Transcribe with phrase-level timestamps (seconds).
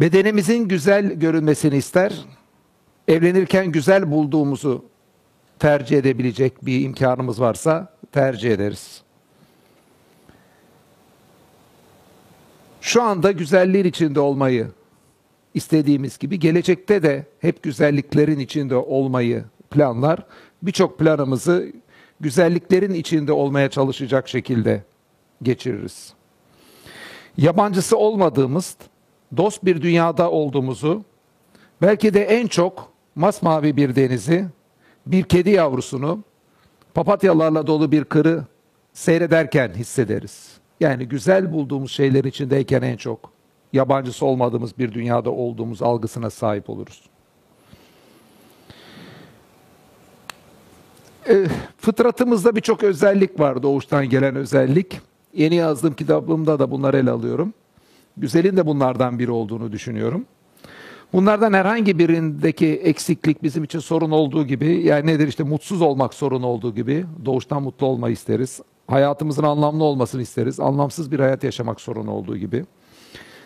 [0.00, 2.24] Bedenimizin güzel görünmesini ister.
[3.08, 4.84] Evlenirken güzel bulduğumuzu
[5.58, 9.02] tercih edebilecek bir imkanımız varsa tercih ederiz.
[12.80, 14.68] Şu anda güzelliğin içinde olmayı
[15.54, 20.26] istediğimiz gibi gelecekte de hep güzelliklerin içinde olmayı planlar.
[20.62, 21.72] Birçok planımızı
[22.20, 24.82] güzelliklerin içinde olmaya çalışacak şekilde
[25.42, 26.12] geçiririz.
[27.36, 28.76] Yabancısı olmadığımız,
[29.36, 31.04] dost bir dünyada olduğumuzu,
[31.82, 34.46] belki de en çok masmavi bir denizi,
[35.06, 36.20] bir kedi yavrusunu,
[36.94, 38.44] papatyalarla dolu bir kırı
[38.92, 40.56] seyrederken hissederiz.
[40.80, 43.32] Yani güzel bulduğumuz şeylerin içindeyken en çok
[43.72, 47.02] yabancısı olmadığımız bir dünyada olduğumuz algısına sahip oluruz.
[51.28, 51.46] E,
[51.78, 55.00] fıtratımızda birçok özellik var, doğuştan gelen özellik.
[55.34, 57.54] Yeni yazdığım kitabımda da bunları ele alıyorum.
[58.16, 60.26] Güzelin de bunlardan biri olduğunu düşünüyorum.
[61.12, 66.42] Bunlardan herhangi birindeki eksiklik bizim için sorun olduğu gibi, yani nedir işte mutsuz olmak sorun
[66.42, 68.60] olduğu gibi, doğuştan mutlu olmayı isteriz.
[68.86, 70.60] Hayatımızın anlamlı olmasını isteriz.
[70.60, 72.64] Anlamsız bir hayat yaşamak sorun olduğu gibi.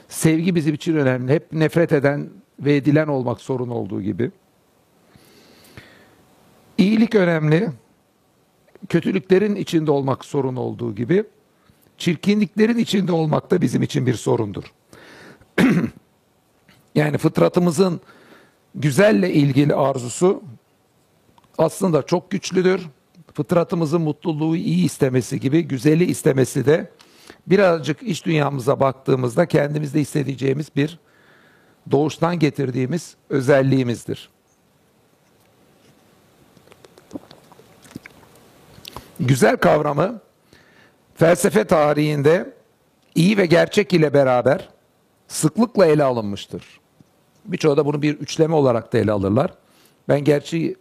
[0.09, 1.33] Sevgi bizim için önemli.
[1.33, 4.31] Hep nefret eden ve edilen olmak sorun olduğu gibi.
[6.79, 7.69] İyilik önemli.
[8.89, 11.25] Kötülüklerin içinde olmak sorun olduğu gibi.
[12.01, 14.65] Çirkinliklerin içinde olmak da bizim için bir sorundur.
[16.95, 18.01] yani fıtratımızın
[18.75, 20.43] güzelle ilgili arzusu
[21.59, 22.89] aslında çok güçlüdür.
[23.35, 26.91] Fıtratımızın mutluluğu iyi istemesi gibi güzeli istemesi de
[27.47, 30.99] birazcık iç dünyamıza baktığımızda kendimizde hissedeceğimiz bir
[31.91, 34.31] doğuştan getirdiğimiz özelliğimizdir.
[39.21, 40.21] Güzel kavramı
[41.21, 42.55] felsefe tarihinde
[43.15, 44.69] iyi ve gerçek ile beraber
[45.29, 46.81] sıklıkla ele alınmıştır.
[47.45, 49.55] Birçoğu da bunu bir üçleme olarak da ele alırlar.
[50.09, 50.77] Ben gerçi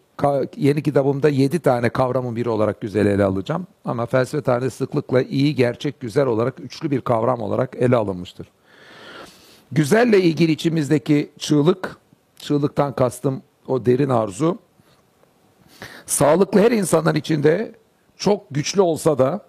[0.55, 3.67] yeni kitabımda yedi tane kavramın biri olarak güzel ele alacağım.
[3.85, 8.47] Ama felsefe tarihinde sıklıkla iyi, gerçek, güzel olarak üçlü bir kavram olarak ele alınmıştır.
[9.71, 11.97] Güzelle ilgili içimizdeki çığlık,
[12.37, 14.57] çığlıktan kastım o derin arzu,
[16.05, 17.71] sağlıklı her insanın içinde
[18.17, 19.48] çok güçlü olsa da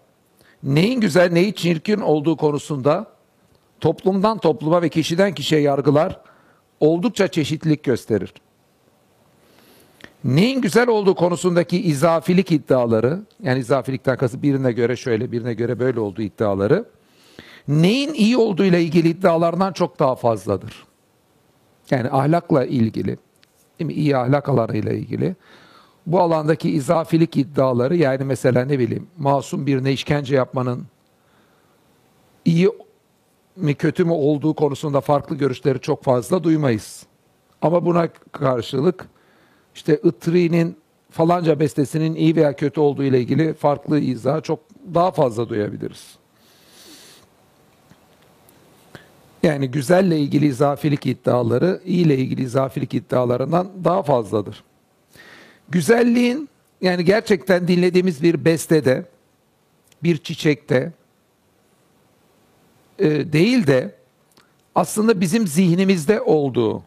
[0.63, 3.07] neyin güzel neyi çirkin olduğu konusunda
[3.81, 6.21] toplumdan topluma ve kişiden kişiye yargılar
[6.81, 8.33] oldukça çeşitlilik gösterir.
[10.25, 16.01] Neyin güzel olduğu konusundaki izafilik iddiaları, yani izafilikten kasıt birine göre şöyle, birine göre böyle
[16.01, 16.85] olduğu iddiaları,
[17.69, 20.85] neyin iyi olduğu ile ilgili iddialardan çok daha fazladır.
[21.91, 23.19] Yani ahlakla ilgili,
[23.79, 23.93] değil mi?
[23.93, 25.37] iyi ahlak alanıyla ilgili.
[26.11, 30.87] Bu alandaki izafilik iddiaları, yani mesela ne bileyim, masum birine işkence yapmanın
[32.45, 32.71] iyi
[33.57, 37.07] mi kötü mü olduğu konusunda farklı görüşleri çok fazla duymayız.
[37.63, 39.09] Ama buna karşılık,
[39.75, 40.77] işte Itri'nin
[41.11, 44.61] falanca bestesinin iyi veya kötü olduğu ile ilgili farklı izah çok
[44.95, 46.17] daha fazla duyabiliriz.
[49.43, 54.65] Yani güzelle ilgili izafilik iddiaları iyi ile ilgili izafilik iddialarından daha fazladır.
[55.71, 56.49] Güzelliğin
[56.81, 59.05] yani gerçekten dinlediğimiz bir bestede,
[60.03, 60.93] bir çiçekte
[62.99, 63.95] e, değil de
[64.75, 66.83] aslında bizim zihnimizde olduğu,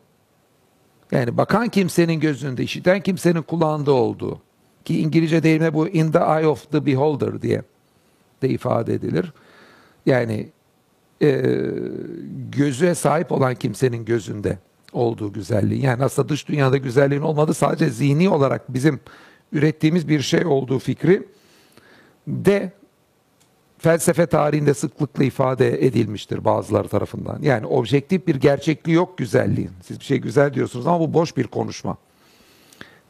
[1.12, 4.42] yani bakan kimsenin gözünde, işiten kimsenin kulağında olduğu
[4.86, 7.62] ki İngilizce deyimle bu in the eye of the beholder diye
[8.42, 9.34] de ifade edilir.
[10.06, 10.50] Yani
[11.22, 11.42] e,
[12.52, 14.58] gözüne sahip olan kimsenin gözünde
[14.94, 15.86] olduğu güzelliği.
[15.86, 19.00] Yani aslında dış dünyada güzelliğin olmadığı sadece zihni olarak bizim
[19.52, 21.28] ürettiğimiz bir şey olduğu fikri
[22.28, 22.72] de
[23.78, 27.42] felsefe tarihinde sıklıkla ifade edilmiştir bazıları tarafından.
[27.42, 29.72] Yani objektif bir gerçekliği yok güzelliğin.
[29.82, 31.98] Siz bir şey güzel diyorsunuz ama bu boş bir konuşma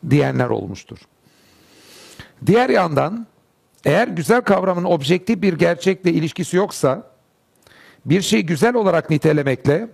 [0.10, 0.98] diyenler olmuştur.
[2.46, 3.28] Diğer yandan
[3.86, 7.14] eğer güzel kavramın objektif bir gerçekle ilişkisi yoksa
[8.06, 9.90] bir şey güzel olarak nitelemekle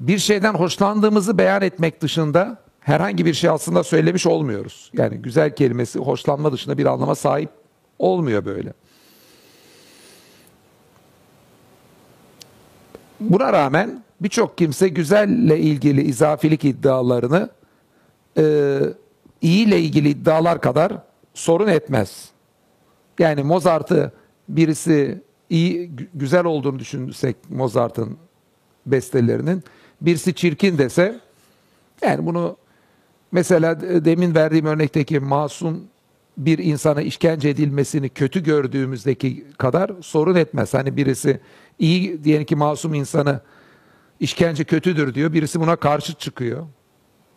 [0.00, 4.90] bir şeyden hoşlandığımızı beyan etmek dışında herhangi bir şey aslında söylemiş olmuyoruz.
[4.94, 7.50] Yani güzel kelimesi hoşlanma dışında bir anlama sahip
[7.98, 8.72] olmuyor böyle.
[13.20, 17.48] Buna rağmen birçok kimse güzelle ilgili izafilik iddialarını
[18.38, 18.78] e,
[19.40, 20.92] iyi ile ilgili iddialar kadar
[21.34, 22.30] sorun etmez.
[23.18, 24.12] Yani Mozart'ı
[24.48, 28.16] birisi iyi güzel olduğunu düşünsek Mozart'ın
[28.86, 29.64] bestelerinin
[30.00, 31.20] birisi çirkin dese
[32.02, 32.56] yani bunu
[33.32, 35.84] mesela demin verdiğim örnekteki masum
[36.36, 40.74] bir insana işkence edilmesini kötü gördüğümüzdeki kadar sorun etmez.
[40.74, 41.40] Hani birisi
[41.78, 43.40] iyi diyelim ki masum insanı
[44.20, 45.32] işkence kötüdür diyor.
[45.32, 46.66] Birisi buna karşı çıkıyor.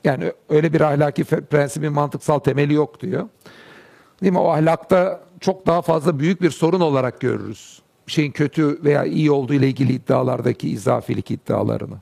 [0.03, 3.27] Yani öyle bir ahlaki prensibin mantıksal temeli yok diyor.
[4.21, 4.39] Değil mi?
[4.39, 7.81] O ahlakta çok daha fazla büyük bir sorun olarak görürüz.
[8.07, 11.95] Bir şeyin kötü veya iyi olduğu ile ilgili iddialardaki izafilik iddialarını.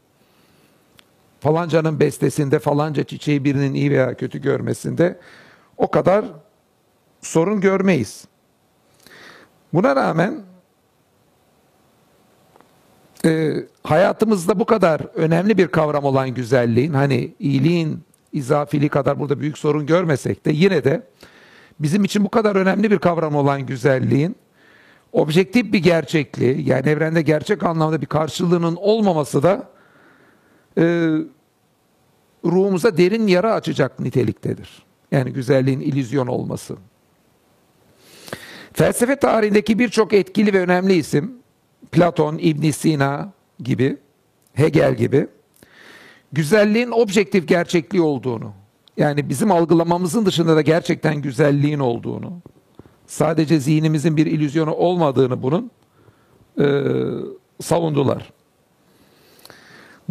[1.42, 5.20] Falancanın bestesinde falanca çiçeği birinin iyi veya kötü görmesinde
[5.78, 6.26] o kadar
[7.22, 8.26] sorun görmeyiz.
[9.74, 10.44] Buna rağmen
[13.26, 13.54] e,
[13.84, 18.04] hayatımızda bu kadar önemli bir kavram olan güzelliğin, hani iyiliğin
[18.34, 21.08] izafiliği kadar burada büyük sorun görmesek de yine de
[21.80, 24.36] bizim için bu kadar önemli bir kavram olan güzelliğin
[25.12, 29.71] objektif bir gerçekliği, yani evrende gerçek anlamda bir karşılığının olmaması da
[32.46, 34.84] ruhumuza derin yara açacak niteliktedir.
[35.12, 36.76] Yani güzelliğin ilüzyon olması.
[38.74, 41.34] Felsefe tarihindeki birçok etkili ve önemli isim,
[41.92, 43.98] Platon, İbn Sina gibi,
[44.54, 45.28] Hegel gibi,
[46.32, 48.54] güzelliğin objektif gerçekliği olduğunu,
[48.98, 52.42] yani bizim algılamamızın dışında da gerçekten güzelliğin olduğunu,
[53.08, 55.72] sadece zihnimizin bir ilüzyonu olmadığını bunun
[56.60, 56.66] e,
[57.62, 58.34] savundular.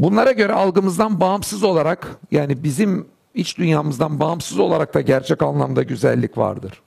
[0.01, 6.39] Bunlara göre algımızdan bağımsız olarak, yani bizim iç dünyamızdan bağımsız olarak da gerçek anlamda güzellik
[6.39, 6.83] vardır.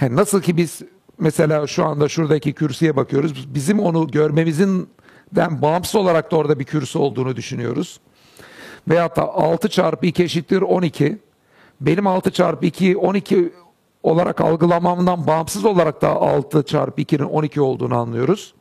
[0.00, 0.82] Yani nasıl ki biz
[1.18, 3.54] mesela şu anda şuradaki kürsüye bakıyoruz.
[3.54, 4.88] Bizim onu görmemizin
[5.36, 8.00] bağımsız olarak da orada bir kürsü olduğunu düşünüyoruz.
[8.88, 11.18] Veyahut da 6 çarpı 2 eşittir 12.
[11.80, 13.52] Benim 6 çarpı 2 12
[14.02, 18.54] olarak algılamamdan bağımsız olarak da 6 çarpı 2'nin 12 olduğunu anlıyoruz.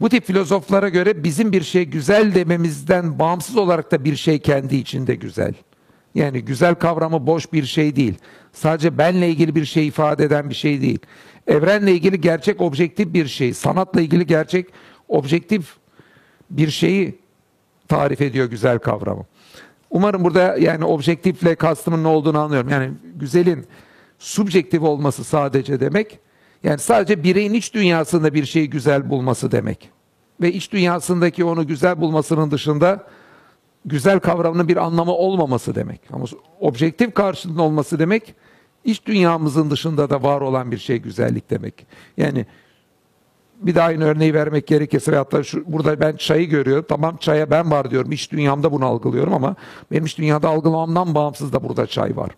[0.00, 4.76] Bu tip filozoflara göre bizim bir şey güzel dememizden bağımsız olarak da bir şey kendi
[4.76, 5.54] içinde güzel.
[6.14, 8.14] Yani güzel kavramı boş bir şey değil.
[8.52, 10.98] Sadece benle ilgili bir şey ifade eden bir şey değil.
[11.46, 13.54] Evrenle ilgili gerçek objektif bir şey.
[13.54, 14.66] Sanatla ilgili gerçek
[15.08, 15.76] objektif
[16.50, 17.18] bir şeyi
[17.88, 19.24] tarif ediyor güzel kavramı.
[19.90, 22.68] Umarım burada yani objektifle kastımın ne olduğunu anlıyorum.
[22.68, 23.66] Yani güzelin
[24.18, 26.18] subjektif olması sadece demek.
[26.64, 29.90] Yani sadece bireyin iç dünyasında bir şeyi güzel bulması demek.
[30.40, 33.06] Ve iç dünyasındaki onu güzel bulmasının dışında
[33.84, 36.00] güzel kavramının bir anlamı olmaması demek.
[36.12, 36.24] Ama
[36.60, 38.34] objektif karşılığında olması demek
[38.84, 41.86] iç dünyamızın dışında da var olan bir şey güzellik demek.
[42.16, 42.46] Yani
[43.60, 46.84] bir daha aynı örneği vermek gerekirse veyahut da şu, burada ben çayı görüyorum.
[46.88, 48.12] Tamam çaya ben var diyorum.
[48.12, 49.56] İç dünyamda bunu algılıyorum ama
[49.92, 52.30] benim iç dünyada algılamamdan bağımsız da burada çay var.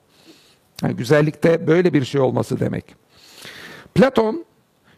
[0.82, 3.01] Yani güzellikte böyle bir şey olması demek.
[3.94, 4.44] Platon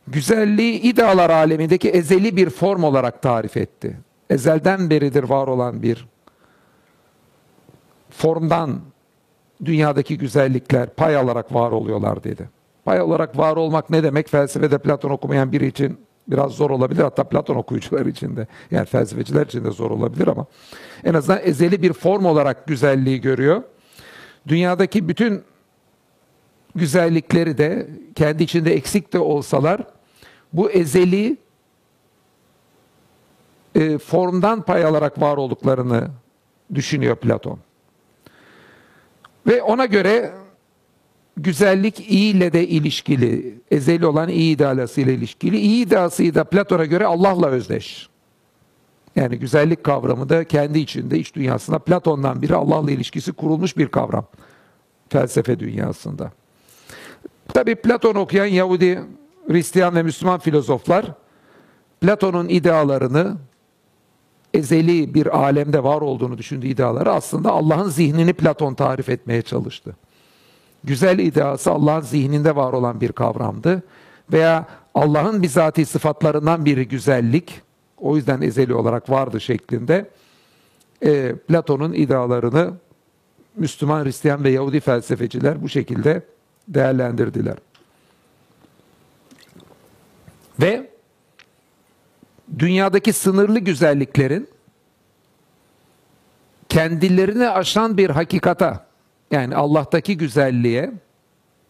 [0.09, 3.97] güzelliği idealar alemindeki ezeli bir form olarak tarif etti.
[4.31, 6.07] Ezelden beridir var olan bir
[8.11, 8.81] formdan
[9.65, 12.49] dünyadaki güzellikler pay alarak var oluyorlar dedi.
[12.85, 14.29] Pay olarak var olmak ne demek?
[14.29, 15.99] Felsefede Platon okumayan biri için
[16.29, 17.03] biraz zor olabilir.
[17.03, 20.47] Hatta Platon okuyucular için de yani felsefeciler için de zor olabilir ama
[21.05, 23.63] en azından ezeli bir form olarak güzelliği görüyor.
[24.49, 25.43] Dünyadaki bütün
[26.75, 29.81] güzellikleri de kendi içinde eksik de olsalar
[30.53, 31.37] bu ezeli
[33.75, 36.09] e, formdan pay alarak var olduklarını
[36.75, 37.59] düşünüyor Platon.
[39.47, 40.33] Ve ona göre
[41.37, 45.59] güzellik iyi ile de ilişkili, ezeli olan iyi iddiası ile ilişkili.
[45.59, 48.09] İyi iddiası da Platon'a göre Allah'la özdeş.
[49.17, 54.27] Yani güzellik kavramı da kendi içinde, iç dünyasında Platon'dan biri Allah'la ilişkisi kurulmuş bir kavram.
[55.09, 56.33] Felsefe dünyasında.
[57.55, 59.01] Tabi Platon okuyan Yahudi,
[59.49, 61.07] Hristiyan ve Müslüman filozoflar
[62.01, 63.37] Platon'un idealarını
[64.55, 69.97] ezeli bir alemde var olduğunu düşündüğü ideaları aslında Allah'ın zihnini Platon tarif etmeye çalıştı.
[70.85, 73.83] Güzel ideası Allah'ın zihninde var olan bir kavramdı.
[74.33, 77.61] Veya Allah'ın bizatihi sıfatlarından biri güzellik.
[77.99, 80.11] O yüzden ezeli olarak vardı şeklinde.
[81.05, 82.73] E, Platon'un idealarını
[83.57, 86.23] Müslüman, Hristiyan ve Yahudi felsefeciler bu şekilde
[86.69, 87.57] değerlendirdiler.
[90.61, 90.91] Ve
[92.59, 94.49] dünyadaki sınırlı güzelliklerin
[96.69, 98.87] kendilerini aşan bir hakikata
[99.31, 100.93] yani Allah'taki güzelliğe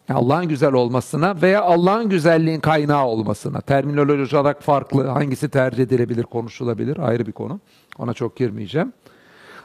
[0.09, 3.61] Allah'ın güzel olmasına veya Allah'ın güzelliğin kaynağı olmasına.
[3.61, 7.59] Terminoloji olarak farklı hangisi tercih edilebilir konuşulabilir ayrı bir konu.
[7.97, 8.93] Ona çok girmeyeceğim.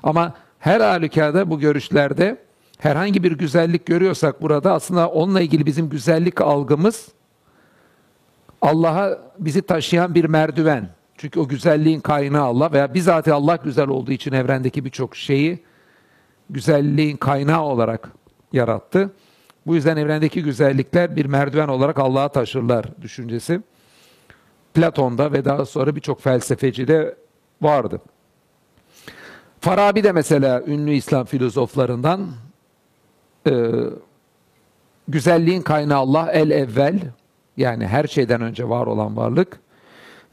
[0.03, 2.37] Ama her halükarda bu görüşlerde
[2.81, 7.09] herhangi bir güzellik görüyorsak burada aslında onunla ilgili bizim güzellik algımız
[8.63, 10.89] Allah'a bizi taşıyan bir merdiven.
[11.17, 15.63] Çünkü o güzelliğin kaynağı Allah veya bizatihi Allah güzel olduğu için evrendeki birçok şeyi
[16.51, 18.13] güzelliğin kaynağı olarak
[18.53, 19.11] yarattı.
[19.67, 23.61] Bu yüzden evrendeki güzellikler bir merdiven olarak Allah'a taşırlar düşüncesi.
[24.75, 27.17] Platon'da ve daha sonra birçok felsefecide
[27.63, 28.01] vardı.
[29.61, 32.31] Farabi de mesela ünlü İslam filozoflarından
[33.47, 33.53] e,
[35.09, 37.01] güzelliğin kaynağı Allah el evvel
[37.57, 39.61] yani her şeyden önce var olan varlık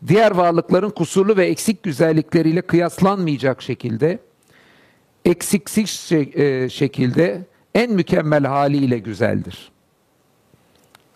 [0.07, 4.19] diğer varlıkların kusurlu ve eksik güzellikleriyle kıyaslanmayacak şekilde
[5.25, 7.45] eksiksiz e, şekilde
[7.75, 9.71] en mükemmel haliyle güzeldir.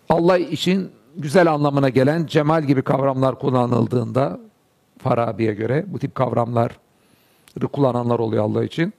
[0.10, 4.40] Allah için güzel anlamına gelen cemal gibi kavramlar kullanıldığında
[4.98, 6.80] Farabi'ye göre bu tip kavramlar
[7.74, 8.94] kullananlar oluyor Allah için.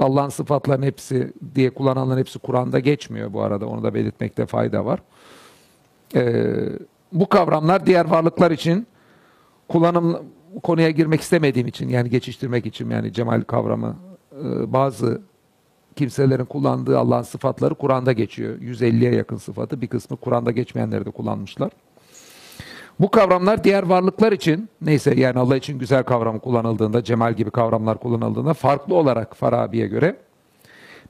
[0.00, 3.66] Allah'ın sıfatlarının hepsi diye kullananların hepsi Kur'an'da geçmiyor bu arada.
[3.66, 5.00] Onu da belirtmekte fayda var.
[6.14, 6.54] Ee,
[7.12, 8.86] bu kavramlar diğer varlıklar için
[9.68, 10.18] kullanım
[10.62, 13.96] konuya girmek istemediğim için yani geçiştirmek için yani cemal kavramı
[14.32, 15.20] e, bazı
[15.96, 18.58] kimselerin kullandığı Allah'ın sıfatları Kur'an'da geçiyor.
[18.58, 21.70] 150'ye yakın sıfatı bir kısmı Kur'an'da geçmeyenleri de kullanmışlar.
[23.00, 27.98] Bu kavramlar diğer varlıklar için neyse yani Allah için güzel kavram kullanıldığında, cemal gibi kavramlar
[27.98, 30.16] kullanıldığında farklı olarak Farabi'ye göre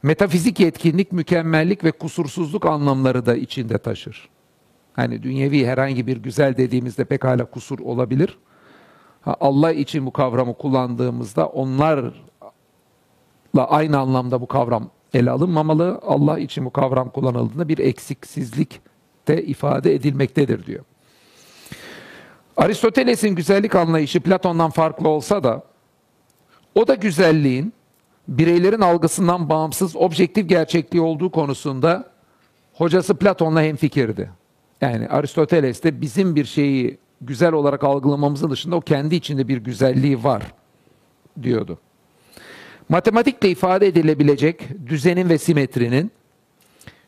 [0.02, 4.28] metafizik yetkinlik, mükemmellik ve kusursuzluk anlamları da içinde taşır.
[4.92, 8.38] Hani dünyevi herhangi bir güzel dediğimizde pekala kusur olabilir.
[9.20, 12.12] Ha, Allah için bu kavramı kullandığımızda onlarla
[13.54, 16.00] aynı anlamda bu kavram ele alınmamalı.
[16.02, 18.80] Allah için bu kavram kullanıldığında bir eksiksizlik
[19.28, 20.84] de ifade edilmektedir diyor.
[22.60, 25.62] Aristoteles'in güzellik anlayışı Platon'dan farklı olsa da
[26.74, 27.72] o da güzelliğin
[28.28, 32.10] bireylerin algısından bağımsız objektif gerçekliği olduğu konusunda
[32.72, 34.30] hocası Platon'la hemfikirdi.
[34.80, 40.24] Yani Aristoteles de bizim bir şeyi güzel olarak algılamamızın dışında o kendi içinde bir güzelliği
[40.24, 40.42] var
[41.42, 41.78] diyordu.
[42.88, 46.10] Matematikle ifade edilebilecek düzenin ve simetrinin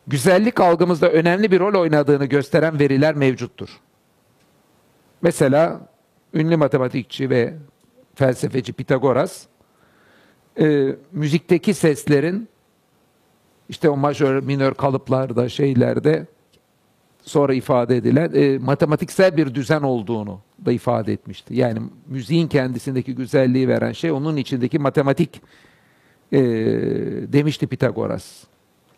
[0.07, 3.81] güzellik algımızda önemli bir rol oynadığını gösteren veriler mevcuttur.
[5.23, 5.89] Mesela
[6.35, 7.55] ünlü matematikçi ve
[8.15, 9.47] felsefeci Pitagoras
[10.61, 12.49] e, müzikteki seslerin
[13.69, 16.27] işte o majör, minör kalıplarda, şeylerde
[17.23, 21.55] sonra ifade edilen e, matematiksel bir düzen olduğunu da ifade etmişti.
[21.55, 25.43] Yani müziğin kendisindeki güzelliği veren şey onun içindeki matematik
[26.33, 26.41] e,
[27.33, 28.45] demişti Pitagoras.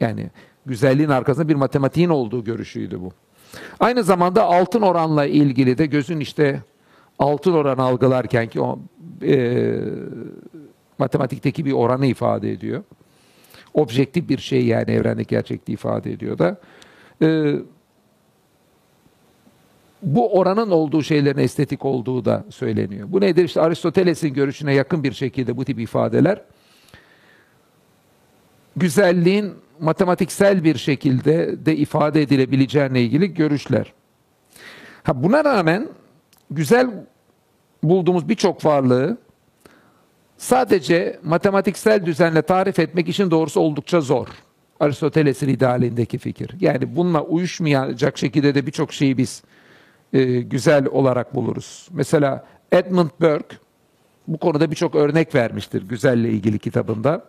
[0.01, 0.31] Yani
[0.67, 3.13] güzelliğin arkasında bir matematiğin olduğu görüşüydü bu.
[3.81, 6.63] Aynı zamanda altın oranla ilgili de gözün işte
[7.19, 8.79] altın oran algılarken ki o
[9.23, 9.75] e,
[10.99, 12.85] matematikteki bir oranı ifade ediyor.
[13.75, 16.57] Objektif bir şey yani evrendeki gerçekliği ifade ediyor da.
[17.23, 17.55] E,
[20.03, 23.09] bu oranın olduğu şeylerin estetik olduğu da söyleniyor.
[23.11, 23.45] Bu nedir?
[23.45, 26.41] İşte Aristoteles'in görüşüne yakın bir şekilde bu tip ifadeler
[28.77, 33.93] güzelliğin matematiksel bir şekilde de ifade edilebileceğine ilgili görüşler.
[35.03, 35.89] Ha buna rağmen
[36.51, 36.91] güzel
[37.83, 39.19] bulduğumuz birçok varlığı
[40.37, 44.29] sadece matematiksel düzenle tarif etmek için doğrusu oldukça zor.
[44.81, 46.51] Aristoteles'in idealindeki fikir.
[46.61, 49.43] Yani bununla uyuşmayacak şekilde de birçok şeyi biz
[50.13, 51.89] e, güzel olarak buluruz.
[51.93, 53.57] Mesela Edmund Burke
[54.29, 57.25] bu konuda birçok örnek vermiştir güzelle ilgili kitabında.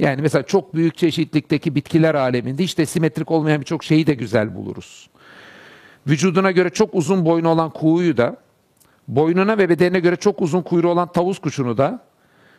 [0.00, 5.10] Yani mesela çok büyük çeşitlikteki bitkiler aleminde işte simetrik olmayan birçok şeyi de güzel buluruz.
[6.06, 8.36] Vücuduna göre çok uzun boynu olan kuğuyu da,
[9.08, 12.04] boynuna ve bedenine göre çok uzun kuyruğu olan tavus kuşunu da,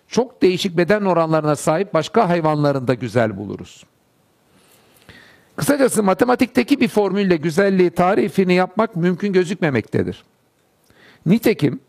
[0.08, 3.84] çok değişik beden oranlarına sahip başka hayvanların da güzel buluruz.
[5.56, 10.24] Kısacası matematikteki bir formülle güzelliği tarifini yapmak mümkün gözükmemektedir.
[11.26, 11.80] Nitekim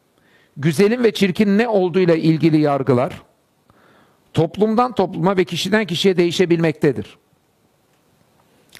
[0.56, 3.23] güzelin ve çirkin ne olduğuyla ilgili yargılar
[4.34, 7.18] toplumdan topluma ve kişiden kişiye değişebilmektedir.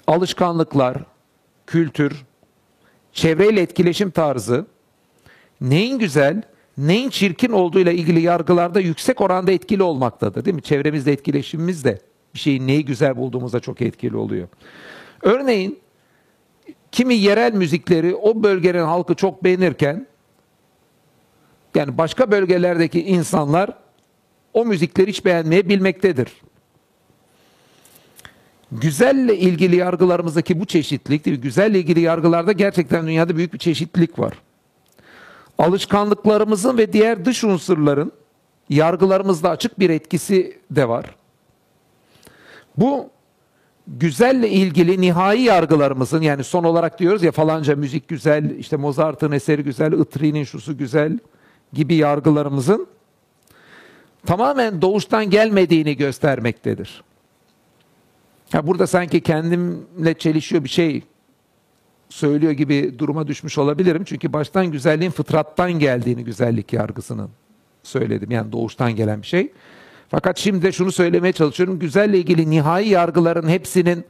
[0.07, 0.97] Alışkanlıklar,
[1.67, 2.25] kültür,
[3.13, 4.65] çevreyle etkileşim tarzı
[5.61, 6.41] neyin güzel,
[6.77, 10.45] neyin çirkin olduğuyla ilgili yargılarda yüksek oranda etkili olmaktadır.
[10.45, 10.61] Değil mi?
[10.61, 12.01] Çevremizde etkileşimimiz de
[12.33, 14.47] bir şeyin neyi güzel bulduğumuzda çok etkili oluyor.
[15.21, 15.79] Örneğin
[16.91, 20.07] kimi yerel müzikleri o bölgenin halkı çok beğenirken
[21.75, 23.82] yani başka bölgelerdeki insanlar
[24.53, 26.27] o müzikleri hiç beğenmeyebilmektedir.
[28.71, 34.33] Güzelle ilgili yargılarımızdaki bu çeşitlilik, değil güzelle ilgili yargılarda gerçekten dünyada büyük bir çeşitlilik var.
[35.57, 38.11] Alışkanlıklarımızın ve diğer dış unsurların
[38.69, 41.15] yargılarımızda açık bir etkisi de var.
[42.77, 43.09] Bu
[43.87, 49.63] güzelle ilgili nihai yargılarımızın yani son olarak diyoruz ya falanca müzik güzel, işte Mozart'ın eseri
[49.63, 51.19] güzel, Itri'nin şusu güzel
[51.73, 52.87] gibi yargılarımızın
[54.25, 57.03] tamamen doğuştan gelmediğini göstermektedir.
[58.53, 61.03] Ya burada sanki kendimle çelişiyor bir şey
[62.09, 64.03] söylüyor gibi duruma düşmüş olabilirim.
[64.03, 67.29] Çünkü baştan güzelliğin fıtrattan geldiğini güzellik yargısının
[67.83, 68.31] söyledim.
[68.31, 69.51] Yani doğuştan gelen bir şey.
[70.09, 71.79] Fakat şimdi de şunu söylemeye çalışıyorum.
[71.79, 74.05] Güzelle ilgili nihai yargıların hepsinin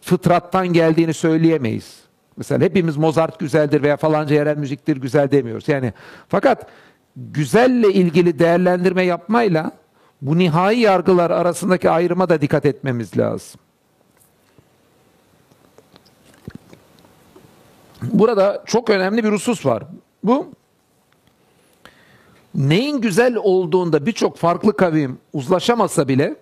[0.00, 2.00] fıtrattan geldiğini söyleyemeyiz.
[2.36, 5.68] Mesela hepimiz Mozart güzeldir veya falanca yerel müziktir güzel demiyoruz.
[5.68, 5.92] Yani
[6.28, 6.66] fakat
[7.16, 9.72] güzelle ilgili değerlendirme yapmayla
[10.22, 13.60] bu nihai yargılar arasındaki ayrıma da dikkat etmemiz lazım.
[18.02, 19.84] Burada çok önemli bir husus var.
[20.24, 20.48] Bu
[22.54, 26.36] neyin güzel olduğunda birçok farklı kavim uzlaşamasa bile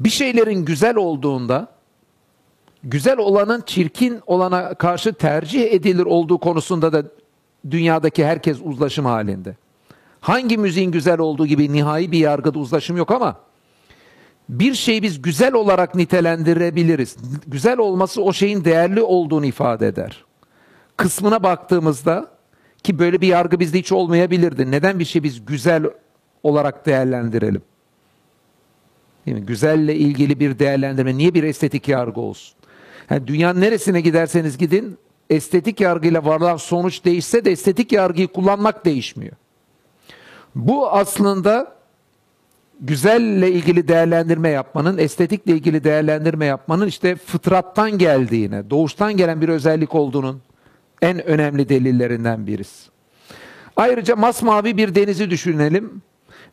[0.00, 1.68] bir şeylerin güzel olduğunda
[2.84, 7.04] güzel olanın çirkin olana karşı tercih edilir olduğu konusunda da
[7.70, 9.56] dünyadaki herkes uzlaşım halinde.
[10.20, 13.36] Hangi müziğin güzel olduğu gibi nihai bir yargıda uzlaşım yok ama
[14.48, 17.16] bir şeyi biz güzel olarak nitelendirebiliriz.
[17.46, 20.24] Güzel olması o şeyin değerli olduğunu ifade eder.
[20.96, 22.30] Kısmına baktığımızda
[22.82, 24.70] ki böyle bir yargı bizde hiç olmayabilirdi.
[24.70, 25.84] Neden bir şey biz güzel
[26.42, 27.62] olarak değerlendirelim?
[29.26, 29.46] Değil mi?
[29.46, 32.58] Güzelle ilgili bir değerlendirme niye bir estetik yargı olsun?
[33.10, 34.98] Yani dünyanın neresine giderseniz gidin
[35.30, 39.32] estetik yargıyla varılan sonuç değişse de estetik yargıyı kullanmak değişmiyor.
[40.54, 41.78] Bu aslında
[42.80, 49.94] güzelle ilgili değerlendirme yapmanın, estetikle ilgili değerlendirme yapmanın işte fıtrattan geldiğine, doğuştan gelen bir özellik
[49.94, 50.42] olduğunun
[51.02, 52.90] en önemli delillerinden birisi.
[53.76, 56.02] Ayrıca masmavi bir denizi düşünelim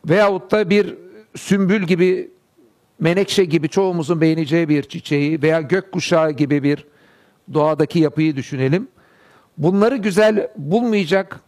[0.08, 0.94] veyahut da bir
[1.34, 2.30] sümbül gibi,
[3.00, 6.86] menekşe gibi çoğumuzun beğeneceği bir çiçeği veya gökkuşağı gibi bir
[7.54, 8.88] doğadaki yapıyı düşünelim.
[9.58, 11.40] Bunları güzel bulmayacak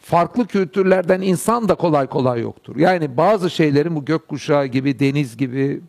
[0.00, 2.76] farklı kültürlerden insan da kolay kolay yoktur.
[2.76, 5.80] Yani bazı şeylerin bu gökkuşağı gibi, deniz gibi,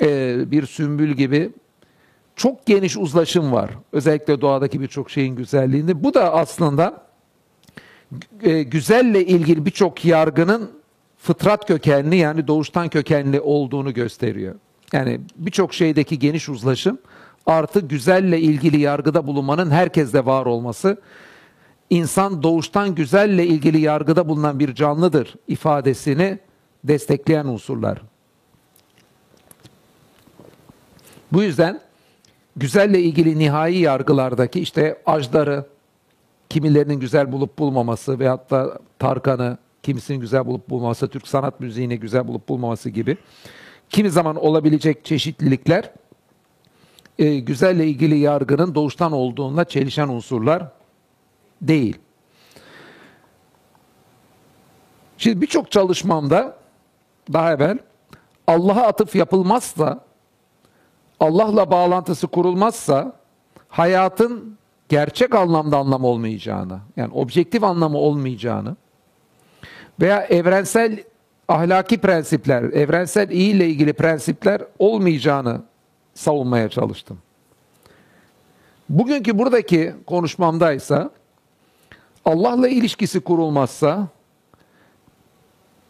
[0.00, 1.50] e, bir sümbül gibi
[2.36, 3.70] çok geniş uzlaşım var.
[3.92, 6.04] Özellikle doğadaki birçok şeyin güzelliğinde.
[6.04, 7.02] Bu da aslında
[8.42, 10.70] e, güzelle ilgili birçok yargının
[11.18, 14.54] fıtrat kökenli yani doğuştan kökenli olduğunu gösteriyor.
[14.92, 16.98] Yani birçok şeydeki geniş uzlaşım
[17.46, 20.96] artı güzelle ilgili yargıda bulunmanın herkeste var olması
[21.90, 26.38] insan doğuştan güzelle ilgili yargıda bulunan bir canlıdır ifadesini
[26.84, 28.02] destekleyen unsurlar.
[31.32, 31.80] Bu yüzden
[32.56, 35.66] güzelle ilgili nihai yargılardaki işte ajdarı,
[36.48, 42.28] kimilerinin güzel bulup bulmaması veyahut da Tarkan'ı, kimisinin güzel bulup bulmaması, Türk sanat müziğini güzel
[42.28, 43.16] bulup bulmaması gibi
[43.90, 45.90] kimi zaman olabilecek çeşitlilikler
[47.20, 50.62] e, güzelle ilgili yargının doğuştan olduğunda çelişen unsurlar
[51.62, 51.98] değil.
[55.18, 56.56] Şimdi birçok çalışmamda
[57.32, 57.78] daha evvel
[58.46, 60.00] Allah'a atıf yapılmazsa,
[61.20, 63.12] Allah'la bağlantısı kurulmazsa
[63.68, 68.76] hayatın gerçek anlamda anlam olmayacağını, yani objektif anlamı olmayacağını
[70.00, 71.04] veya evrensel
[71.48, 75.62] ahlaki prensipler, evrensel iyi ile ilgili prensipler olmayacağını
[76.14, 77.18] savunmaya çalıştım.
[78.88, 81.10] Bugünkü buradaki konuşmamdaysa
[82.24, 84.08] Allah'la ilişkisi kurulmazsa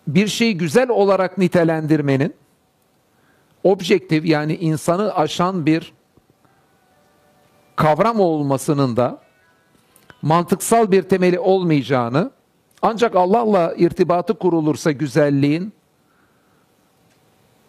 [0.09, 2.35] bir şeyi güzel olarak nitelendirmenin
[3.64, 5.92] objektif yani insanı aşan bir
[7.76, 9.20] kavram olmasının da
[10.22, 12.30] mantıksal bir temeli olmayacağını
[12.83, 15.72] ancak Allah'la irtibatı kurulursa güzelliğin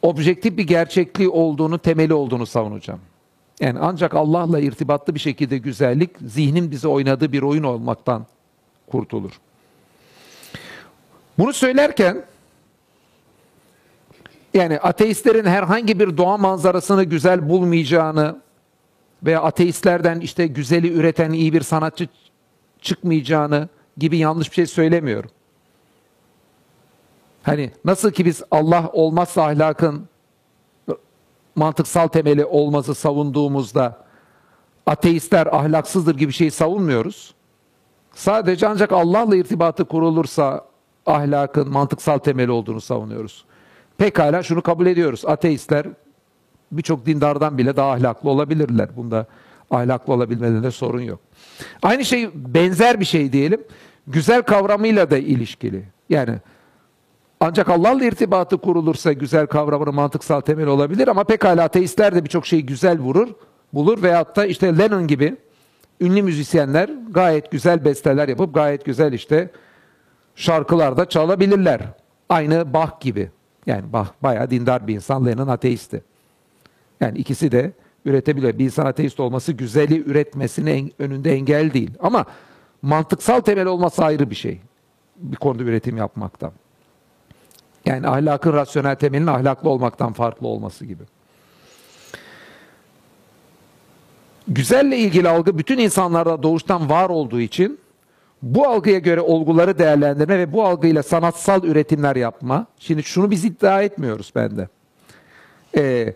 [0.01, 2.99] objektif bir gerçekliği olduğunu, temeli olduğunu savunacağım.
[3.59, 8.25] Yani ancak Allah'la irtibatlı bir şekilde güzellik zihnin bize oynadığı bir oyun olmaktan
[8.87, 9.31] kurtulur.
[11.37, 12.25] Bunu söylerken
[14.53, 18.41] yani ateistlerin herhangi bir doğa manzarasını güzel bulmayacağını
[19.23, 22.07] veya ateistlerden işte güzeli üreten iyi bir sanatçı
[22.81, 25.29] çıkmayacağını gibi yanlış bir şey söylemiyorum.
[27.43, 30.07] Hani nasıl ki biz Allah olmazsa ahlakın
[31.55, 33.97] mantıksal temeli olması savunduğumuzda
[34.85, 37.33] ateistler ahlaksızdır gibi şey savunmuyoruz.
[38.13, 40.65] Sadece ancak Allah'la irtibatı kurulursa
[41.05, 43.45] ahlakın mantıksal temeli olduğunu savunuyoruz.
[43.97, 45.25] Pekala şunu kabul ediyoruz.
[45.25, 45.87] Ateistler
[46.71, 48.89] birçok dindardan bile daha ahlaklı olabilirler.
[48.95, 49.25] Bunda
[49.71, 51.19] ahlaklı olabilmelerinde sorun yok.
[51.81, 53.63] Aynı şey benzer bir şey diyelim.
[54.07, 55.83] Güzel kavramıyla da ilişkili.
[56.09, 56.35] Yani
[57.41, 62.65] ancak Allah'la irtibatı kurulursa güzel kavramının mantıksal temeli olabilir ama pekala ateistler de birçok şeyi
[62.65, 63.27] güzel vurur,
[63.73, 65.35] bulur veyahut da işte Lennon gibi
[66.01, 69.49] ünlü müzisyenler gayet güzel besteler yapıp gayet güzel işte
[70.35, 71.81] şarkılar da çalabilirler.
[72.29, 73.29] Aynı Bach gibi.
[73.65, 76.03] Yani Bach bayağı dindar bir insan, Lennon ateisti.
[76.99, 77.71] Yani ikisi de
[78.05, 78.59] üretebilir.
[78.59, 81.91] Bir insan ateist olması güzeli üretmesinin önünde engel değil.
[81.99, 82.25] Ama
[82.81, 84.61] mantıksal temel olması ayrı bir şey.
[85.15, 86.51] Bir konuda üretim yapmaktan.
[87.85, 91.03] Yani ahlakın rasyonel temelinin ahlaklı olmaktan farklı olması gibi.
[94.47, 97.79] Güzelle ilgili algı bütün insanlarda doğuştan var olduğu için
[98.41, 102.67] bu algıya göre olguları değerlendirme ve bu algıyla sanatsal üretimler yapma.
[102.79, 104.67] Şimdi şunu biz iddia etmiyoruz bende.
[105.77, 106.13] Ee,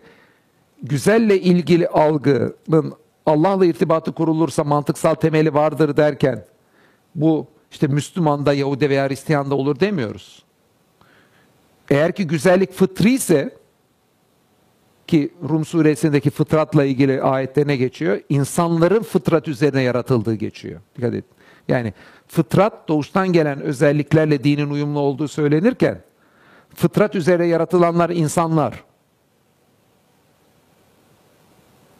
[0.82, 2.94] güzelle ilgili algının
[3.26, 6.44] Allah'la irtibatı kurulursa mantıksal temeli vardır derken
[7.14, 10.45] bu işte Müslümanda, Yahudi veya Hristiyan'da olur demiyoruz.
[11.90, 13.54] Eğer ki güzellik fıtri ise
[15.06, 18.20] ki Rum suresindeki fıtratla ilgili ayette ne geçiyor?
[18.28, 20.80] İnsanların fıtrat üzerine yaratıldığı geçiyor.
[20.96, 21.24] Dikkat edin.
[21.68, 21.92] Yani
[22.28, 25.98] fıtrat doğuştan gelen özelliklerle dinin uyumlu olduğu söylenirken
[26.74, 28.84] fıtrat üzere yaratılanlar insanlar.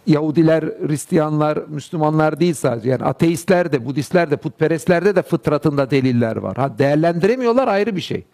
[0.07, 2.90] Yahudiler, Hristiyanlar, Müslümanlar değil sadece.
[2.90, 6.57] Yani ateistler de, Budistler de, putperestlerde de fıtratında deliller var.
[6.57, 8.25] Ha değerlendiremiyorlar ayrı bir şey.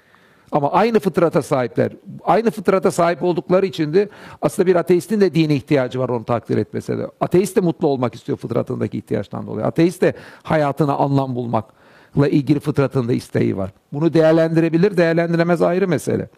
[0.53, 1.93] Ama aynı fıtrata sahipler.
[2.25, 4.09] Aynı fıtrata sahip oldukları için de
[4.43, 7.07] aslında bir ateistin de dine ihtiyacı var onu takdir etmese de.
[7.21, 9.67] Ateist de mutlu olmak istiyor fıtratındaki ihtiyaçtan dolayı.
[9.67, 13.71] Ateist de hayatına anlam bulmakla ilgili fıtratında isteği var.
[13.93, 16.29] Bunu değerlendirebilir, değerlendiremez ayrı mesele.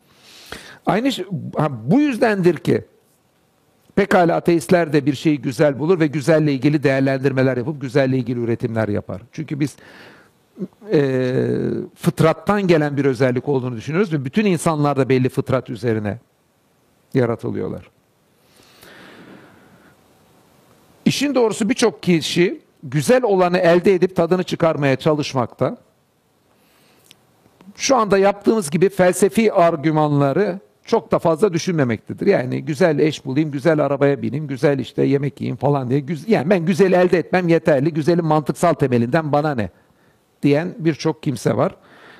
[0.87, 1.11] Aynı
[1.71, 2.85] bu yüzdendir ki
[3.97, 8.89] pekala ateistler de bir şeyi güzel bulur ve güzelle ilgili değerlendirmeler yapıp güzelle ilgili üretimler
[8.89, 9.23] yapar.
[9.33, 9.77] Çünkü biz
[10.93, 11.01] e,
[11.95, 16.19] fıtrattan gelen bir özellik olduğunu düşünüyoruz ve bütün insanlar da belli fıtrat üzerine
[17.15, 17.91] yaratılıyorlar.
[21.05, 25.77] İşin doğrusu birçok kişi güzel olanı elde edip tadını çıkarmaya çalışmakta.
[27.77, 32.27] Şu anda yaptığımız gibi felsefi argümanları çok da fazla düşünmemektedir.
[32.27, 36.05] Yani güzel eş bulayım, güzel arabaya bineyim, güzel işte yemek yiyeyim falan diye.
[36.27, 37.95] Yani ben güzel elde etmem yeterli.
[37.95, 39.71] Güzelin mantıksal temelinden bana ne?
[40.45, 41.77] Diyen birçok kimse var.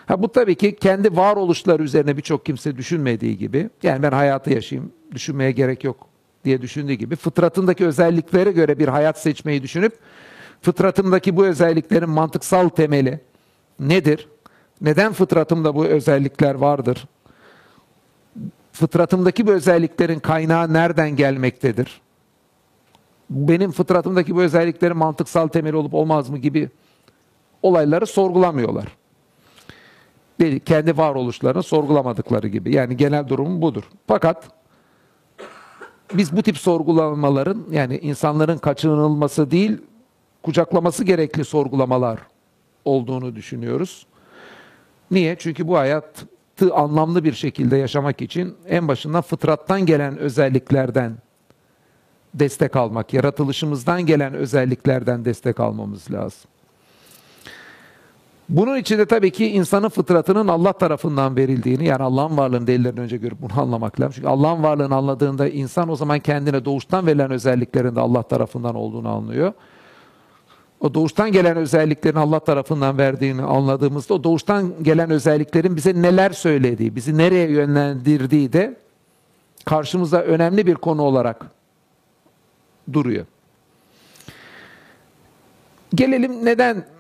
[0.07, 4.93] Ha bu tabii ki kendi varoluşları üzerine birçok kimse düşünmediği gibi, yani ben hayatı yaşayayım,
[5.13, 6.07] düşünmeye gerek yok
[6.45, 9.93] diye düşündüğü gibi, fıtratındaki özelliklere göre bir hayat seçmeyi düşünüp,
[10.63, 13.21] fıtratımdaki bu özelliklerin mantıksal temeli
[13.81, 14.29] nedir?
[14.81, 17.09] Neden fıtratımda bu özellikler vardır?
[18.73, 22.01] Fıtratımdaki bu özelliklerin kaynağı nereden gelmektedir?
[23.31, 26.69] Benim fıtratımdaki bu özelliklerin mantıksal temeli olup olmaz mı gibi
[27.65, 28.87] olayları sorgulamıyorlar.
[30.41, 32.75] Değil, kendi varoluşlarını sorgulamadıkları gibi.
[32.75, 33.83] Yani genel durum budur.
[34.07, 34.45] Fakat
[36.15, 39.79] biz bu tip sorgulamaların yani insanların kaçınılması değil,
[40.43, 42.19] kucaklaması gerekli sorgulamalar
[42.85, 44.07] olduğunu düşünüyoruz.
[45.11, 45.37] Niye?
[45.39, 51.17] Çünkü bu hayatı anlamlı bir şekilde yaşamak için en başından fıtrattan gelen özelliklerden
[52.35, 56.51] destek almak, yaratılışımızdan gelen özelliklerden destek almamız lazım.
[58.49, 63.41] Bunun içinde tabii ki insanın fıtratının Allah tarafından verildiğini yani Allah'ın varlığını delillerini önce görüp
[63.41, 64.13] bunu anlamak lazım.
[64.15, 69.09] Çünkü Allah'ın varlığını anladığında insan o zaman kendine doğuştan verilen özelliklerin de Allah tarafından olduğunu
[69.09, 69.53] anlıyor.
[70.81, 76.97] O doğuştan gelen özelliklerin Allah tarafından verdiğini anladığımızda o doğuştan gelen özelliklerin bize neler söylediği,
[76.97, 78.77] bizi nereye yönlendirdiği de
[79.65, 81.47] karşımıza önemli bir konu olarak
[82.93, 83.27] duruyor.
[85.95, 86.94] Gelelim neden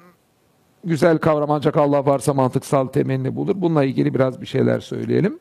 [0.85, 3.55] güzel kavram ancak Allah varsa mantıksal temelini bulur.
[3.57, 5.39] Bununla ilgili biraz bir şeyler söyleyelim.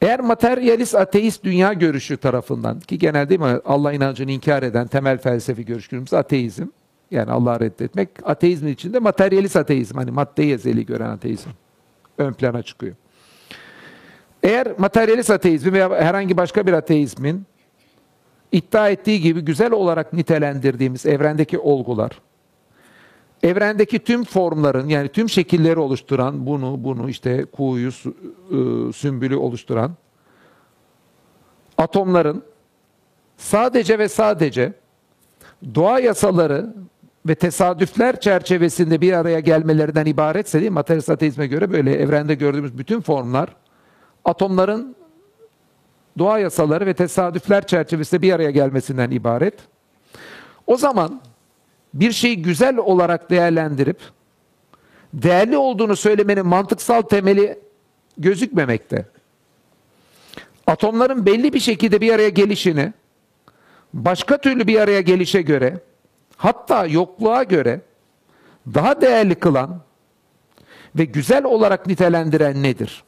[0.00, 6.14] Eğer materyalist ateist dünya görüşü tarafından ki genelde Allah inancını inkar eden temel felsefi görüşümüz
[6.14, 6.66] ateizm.
[7.10, 8.08] Yani Allah'ı reddetmek.
[8.24, 9.96] Ateizmin içinde materyalist ateizm.
[9.98, 11.48] Hani maddeyi ezeli gören ateizm.
[12.18, 12.94] Ön plana çıkıyor.
[14.42, 17.46] Eğer materyalist ateizm veya herhangi başka bir ateizmin
[18.52, 22.20] iddia ettiği gibi güzel olarak nitelendirdiğimiz evrendeki olgular,
[23.42, 29.92] evrendeki tüm formların yani tüm şekilleri oluşturan bunu bunu işte kuğuyu e, sümbülü oluşturan
[31.78, 32.42] atomların
[33.36, 34.72] sadece ve sadece
[35.74, 36.74] doğa yasaları
[37.26, 43.00] ve tesadüfler çerçevesinde bir araya gelmelerinden ibaretse değil materyalist ateizme göre böyle evrende gördüğümüz bütün
[43.00, 43.48] formlar
[44.24, 44.96] atomların
[46.18, 49.54] doğa yasaları ve tesadüfler çerçevesinde bir araya gelmesinden ibaret.
[50.66, 51.20] O zaman
[51.94, 53.98] bir şeyi güzel olarak değerlendirip
[55.14, 57.58] değerli olduğunu söylemenin mantıksal temeli
[58.18, 59.06] gözükmemekte.
[60.66, 62.92] Atomların belli bir şekilde bir araya gelişini
[63.94, 65.80] başka türlü bir araya gelişe göre
[66.36, 67.80] hatta yokluğa göre
[68.74, 69.80] daha değerli kılan
[70.96, 73.04] ve güzel olarak nitelendiren nedir?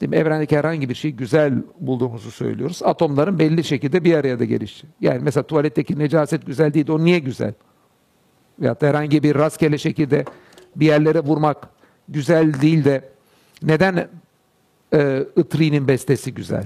[0.00, 0.16] Değil mi?
[0.16, 2.82] Evrendeki herhangi bir şeyi güzel bulduğumuzu söylüyoruz.
[2.82, 4.86] Atomların belli şekilde bir araya da gelişi.
[5.00, 7.54] Yani mesela tuvaletteki necaset güzel değil, o niye güzel?
[8.60, 10.24] Veyahut da herhangi bir rastgele şekilde
[10.76, 11.68] bir yerlere vurmak
[12.08, 13.08] güzel değil de
[13.62, 14.08] neden
[14.94, 16.64] e, Itri'nin bestesi güzel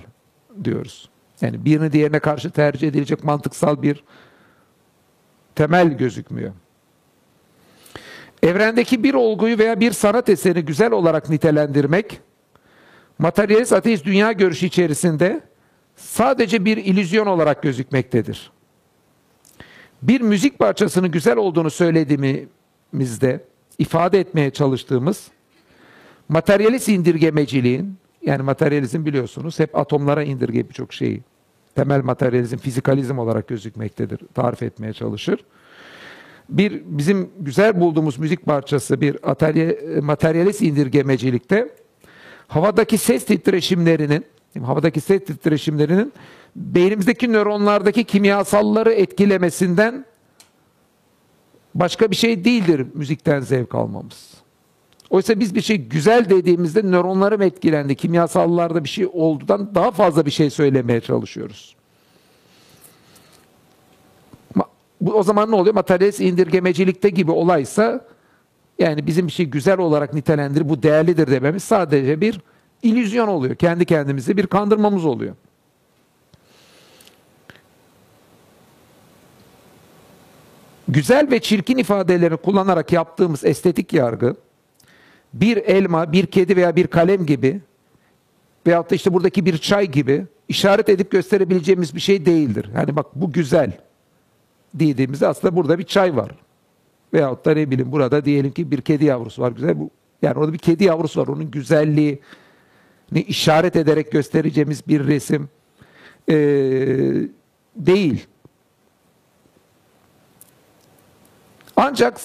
[0.65, 1.09] diyoruz.
[1.41, 4.05] Yani birini diğerine karşı tercih edilecek mantıksal bir
[5.55, 6.53] temel gözükmüyor.
[8.43, 12.21] Evrendeki bir olguyu veya bir sanat eserini güzel olarak nitelendirmek,
[13.19, 15.41] materyalist ateist dünya görüşü içerisinde
[15.97, 18.54] sadece bir ilüzyon olarak gözükmektedir.
[20.05, 23.45] Bir müzik parçasının güzel olduğunu söylediğimizde
[23.79, 25.29] ifade etmeye çalıştığımız
[26.29, 31.21] materyalist indirgemeciliğin yani materyalizm biliyorsunuz hep atomlara indirge birçok şeyi
[31.75, 34.21] temel materyalizm fizikalizm olarak gözükmektedir.
[34.35, 35.45] Tarif etmeye çalışır.
[36.49, 41.69] Bir bizim güzel bulduğumuz müzik parçası bir atölye, materyalist indirgemecilikte
[42.49, 44.25] havadaki ses titreşimlerinin
[44.63, 46.13] havadaki ses titreşimlerinin
[46.57, 50.05] beynimizdeki nöronlardaki kimyasalları etkilemesinden
[51.75, 54.35] başka bir şey değildir müzikten zevk almamız.
[55.11, 60.31] Oysa biz bir şey güzel dediğimizde nöronlarım etkilendi, kimyasallarda bir şey olduğundan daha fazla bir
[60.31, 61.77] şey söylemeye çalışıyoruz.
[65.01, 65.75] Bu o zaman ne oluyor?
[65.75, 68.07] Materyalist indirgemecilikte gibi olaysa
[68.79, 72.41] yani bizim bir şey güzel olarak nitelendir, bu değerlidir dememiz sadece bir
[72.83, 73.55] illüzyon oluyor.
[73.55, 75.35] Kendi kendimizi bir kandırmamız oluyor.
[80.89, 84.37] Güzel ve çirkin ifadelerini kullanarak yaptığımız estetik yargı
[85.35, 87.61] bir elma, bir kedi veya bir kalem gibi
[88.67, 92.71] veyahut da işte buradaki bir çay gibi işaret edip gösterebileceğimiz bir şey değildir.
[92.75, 93.73] Yani bak bu güzel
[94.75, 96.31] dediğimizde aslında burada bir çay var.
[97.15, 99.81] Veyahut da ne bileyim burada diyelim ki bir kedi yavrusu var güzel.
[99.81, 99.91] Bu,
[100.23, 101.27] yani orada bir kedi yavrusu var.
[101.27, 102.21] Onun güzelliği
[103.13, 105.49] ne işaret ederek göstereceğimiz bir resim
[106.29, 106.35] ee,
[107.77, 108.27] değil.
[111.77, 112.21] Ancak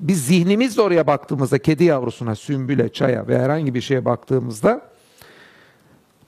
[0.00, 4.90] biz zihnimizle oraya baktığımızda kedi yavrusuna, sümbüle, çaya ve herhangi bir şeye baktığımızda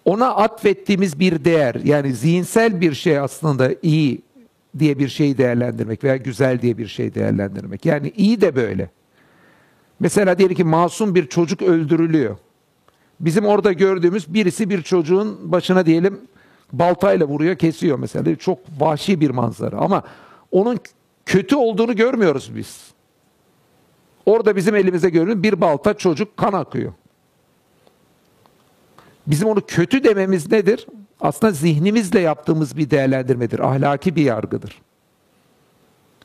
[0.04, 4.22] ona atfettiğimiz bir değer yani zihinsel bir şey aslında iyi
[4.78, 7.86] diye bir şey değerlendirmek veya güzel diye bir şey değerlendirmek.
[7.86, 8.90] Yani iyi de böyle.
[10.00, 12.36] Mesela diyelim ki masum bir çocuk öldürülüyor.
[13.20, 16.20] Bizim orada gördüğümüz birisi bir çocuğun başına diyelim
[16.72, 18.36] baltayla vuruyor, kesiyor mesela.
[18.36, 20.02] Çok vahşi bir manzara ama
[20.50, 20.78] onun
[21.26, 22.92] kötü olduğunu görmüyoruz biz.
[24.26, 26.92] Orada bizim elimizde görünen bir balta çocuk kan akıyor.
[29.26, 30.86] Bizim onu kötü dememiz nedir?
[31.20, 33.58] Aslında zihnimizle yaptığımız bir değerlendirmedir.
[33.58, 34.82] Ahlaki bir yargıdır.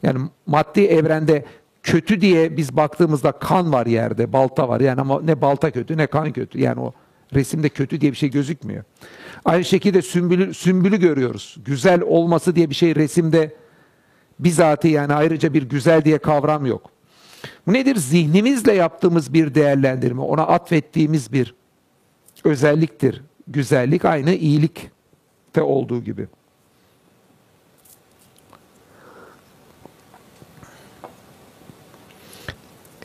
[0.03, 1.45] Yani maddi evrende
[1.83, 4.79] kötü diye biz baktığımızda kan var yerde, balta var.
[4.79, 6.59] Yani ama ne balta kötü ne kan kötü.
[6.59, 6.93] Yani o
[7.33, 8.83] resimde kötü diye bir şey gözükmüyor.
[9.45, 11.57] Aynı şekilde sümbülü, sümbülü görüyoruz.
[11.65, 13.55] Güzel olması diye bir şey resimde
[14.39, 16.91] bizatihi yani ayrıca bir güzel diye kavram yok.
[17.67, 17.95] Bu nedir?
[17.95, 21.55] Zihnimizle yaptığımız bir değerlendirme, ona atfettiğimiz bir
[22.43, 23.21] özelliktir.
[23.47, 26.27] Güzellik aynı iyilikte olduğu gibi.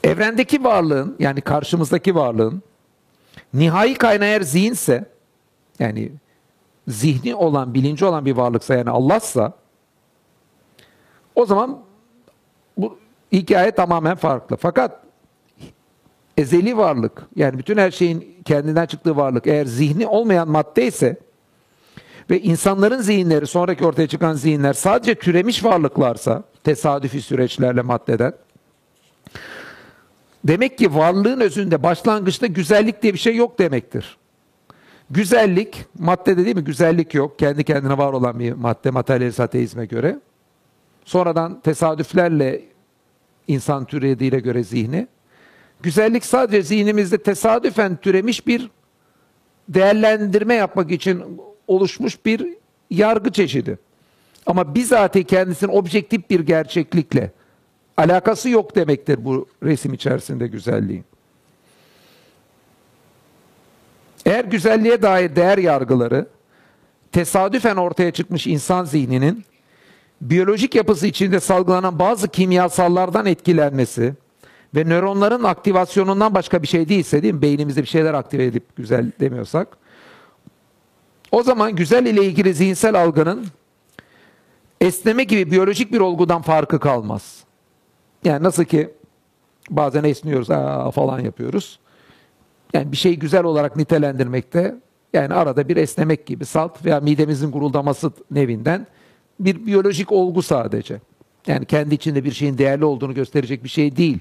[0.04, 2.62] Evrendeki varlığın yani karşımızdaki varlığın
[3.54, 5.04] nihai kaynağı eğer zihinse
[5.78, 6.12] yani
[6.88, 9.61] zihni olan, bilinci olan bir varlıksa yani Allah'sa
[11.34, 11.78] o zaman
[12.76, 12.98] bu
[13.32, 14.56] hikaye tamamen farklı.
[14.56, 15.02] Fakat
[16.36, 21.16] ezeli varlık yani bütün her şeyin kendinden çıktığı varlık eğer zihni olmayan madde ise
[22.30, 28.32] ve insanların zihinleri sonraki ortaya çıkan zihinler sadece türemiş varlıklarsa tesadüfi süreçlerle maddeden
[30.44, 34.16] demek ki varlığın özünde başlangıçta güzellik diye bir şey yok demektir.
[35.10, 36.64] Güzellik, maddede değil mi?
[36.64, 37.38] Güzellik yok.
[37.38, 40.18] Kendi kendine var olan bir madde, materyalist ateizme göre.
[41.04, 42.62] Sonradan tesadüflerle
[43.48, 45.06] insan türediğine göre zihni.
[45.82, 48.70] Güzellik sadece zihnimizde tesadüfen türemiş bir
[49.68, 52.46] değerlendirme yapmak için oluşmuş bir
[52.90, 53.78] yargı çeşidi.
[54.46, 57.30] Ama bizatihi kendisinin objektif bir gerçeklikle
[57.96, 61.04] alakası yok demektir bu resim içerisinde güzelliğin.
[64.26, 66.26] Eğer güzelliğe dair değer yargıları
[67.12, 69.44] tesadüfen ortaya çıkmış insan zihninin
[70.22, 74.14] biyolojik yapısı içinde salgılanan bazı kimyasallardan etkilenmesi
[74.74, 77.42] ve nöronların aktivasyonundan başka bir şey değilse değil mi?
[77.42, 79.68] Beynimizde bir şeyler aktive edip güzel demiyorsak.
[81.32, 83.46] O zaman güzel ile ilgili zihinsel algının
[84.80, 87.44] esneme gibi biyolojik bir olgudan farkı kalmaz.
[88.24, 88.90] Yani nasıl ki
[89.70, 91.78] bazen esniyoruz aa falan yapıyoruz.
[92.72, 94.74] Yani bir şey güzel olarak nitelendirmekte
[95.12, 98.86] yani arada bir esnemek gibi salt veya midemizin guruldaması nevinden
[99.40, 101.00] bir biyolojik olgu sadece.
[101.46, 104.18] Yani kendi içinde bir şeyin değerli olduğunu gösterecek bir şey değil.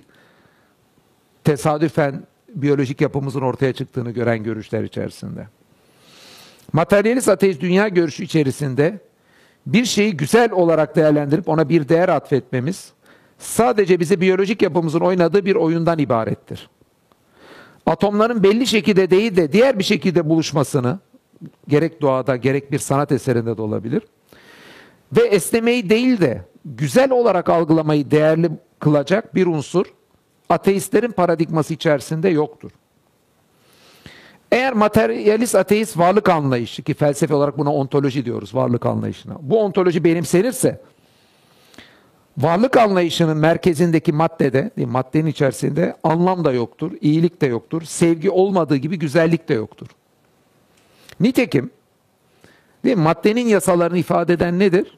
[1.43, 5.47] Tesadüfen biyolojik yapımızın ortaya çıktığını gören görüşler içerisinde.
[6.73, 8.99] Materyalist ateist dünya görüşü içerisinde
[9.65, 12.93] bir şeyi güzel olarak değerlendirip ona bir değer atfetmemiz
[13.37, 16.69] sadece bize biyolojik yapımızın oynadığı bir oyundan ibarettir.
[17.85, 20.99] Atomların belli şekilde değil de diğer bir şekilde buluşmasını
[21.67, 24.01] gerek doğada gerek bir sanat eserinde de olabilir.
[25.17, 29.85] Ve esnemeyi değil de güzel olarak algılamayı değerli kılacak bir unsur
[30.49, 32.71] ateistlerin paradigması içerisinde yoktur.
[34.51, 39.37] Eğer materyalist ateist varlık anlayışı ki felsefe olarak buna ontoloji diyoruz varlık anlayışına.
[39.41, 40.81] Bu ontoloji benimsenirse
[42.37, 48.99] varlık anlayışının merkezindeki maddede, maddenin içerisinde anlam da yoktur, iyilik de yoktur, sevgi olmadığı gibi
[48.99, 49.87] güzellik de yoktur.
[51.19, 51.71] Nitekim
[52.83, 54.97] değil mi, maddenin yasalarını ifade eden nedir?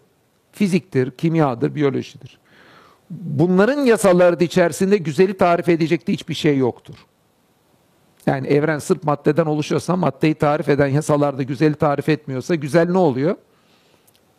[0.53, 2.39] Fiziktir, kimyadır, biyolojidir.
[3.09, 6.95] Bunların yasaları içerisinde güzeli tarif edecek de hiçbir şey yoktur.
[8.25, 13.35] Yani evren sırf maddeden oluşuyorsa, maddeyi tarif eden yasalarda güzeli tarif etmiyorsa, güzel ne oluyor?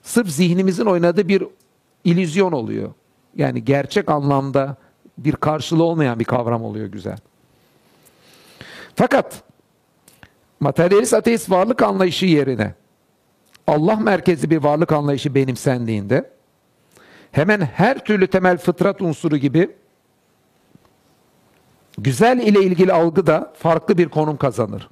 [0.02, 1.44] Sırf zihnimizin oynadığı bir
[2.04, 2.92] ilüzyon oluyor.
[3.36, 4.76] Yani gerçek anlamda
[5.18, 7.18] bir karşılığı olmayan bir kavram oluyor güzel.
[8.96, 9.42] Fakat
[10.60, 12.74] materyalist ateist varlık anlayışı yerine
[13.66, 16.30] Allah merkezli bir varlık anlayışı benimsendiğinde
[17.32, 19.70] hemen her türlü temel fıtrat unsuru gibi
[21.98, 24.88] güzel ile ilgili algı da farklı bir konum kazanır.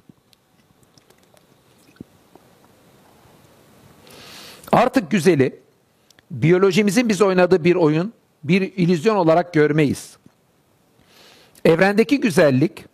[4.71, 5.59] Artık güzeli
[6.31, 10.17] biyolojimizin biz oynadığı bir oyun, bir illüzyon olarak görmeyiz.
[11.65, 12.85] Evrendeki güzellik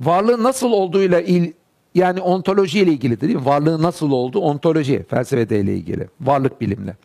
[0.00, 1.52] varlığın nasıl olduğuyla il,
[1.98, 3.44] yani ontoloji ile ilgili değil mi?
[3.44, 6.08] Varlığın nasıl olduğu ontoloji felsefede ile ilgili.
[6.20, 6.96] Varlık bilimle.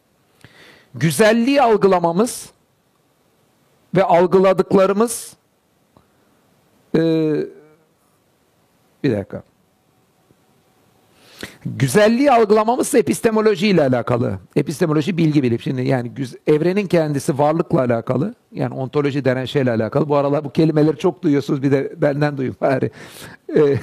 [0.96, 2.50] Güzelliği algılamamız
[3.96, 5.36] ve algıladıklarımız
[6.96, 7.46] ee,
[9.04, 9.44] bir dakika.
[11.66, 14.40] Güzelliği algılamamız epistemoloji ile alakalı.
[14.56, 16.12] Epistemoloji bilgi bilip şimdi yani
[16.48, 18.36] evrenin kendisi varlıkla alakalı.
[18.52, 20.10] Yani ontoloji denen şeyle alakalı.
[20.10, 22.92] Bu aralar bu kelimeleri çok duyuyorsunuz bir de benden duyun bari.
[23.56, 23.78] Ee,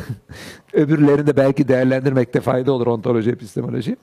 [0.72, 3.96] öbürlerini de belki değerlendirmekte fayda olur ontoloji, epistemoloji.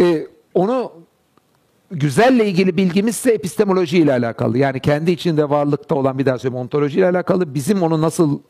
[0.00, 0.92] Ee, onu
[1.90, 4.58] güzelle ilgili bilgimiz ise epistemoloji ile alakalı.
[4.58, 7.54] Yani kendi içinde varlıkta olan bir daha söyleyeyim ontoloji ile alakalı.
[7.54, 8.40] Bizim onu nasıl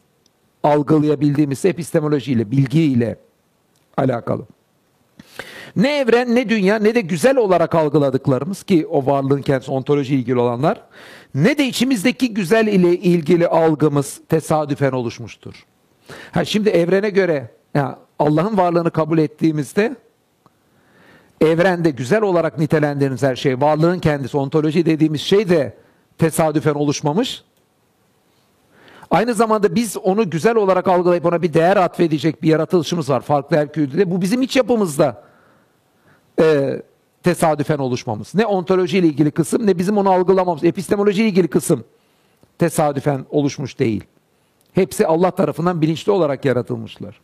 [0.63, 3.19] algılayabildiğimiz ise epistemoloji ile, bilgi ile
[3.97, 4.47] alakalı.
[5.77, 10.39] Ne evren, ne dünya, ne de güzel olarak algıladıklarımız ki o varlığın kendisi ontoloji ilgili
[10.39, 10.81] olanlar,
[11.35, 15.65] ne de içimizdeki güzel ile ilgili algımız tesadüfen oluşmuştur.
[16.33, 19.97] Ha şimdi evrene göre yani Allah'ın varlığını kabul ettiğimizde
[21.41, 25.77] evrende güzel olarak nitelendirdiğimiz her şey, varlığın kendisi, ontoloji dediğimiz şey de
[26.19, 27.45] tesadüfen oluşmamış.
[29.11, 33.57] Aynı zamanda biz onu güzel olarak algılayıp ona bir değer atfedecek bir yaratılışımız var farklı
[33.57, 34.11] Herkül'de.
[34.11, 35.23] Bu bizim iç yapımızda
[36.41, 36.83] e,
[37.23, 38.35] tesadüfen oluşmamız.
[38.35, 40.65] Ne ontoloji ile ilgili kısım ne bizim onu algılamamız.
[40.65, 41.85] Epistemoloji ile ilgili kısım
[42.59, 44.05] tesadüfen oluşmuş değil.
[44.73, 47.21] Hepsi Allah tarafından bilinçli olarak yaratılmışlar.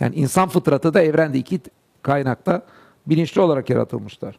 [0.00, 1.60] Yani insan fıtratı da evrende iki
[2.02, 2.62] kaynakta
[3.06, 4.38] bilinçli olarak yaratılmışlar.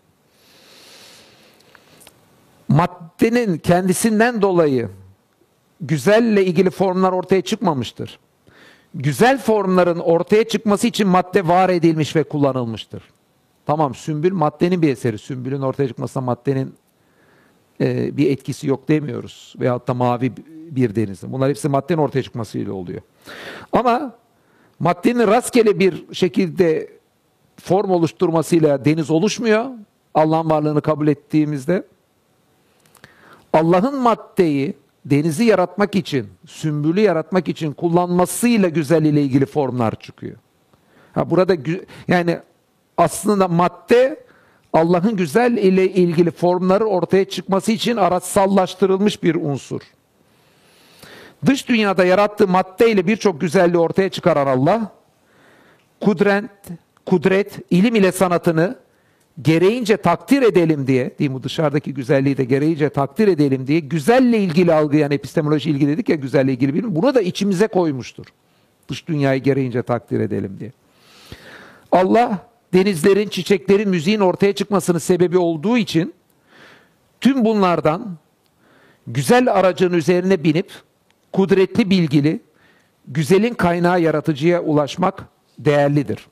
[2.68, 4.90] Maddenin kendisinden dolayı
[5.82, 8.20] güzelle ilgili formlar ortaya çıkmamıştır.
[8.94, 13.04] Güzel formların ortaya çıkması için madde var edilmiş ve kullanılmıştır.
[13.66, 15.18] Tamam sümbül maddenin bir eseri.
[15.18, 16.76] Sümbülün ortaya çıkmasına maddenin
[17.82, 19.54] e, bir etkisi yok demiyoruz.
[19.60, 21.32] Veyahut da mavi bir denizin.
[21.32, 23.02] Bunlar hepsi maddenin ortaya çıkmasıyla oluyor.
[23.72, 24.16] Ama
[24.80, 26.90] maddenin rastgele bir şekilde
[27.58, 29.66] form oluşturmasıyla deniz oluşmuyor.
[30.14, 31.84] Allah'ın varlığını kabul ettiğimizde.
[33.54, 34.74] Allah'ın maddeyi
[35.06, 40.36] denizi yaratmak için, sümbülü yaratmak için kullanmasıyla güzel ile ilgili formlar çıkıyor.
[41.14, 41.56] Ha burada
[42.08, 42.40] yani
[42.98, 44.26] aslında madde
[44.74, 49.82] Allah'ın güzel ile ilgili formları ortaya çıkması için araçsallaştırılmış bir unsur.
[51.46, 54.92] Dış dünyada yarattığı madde ile birçok güzelliği ortaya çıkaran Allah,
[56.02, 56.46] kudret,
[57.06, 58.76] kudret, ilim ile sanatını
[59.42, 64.74] gereğince takdir edelim diye, değil mi dışarıdaki güzelliği de gereğince takdir edelim diye güzelle ilgili
[64.74, 68.26] algı yani epistemoloji ilgili dedik ya güzelle ilgili bilim bunu da içimize koymuştur.
[68.90, 70.72] Dış dünyayı gereğince takdir edelim diye.
[71.92, 76.14] Allah denizlerin, çiçeklerin, müziğin ortaya çıkmasının sebebi olduğu için
[77.22, 78.18] tüm bunlardan
[79.08, 80.72] güzel aracın üzerine binip
[81.34, 82.42] kudretli bilgili,
[83.08, 85.26] güzelin kaynağı yaratıcıya ulaşmak
[85.60, 86.28] değerlidir.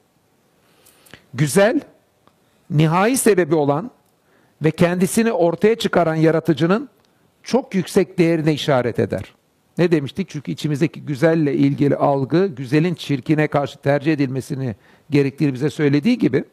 [1.34, 1.82] Güzel,
[2.70, 3.92] nihai sebebi olan
[4.62, 6.90] ve kendisini ortaya çıkaran yaratıcının
[7.44, 9.34] çok yüksek değerine işaret eder.
[9.78, 10.30] Ne demiştik?
[10.30, 14.76] Çünkü içimizdeki güzelle ilgili algı, güzelin çirkine karşı tercih edilmesini
[15.10, 16.44] gerektiğini bize söylediği gibi,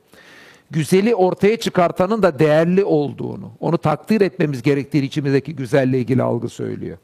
[0.70, 6.98] güzeli ortaya çıkartanın da değerli olduğunu, onu takdir etmemiz gerektiğini içimizdeki güzelle ilgili algı söylüyor.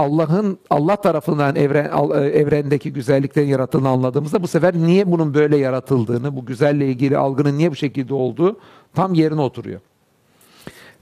[0.00, 6.36] Allah'ın Allah tarafından evren e, evrendeki güzelliklerin yaratıldığını anladığımızda bu sefer niye bunun böyle yaratıldığını,
[6.36, 8.60] bu güzelle ilgili algının niye bu şekilde olduğu
[8.94, 9.80] tam yerine oturuyor.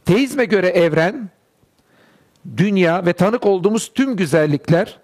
[0.05, 1.31] Teizme göre evren,
[2.57, 4.99] dünya ve tanık olduğumuz tüm güzellikler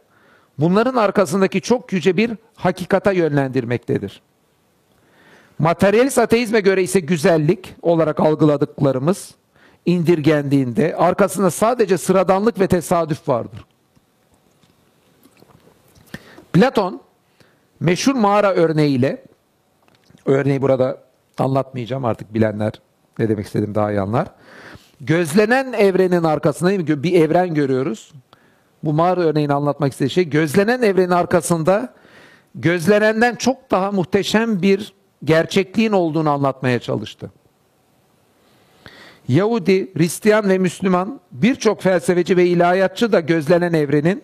[0.59, 4.23] bunların arkasındaki çok yüce bir hakikata yönlendirmektedir.
[5.59, 9.35] Materyalist ateizme göre ise güzellik olarak algıladıklarımız
[9.87, 13.65] indirgendiğinde arkasında sadece sıradanlık ve tesadüf vardır.
[16.55, 17.01] Platon
[17.81, 19.25] meşhur mağara örneğiyle
[20.27, 20.99] örneği burada
[21.39, 22.73] anlatmayacağım artık bilenler
[23.19, 24.29] ne demek istedim daha iyi anlar.
[25.01, 28.13] Gözlenen evrenin arkasında bir evren görüyoruz.
[28.85, 31.95] Bu mağara örneğini anlatmak istediği şey gözlenen evrenin arkasında
[32.55, 34.95] gözlenenden çok daha muhteşem bir
[35.25, 37.31] gerçekliğin olduğunu anlatmaya çalıştı.
[39.29, 44.23] Yahudi, Hristiyan ve Müslüman birçok felsefeci ve ilahiyatçı da gözlenen evrenin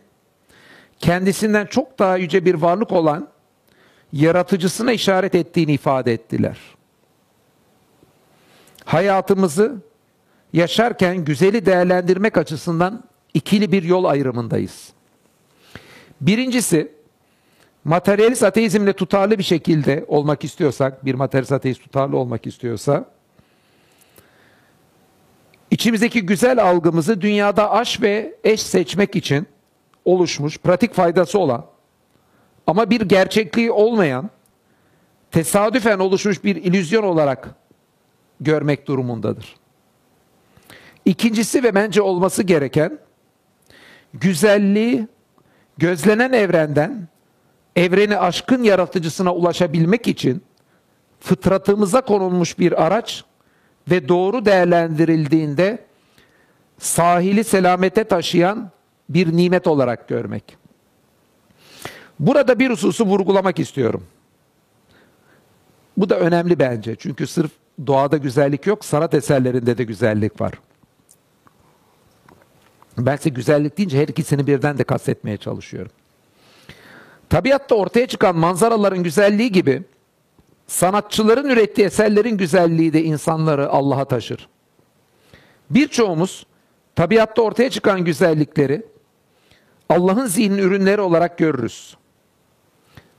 [1.00, 3.28] kendisinden çok daha yüce bir varlık olan
[4.12, 6.58] yaratıcısına işaret ettiğini ifade ettiler.
[8.84, 9.76] Hayatımızı
[10.52, 14.88] yaşarken güzeli değerlendirmek açısından ikili bir yol ayrımındayız.
[16.20, 16.92] Birincisi,
[17.84, 23.04] materyalist ateizmle tutarlı bir şekilde olmak istiyorsak, bir materyalist ateist tutarlı olmak istiyorsa,
[25.70, 29.46] içimizdeki güzel algımızı dünyada aş ve eş seçmek için
[30.04, 31.66] oluşmuş, pratik faydası olan
[32.66, 34.30] ama bir gerçekliği olmayan,
[35.30, 37.54] tesadüfen oluşmuş bir ilüzyon olarak
[38.40, 39.56] görmek durumundadır.
[41.04, 42.98] İkincisi ve bence olması gereken
[44.14, 45.08] güzelliği
[45.78, 47.08] gözlenen evrenden
[47.76, 50.42] evreni aşkın yaratıcısına ulaşabilmek için
[51.20, 53.24] fıtratımıza konulmuş bir araç
[53.90, 55.84] ve doğru değerlendirildiğinde
[56.78, 58.70] sahili selamete taşıyan
[59.10, 60.56] bir nimet olarak görmek.
[62.20, 64.04] Burada bir hususu vurgulamak istiyorum.
[65.96, 66.96] Bu da önemli bence.
[66.98, 67.50] Çünkü sırf
[67.86, 70.52] doğada güzellik yok, sanat eserlerinde de güzellik var.
[72.98, 75.92] Ben size güzellik deyince her ikisini birden de kastetmeye çalışıyorum.
[77.28, 79.82] Tabiatta ortaya çıkan manzaraların güzelliği gibi
[80.66, 84.48] sanatçıların ürettiği eserlerin güzelliği de insanları Allah'a taşır.
[85.70, 86.46] Birçoğumuz
[86.96, 88.82] tabiatta ortaya çıkan güzellikleri
[89.90, 91.96] Allah'ın zihnin ürünleri olarak görürüz.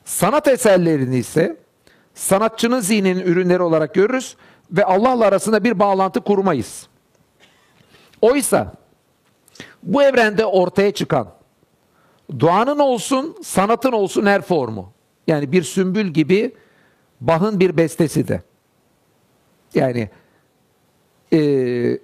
[0.06, 1.58] Sanat eserlerini ise
[2.14, 4.36] sanatçının zihninin ürünleri olarak görürüz
[4.72, 6.88] ve Allah'la arasında bir bağlantı kurmayız.
[8.22, 8.74] Oysa
[9.84, 11.28] bu evrende ortaya çıkan
[12.40, 14.94] doğanın olsun, sanatın olsun her formu.
[15.28, 16.56] Yani bir sümbül gibi
[17.22, 18.42] Bach'ın bir bestesi de.
[19.76, 20.10] Yani
[21.32, 21.38] e,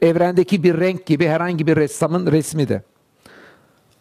[0.01, 2.84] evrendeki bir renk gibi herhangi bir ressamın resmi de.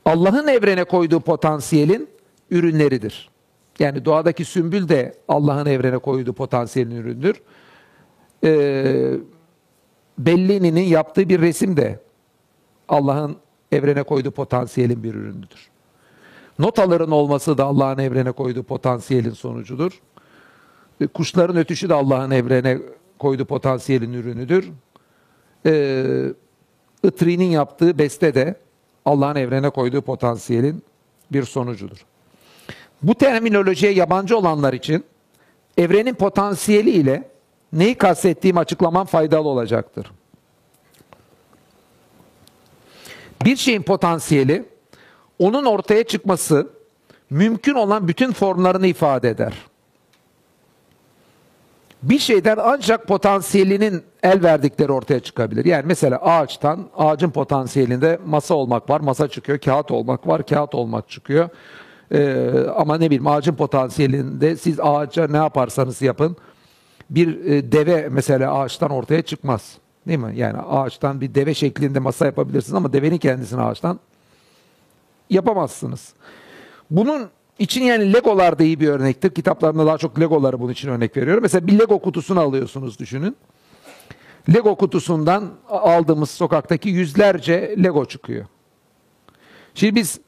[0.07, 2.09] Allah'ın evrene koyduğu potansiyelin
[2.51, 3.31] ürünleridir.
[3.79, 7.43] Yani doğadaki sümbül de Allah'ın evrene koyduğu potansiyelin üründür.
[8.45, 9.15] Ee,
[10.19, 12.01] Bellini'nin yaptığı bir resim de
[12.89, 13.37] Allah'ın
[13.73, 15.69] evrene koyduğu potansiyelin bir ürünüdür.
[16.59, 20.01] Notaların olması da Allah'ın evrene koyduğu potansiyelin sonucudur.
[21.01, 22.79] Ee, kuşların ötüşü de Allah'ın evrene
[23.19, 24.71] koyduğu potansiyelin ürünüdür.
[25.67, 26.33] Ee,
[27.39, 28.66] yaptığı beste de
[29.07, 30.83] Allah'ın evrene koyduğu potansiyelin
[31.33, 32.07] bir sonucudur.
[33.03, 35.05] Bu terminolojiye yabancı olanlar için
[35.79, 37.31] evrenin potansiyeli ile
[37.73, 40.13] neyi kastettiğim açıklamam faydalı olacaktır.
[43.45, 44.65] Bir şeyin potansiyeli
[45.39, 46.71] onun ortaya çıkması
[47.31, 49.55] mümkün olan bütün formlarını ifade eder.
[52.03, 55.65] Bir şeyden ancak potansiyelinin el verdikleri ortaya çıkabilir.
[55.65, 59.59] Yani mesela ağaçtan, ağacın potansiyelinde masa olmak var, masa çıkıyor.
[59.59, 61.49] Kağıt olmak var, kağıt olmak çıkıyor.
[62.13, 66.37] Ee, ama ne bileyim ağacın potansiyelinde siz ağaca ne yaparsanız yapın
[67.11, 69.79] bir e, deve mesela ağaçtan ortaya çıkmaz.
[70.09, 70.33] Değil mi?
[70.37, 74.01] Yani ağaçtan bir deve şeklinde masa yapabilirsiniz ama devenin kendisini ağaçtan
[75.31, 76.15] yapamazsınız.
[76.91, 77.29] Bunun
[77.59, 79.31] için yani Legolar da iyi bir örnektir.
[79.31, 81.43] Kitaplarımda daha çok Legoları bunun için örnek veriyorum.
[81.43, 83.37] Mesela bir Lego kutusunu alıyorsunuz düşünün.
[84.55, 88.47] Lego kutusundan aldığımız sokaktaki yüzlerce Lego çıkıyor.
[89.75, 90.21] Şimdi biz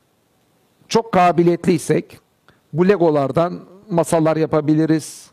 [0.89, 2.19] çok kabiliyetliysek
[2.73, 3.61] bu Legolardan
[3.91, 5.31] masalar yapabiliriz.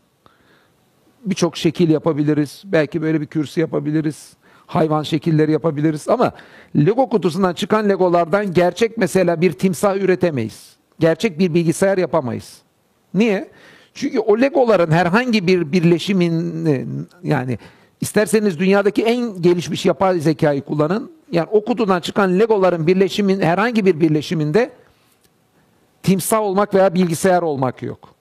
[1.24, 2.62] birçok şekil yapabiliriz.
[2.64, 4.32] Belki böyle bir kürsü yapabiliriz.
[4.66, 6.32] Hayvan şekilleri yapabiliriz ama
[6.76, 10.75] Lego kutusundan çıkan Legolardan gerçek mesela bir timsah üretemeyiz.
[10.98, 12.58] Gerçek bir bilgisayar yapamayız.
[13.14, 13.48] Niye?
[13.94, 16.86] Çünkü o Legoların herhangi bir birleşimini
[17.22, 17.58] yani
[18.00, 21.12] isterseniz dünyadaki en gelişmiş yapay zekayı kullanın.
[21.32, 24.70] Yani o kutudan çıkan Legoların birleşimin herhangi bir birleşiminde
[26.02, 28.16] timsah olmak veya bilgisayar olmak yok.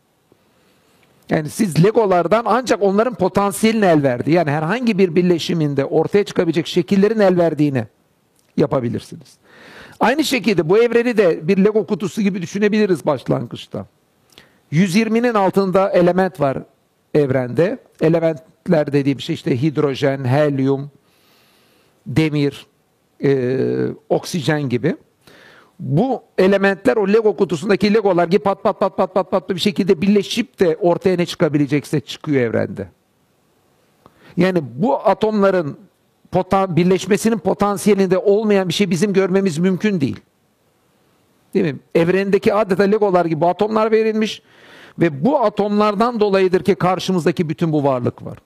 [1.29, 4.31] Yani siz Legolardan ancak onların potansiyelini el verdi.
[4.31, 7.85] Yani herhangi bir birleşiminde ortaya çıkabilecek şekillerin el verdiğini
[8.57, 9.37] yapabilirsiniz.
[9.99, 13.85] Aynı şekilde bu evreni de bir Lego kutusu gibi düşünebiliriz başlangıçta.
[14.71, 16.57] 120'nin altında element var
[17.13, 17.77] evrende.
[18.01, 20.91] Elementler dediğim şey işte hidrojen, helyum,
[22.07, 22.67] demir,
[23.23, 24.95] e, oksijen gibi.
[25.79, 30.01] Bu elementler o Lego kutusundaki Legolar gibi pat pat pat pat pat pat bir şekilde
[30.01, 32.87] birleşip de ortaya ne çıkabilecekse çıkıyor evrende.
[34.37, 35.77] Yani bu atomların
[36.31, 40.19] potan, birleşmesinin potansiyelinde olmayan bir şey bizim görmemiz mümkün değil.
[41.53, 41.79] Değil mi?
[41.95, 44.41] Evrendeki adeta Legolar gibi atomlar verilmiş
[44.99, 48.37] ve bu atomlardan dolayıdır ki karşımızdaki bütün bu varlık var.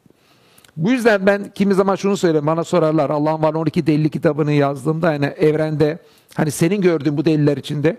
[0.77, 5.13] Bu yüzden ben kimi zaman şunu söylerim bana sorarlar Allah'ın var 12 delili kitabını yazdığımda
[5.13, 5.99] yani evrende
[6.35, 7.97] hani senin gördüğün bu deliller içinde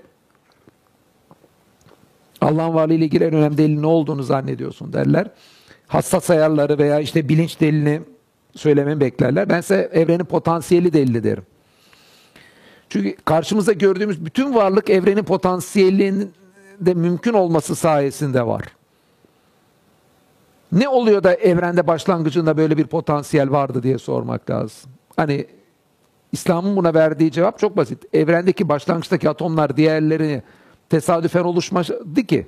[2.41, 5.31] Allah'ın varlığı ile ilgili en önemli delil ne olduğunu zannediyorsun derler.
[5.87, 8.01] Hassas ayarları veya işte bilinç delilini
[8.57, 9.49] söylememi beklerler.
[9.49, 11.45] Ben ise evrenin potansiyeli delili derim.
[12.89, 16.33] Çünkü karşımızda gördüğümüz bütün varlık evrenin potansiyelinin
[16.81, 18.63] de mümkün olması sayesinde var.
[20.73, 24.91] Ne oluyor da evrende başlangıcında böyle bir potansiyel vardı diye sormak lazım.
[25.17, 25.47] Hani
[26.33, 28.15] İslam'ın buna verdiği cevap çok basit.
[28.15, 30.43] Evrendeki başlangıçtaki atomlar diğerlerini
[30.91, 32.47] tesadüfen oluşmadı ki.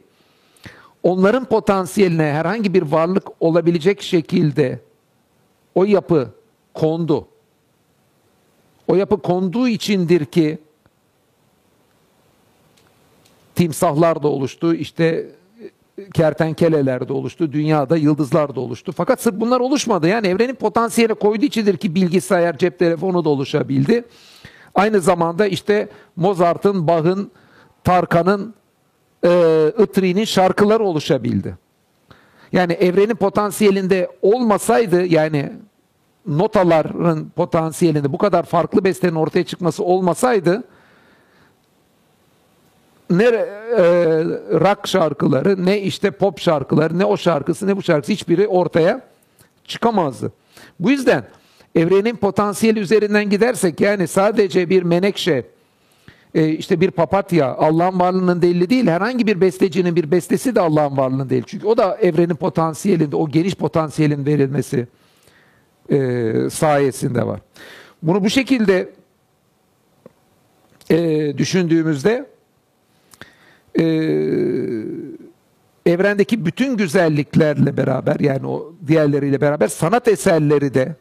[1.02, 4.80] Onların potansiyeline herhangi bir varlık olabilecek şekilde
[5.74, 6.30] o yapı
[6.74, 7.28] kondu.
[8.88, 10.58] O yapı konduğu içindir ki
[13.54, 15.26] timsahlar da oluştu, işte
[16.14, 18.92] kertenkeleler de oluştu, dünyada yıldızlar da oluştu.
[18.92, 20.08] Fakat sırf bunlar oluşmadı.
[20.08, 24.04] Yani evrenin potansiyeli koyduğu içindir ki bilgisayar, cep telefonu da oluşabildi.
[24.74, 27.30] Aynı zamanda işte Mozart'ın, Bach'ın,
[27.84, 28.54] Tarkan'ın,
[29.24, 31.56] e, Itri'nin şarkıları oluşabildi.
[32.52, 35.52] Yani evrenin potansiyelinde olmasaydı yani
[36.26, 40.64] notaların potansiyelinde bu kadar farklı bestenin ortaya çıkması olmasaydı
[43.10, 43.84] ne e,
[44.60, 49.00] rock şarkıları, ne işte pop şarkıları, ne o şarkısı, ne bu şarkısı hiçbiri ortaya
[49.64, 50.32] çıkamazdı.
[50.80, 51.24] Bu yüzden
[51.74, 55.44] evrenin potansiyeli üzerinden gidersek yani sadece bir menekşe,
[56.34, 60.96] e, işte bir papatya Allah'ın varlığının delili değil, herhangi bir bestecinin bir bestesi de Allah'ın
[60.96, 61.42] varlığının değil.
[61.46, 64.86] Çünkü o da evrenin potansiyelinde, o geniş potansiyelin verilmesi
[65.90, 67.40] e, sayesinde var.
[68.02, 68.88] Bunu bu şekilde
[70.90, 72.26] e, düşündüğümüzde
[73.78, 73.84] e,
[75.86, 80.96] evrendeki bütün güzelliklerle beraber yani o diğerleriyle beraber sanat eserleri de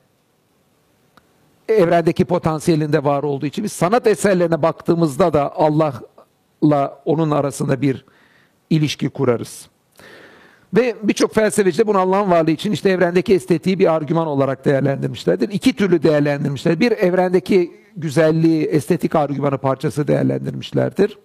[1.71, 8.05] evrendeki potansiyelinde var olduğu için biz sanat eserlerine baktığımızda da Allah'la onun arasında bir
[8.69, 9.69] ilişki kurarız.
[10.73, 15.49] Ve birçok felsefeci de bunu Allah'ın varlığı için işte evrendeki estetiği bir argüman olarak değerlendirmişlerdir.
[15.49, 16.79] İki türlü değerlendirmişler.
[16.79, 21.17] Bir evrendeki güzelliği estetik argümanı parçası değerlendirmişlerdir.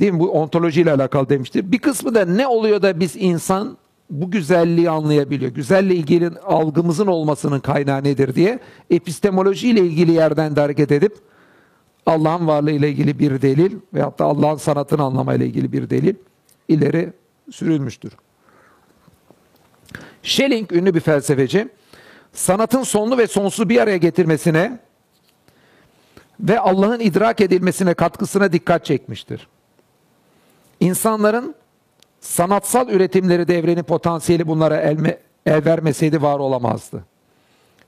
[0.00, 0.20] Değil mi?
[0.20, 1.72] Bu ontolojiyle alakalı demiştir.
[1.72, 3.76] Bir kısmı da ne oluyor da biz insan
[4.10, 5.50] bu güzelliği anlayabiliyor.
[5.50, 8.58] Güzelle ilgili algımızın olmasının kaynağı nedir diye
[8.90, 11.16] epistemoloji ile ilgili yerden de hareket edip
[12.06, 16.14] Allah'ın varlığı ile ilgili bir delil veyahut da Allah'ın sanatını anlamayla ilgili bir delil
[16.68, 17.12] ileri
[17.50, 18.12] sürülmüştür.
[20.22, 21.68] Schelling ünlü bir felsefeci
[22.32, 24.80] sanatın sonlu ve sonsuz bir araya getirmesine
[26.40, 29.48] ve Allah'ın idrak edilmesine katkısına dikkat çekmiştir.
[30.80, 31.54] İnsanların
[32.20, 37.04] sanatsal üretimleri de evrenin potansiyeli bunlara el, el vermeseydi var olamazdı.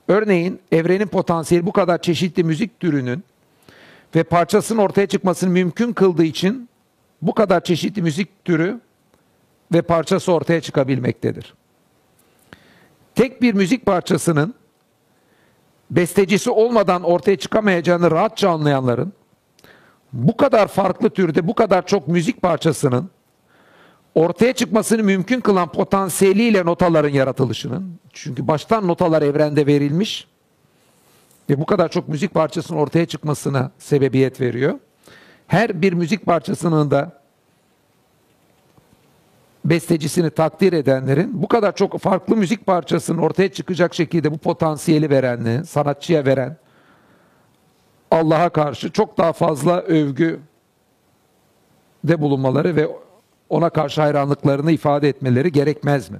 [0.07, 3.23] Örneğin evrenin potansiyeli bu kadar çeşitli müzik türünün
[4.15, 6.69] ve parçasının ortaya çıkmasını mümkün kıldığı için
[7.21, 8.79] bu kadar çeşitli müzik türü
[9.73, 11.53] ve parçası ortaya çıkabilmektedir.
[13.15, 14.53] Tek bir müzik parçasının
[15.91, 19.13] bestecisi olmadan ortaya çıkamayacağını rahatça anlayanların
[20.13, 23.09] bu kadar farklı türde bu kadar çok müzik parçasının
[24.15, 30.27] ortaya çıkmasını mümkün kılan potansiyeliyle notaların yaratılışının çünkü baştan notalar evrende verilmiş
[31.49, 34.79] ve bu kadar çok müzik parçasının ortaya çıkmasına sebebiyet veriyor.
[35.47, 37.19] Her bir müzik parçasının da
[39.65, 45.65] bestecisini takdir edenlerin bu kadar çok farklı müzik parçasının ortaya çıkacak şekilde bu potansiyeli verenli,
[45.65, 46.57] sanatçıya veren
[48.11, 50.39] Allah'a karşı çok daha fazla övgü
[52.03, 52.89] de bulunmaları ve
[53.49, 56.17] ona karşı hayranlıklarını ifade etmeleri gerekmez mi?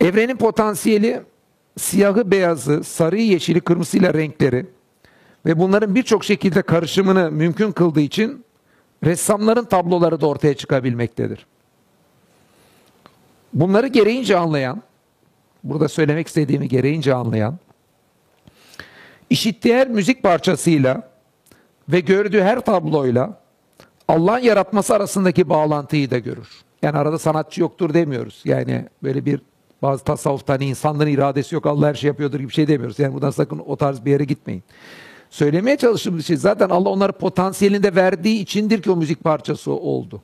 [0.00, 1.22] Evrenin potansiyeli
[1.78, 4.66] siyahı, beyazı, sarıyı, yeşili, kırmızıyla renkleri
[5.46, 8.44] ve bunların birçok şekilde karışımını mümkün kıldığı için
[9.04, 11.46] ressamların tabloları da ortaya çıkabilmektedir.
[13.54, 14.82] Bunları gereğince anlayan,
[15.64, 17.58] burada söylemek istediğimi gereğince anlayan,
[19.30, 21.10] işittiği her müzik parçasıyla
[21.88, 23.41] ve gördüğü her tabloyla
[24.12, 26.48] Allah'ın yaratması arasındaki bağlantıyı da görür.
[26.82, 28.42] Yani arada sanatçı yoktur demiyoruz.
[28.44, 29.40] Yani böyle bir
[29.82, 32.98] bazı tasavvufta hani insanların iradesi yok Allah her şey yapıyordur gibi bir şey demiyoruz.
[32.98, 34.62] Yani buradan sakın o tarz bir yere gitmeyin.
[35.30, 40.22] Söylemeye çalıştığımız şey zaten Allah onları potansiyelinde verdiği içindir ki o müzik parçası oldu.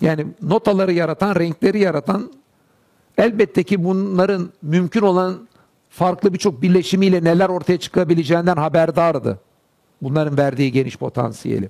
[0.00, 2.32] Yani notaları yaratan, renkleri yaratan
[3.18, 5.48] elbette ki bunların mümkün olan
[5.90, 9.40] farklı birçok birleşimiyle neler ortaya çıkabileceğinden haberdardı.
[10.02, 11.68] Bunların verdiği geniş potansiyeli.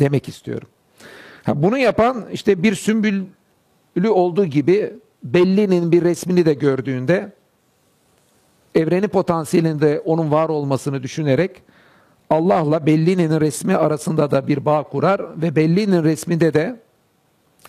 [0.00, 0.68] Demek istiyorum.
[1.44, 4.92] Ha, bunu yapan işte bir sümbüllü olduğu gibi
[5.24, 7.32] Belli'nin bir resmini de gördüğünde
[8.74, 11.62] evreni potansiyelinde onun var olmasını düşünerek
[12.30, 16.80] Allah'la Belli'nin resmi arasında da bir bağ kurar ve Belli'nin resminde de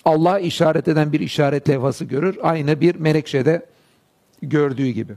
[0.06, 2.38] Allah'a işaret eden bir işaret levhası görür.
[2.44, 3.66] Aynı bir menekşede
[4.42, 5.14] gördüğü gibi.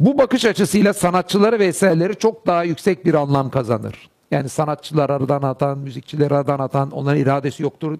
[0.00, 4.08] Bu bakış açısıyla sanatçıları ve eserleri çok daha yüksek bir anlam kazanır.
[4.30, 7.98] Yani sanatçılar aradan atan, müzikçiler aradan atan, onların iradesi yoktur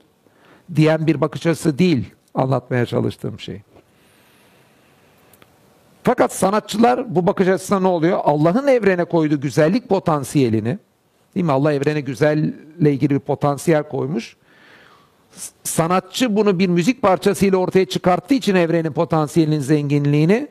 [0.74, 2.04] diyen bir bakış açısı değil
[2.34, 3.62] anlatmaya çalıştığım şey.
[6.02, 8.20] Fakat sanatçılar bu bakış açısına ne oluyor?
[8.24, 10.78] Allah'ın evrene koyduğu güzellik potansiyelini,
[11.34, 11.52] değil mi?
[11.52, 14.36] Allah evrene güzelle ilgili bir potansiyel koymuş.
[15.62, 20.48] Sanatçı bunu bir müzik parçasıyla ortaya çıkarttığı için evrenin potansiyelinin zenginliğini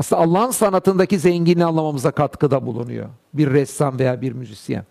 [0.00, 3.06] aslında Allah'ın sanatındaki zenginliği anlamamıza katkıda bulunuyor.
[3.34, 4.84] Bir ressam veya bir müzisyen.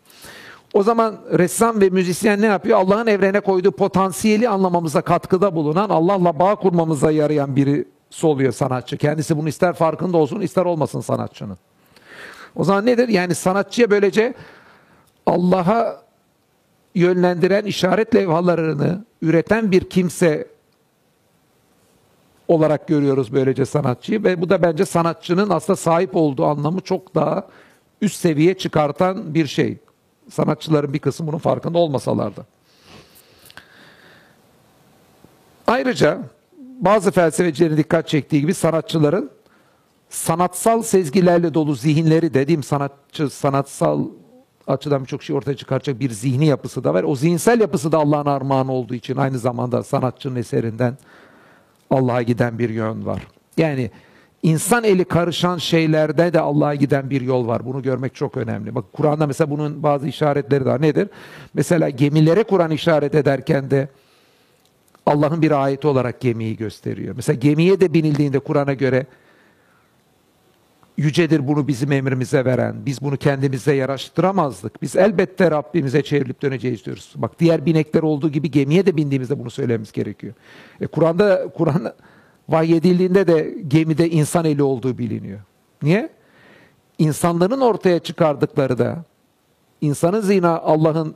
[0.74, 2.78] O zaman ressam ve müzisyen ne yapıyor?
[2.78, 7.86] Allah'ın evrene koyduğu potansiyeli anlamamıza katkıda bulunan, Allah'la bağ kurmamıza yarayan biri
[8.24, 8.98] oluyor sanatçı.
[8.98, 11.58] Kendisi bunu ister farkında olsun, ister olmasın sanatçının.
[12.56, 13.08] O zaman nedir?
[13.08, 14.34] Yani sanatçıya böylece
[15.26, 16.02] Allah'a
[16.96, 20.48] yönlendiren işaret levhalarını üreten bir kimse
[22.50, 27.48] olarak görüyoruz böylece sanatçıyı ve bu da bence sanatçının aslında sahip olduğu anlamı çok daha
[28.02, 29.78] üst seviye çıkartan bir şey.
[30.30, 32.46] Sanatçıların bir kısmı bunun farkında olmasalar da.
[35.68, 36.20] Ayrıca
[36.80, 39.32] bazı felsefecilerin dikkat çektiği gibi sanatçıların
[40.10, 44.06] sanatsal sezgilerle dolu zihinleri dediğim sanatçı sanatsal
[44.68, 47.04] açıdan birçok şey ortaya çıkaracak bir zihni yapısı da var.
[47.04, 50.98] O zihinsel yapısı da Allah'ın armağanı olduğu için aynı zamanda sanatçının eserinden
[51.90, 53.28] Allah'a giden bir yön var.
[53.58, 53.92] Yani
[54.44, 57.66] insan eli karışan şeylerde de Allah'a giden bir yol var.
[57.66, 58.76] Bunu görmek çok önemli.
[58.76, 61.10] Bak Kur'an'da mesela bunun bazı işaretleri daha nedir?
[61.54, 63.88] Mesela gemilere Kur'an işaret ederken de
[65.06, 67.16] Allah'ın bir ayeti olarak gemiyi gösteriyor.
[67.16, 69.06] Mesela gemiye de binildiğinde Kur'an'a göre
[71.00, 72.76] yücedir bunu bizim emrimize veren.
[72.86, 74.82] Biz bunu kendimize yaraştıramazdık.
[74.82, 77.14] Biz elbette Rabbimize çevrilip döneceğiz diyoruz.
[77.16, 80.34] Bak diğer binekler olduğu gibi gemiye de bindiğimizde bunu söylememiz gerekiyor.
[80.82, 81.94] E, Kur'an'da Kur'an
[82.50, 85.40] vahyedildiğinde de gemide insan eli olduğu biliniyor.
[85.82, 86.10] Niye?
[86.98, 89.04] İnsanların ortaya çıkardıkları da
[89.82, 91.16] insanın zina Allah'ın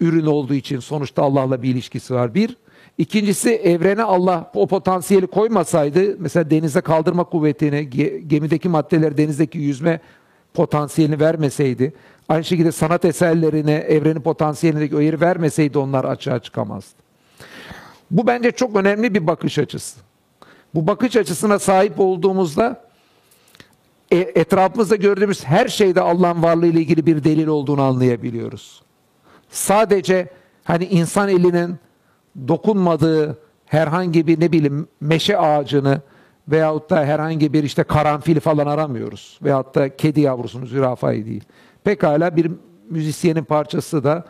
[0.00, 2.34] ürün olduğu için sonuçta Allah'la bir ilişkisi var.
[2.34, 2.56] Bir.
[3.00, 7.90] İkincisi evrene Allah o potansiyeli koymasaydı mesela denize kaldırma kuvvetini,
[8.28, 10.00] gemideki maddeleri denizdeki yüzme
[10.54, 11.92] potansiyelini vermeseydi,
[12.28, 16.94] aynı şekilde sanat eserlerine evrenin potansiyelindeki o yeri vermeseydi onlar açığa çıkamazdı.
[18.10, 20.00] Bu bence çok önemli bir bakış açısı.
[20.74, 22.84] Bu bakış açısına sahip olduğumuzda
[24.10, 28.82] e, etrafımızda gördüğümüz her şeyde Allah'ın varlığı ile ilgili bir delil olduğunu anlayabiliyoruz.
[29.50, 30.28] Sadece
[30.64, 31.76] hani insan elinin
[32.48, 36.00] dokunmadığı herhangi bir ne bileyim meşe ağacını
[36.48, 39.38] veyahut da herhangi bir işte karanfil falan aramıyoruz.
[39.42, 41.44] Veyahut da kedi yavrusunu, zürafayı değil.
[41.84, 42.50] Pekala bir
[42.90, 44.24] müzisyenin parçası da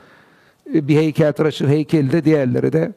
[0.75, 2.93] e, bir heykeltıraşın heykeli de diğerleri de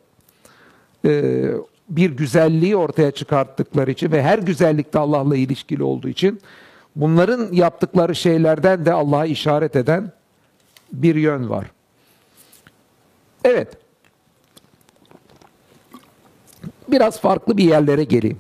[1.05, 1.43] e,
[1.89, 6.41] bir güzelliği ortaya çıkarttıkları için ve her güzellikte Allah'la ilişkili olduğu için
[6.95, 10.11] bunların yaptıkları şeylerden de Allah'a işaret eden
[10.93, 11.71] bir yön var.
[13.43, 13.82] Evet.
[16.91, 18.39] Biraz farklı bir yerlere geleyim.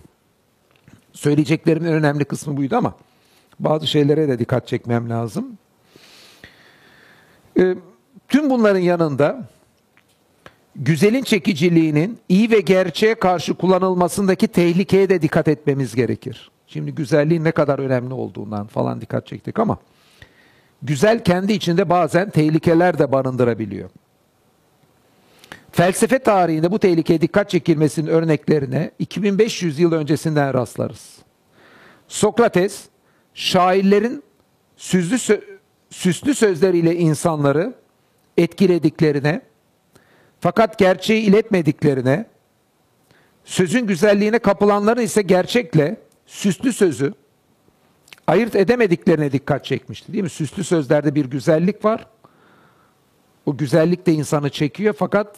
[1.13, 2.95] Söyleyeceklerimin önemli kısmı buydu ama
[3.59, 5.57] bazı şeylere de dikkat çekmem lazım.
[7.59, 7.75] Ee,
[8.27, 9.49] Tüm bunların yanında
[10.75, 16.51] güzelin çekiciliğinin iyi ve gerçeğe karşı kullanılmasındaki tehlikeye de dikkat etmemiz gerekir.
[16.67, 19.77] Şimdi güzelliğin ne kadar önemli olduğundan falan dikkat çektik ama
[20.81, 23.89] güzel kendi içinde bazen tehlikeler de barındırabiliyor.
[25.73, 31.17] Felsefe tarihinde bu tehlikeye dikkat çekilmesinin örneklerine 2500 yıl öncesinden rastlarız.
[32.07, 32.83] Sokrates,
[33.33, 34.23] şairlerin
[34.77, 35.41] süslü, sö
[35.89, 37.73] süslü sözleriyle insanları
[38.37, 39.41] etkilediklerine,
[40.39, 42.25] fakat gerçeği iletmediklerine,
[43.45, 47.13] sözün güzelliğine kapılanların ise gerçekle süslü sözü
[48.27, 50.13] ayırt edemediklerine dikkat çekmişti.
[50.13, 50.29] Değil mi?
[50.29, 52.07] Süslü sözlerde bir güzellik var.
[53.45, 55.37] O güzellik de insanı çekiyor fakat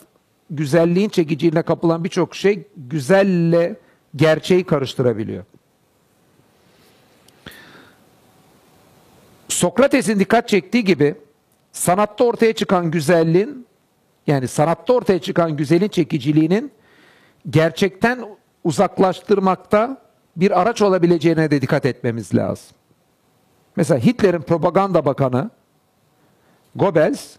[0.49, 3.75] güzelliğin çekiciliğine kapılan birçok şey güzelle
[4.15, 5.43] gerçeği karıştırabiliyor.
[9.49, 11.15] Sokrates'in dikkat çektiği gibi
[11.71, 13.65] sanatta ortaya çıkan güzelliğin
[14.27, 16.71] yani sanatta ortaya çıkan güzelin çekiciliğinin
[17.49, 18.25] gerçekten
[18.63, 20.01] uzaklaştırmakta
[20.35, 22.75] bir araç olabileceğine de dikkat etmemiz lazım.
[23.75, 25.49] Mesela Hitler'in propaganda bakanı
[26.75, 27.35] Goebbels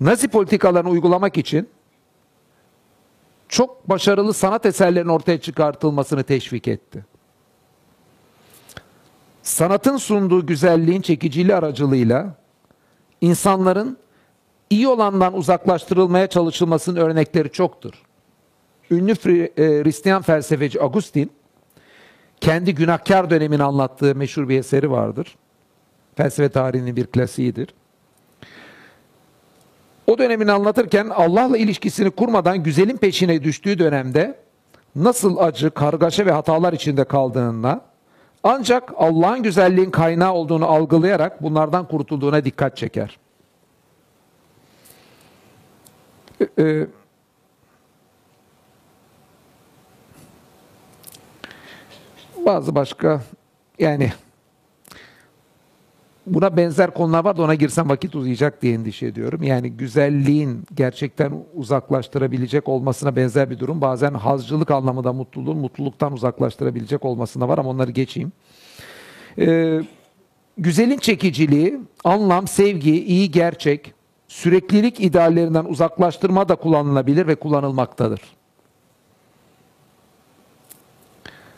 [0.00, 1.68] Nazi politikalarını uygulamak için
[3.50, 7.04] çok başarılı sanat eserlerinin ortaya çıkartılmasını teşvik etti.
[9.42, 12.34] Sanatın sunduğu güzelliğin çekiciliği aracılığıyla
[13.20, 13.98] insanların
[14.70, 17.92] iyi olandan uzaklaştırılmaya çalışılmasının örnekleri çoktur.
[18.90, 21.30] Ünlü e, Hristiyan felsefeci Agustin
[22.40, 25.36] kendi günahkar dönemini anlattığı meşhur bir eseri vardır.
[26.16, 27.74] Felsefe tarihinin bir klasiğidir.
[30.10, 34.38] O dönemini anlatırken Allah'la ilişkisini kurmadan güzelin peşine düştüğü dönemde
[34.96, 37.80] nasıl acı, kargaşa ve hatalar içinde kaldığına
[38.42, 43.18] ancak Allah'ın güzelliğin kaynağı olduğunu algılayarak bunlardan kurtulduğuna dikkat çeker.
[46.58, 46.86] Ee,
[52.46, 53.22] bazı başka
[53.78, 54.12] yani
[56.34, 59.42] buna benzer konular var da ona girsem vakit uzayacak diye endişe ediyorum.
[59.42, 63.80] Yani güzelliğin gerçekten uzaklaştırabilecek olmasına benzer bir durum.
[63.80, 68.32] Bazen hazcılık anlamında mutluluğun mutluluktan uzaklaştırabilecek olmasına var ama onları geçeyim.
[69.38, 69.80] Ee,
[70.58, 73.94] güzelin çekiciliği, anlam, sevgi, iyi gerçek,
[74.28, 78.20] süreklilik ideallerinden uzaklaştırma da kullanılabilir ve kullanılmaktadır.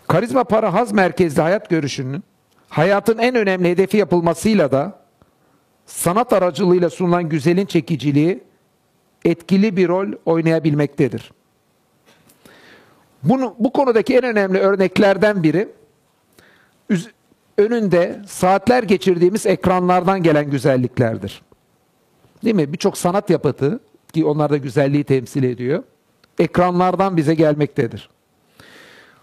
[0.09, 2.25] Karizma para haz merkezli hayat görüşünün
[2.73, 4.99] hayatın en önemli hedefi yapılmasıyla da
[5.87, 8.41] sanat aracılığıyla sunulan güzelin çekiciliği
[9.25, 11.33] etkili bir rol oynayabilmektedir.
[13.23, 15.69] Bunu, bu konudaki en önemli örneklerden biri
[17.59, 21.43] önünde saatler geçirdiğimiz ekranlardan gelen güzelliklerdir.
[22.45, 22.73] Değil mi?
[22.73, 23.81] Birçok sanat yapıtı
[24.13, 25.83] ki onlar da güzelliği temsil ediyor.
[26.39, 28.09] Ekranlardan bize gelmektedir.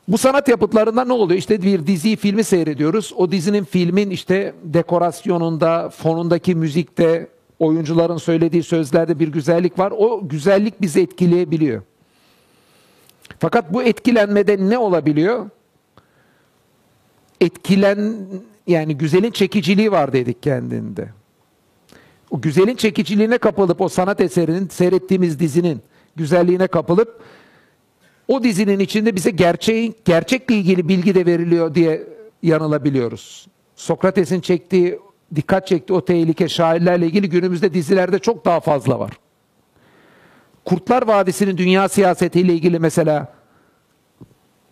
[0.10, 1.40] Bu sanat yapıtlarında ne oluyor?
[1.40, 3.14] İşte bir dizi, filmi seyrediyoruz.
[3.16, 7.28] O dizinin, filmin işte dekorasyonunda, fonundaki müzikte,
[7.60, 9.94] oyuncuların söylediği sözlerde bir güzellik var.
[9.98, 11.82] O güzellik bizi etkileyebiliyor.
[13.40, 15.50] Fakat bu etkilenmede ne olabiliyor?
[17.42, 18.16] Etkilen
[18.68, 21.10] yani güzelin çekiciliği var dedik kendinde.
[22.32, 25.82] O güzelin çekiciliğine kapılıp o sanat eserinin seyrettiğimiz dizinin
[26.16, 27.22] güzelliğine kapılıp
[28.30, 32.04] o dizinin içinde bize gerçeğin gerçekle ilgili bilgi de veriliyor diye
[32.44, 33.48] yanılabiliyoruz.
[33.76, 35.00] Sokrates'in çektiği,
[35.36, 39.12] dikkat çektiği o tehlike şairlerle ilgili günümüzde dizilerde çok daha fazla var.
[40.66, 43.34] Kurtlar Vadisi'nin dünya siyasetiyle ilgili mesela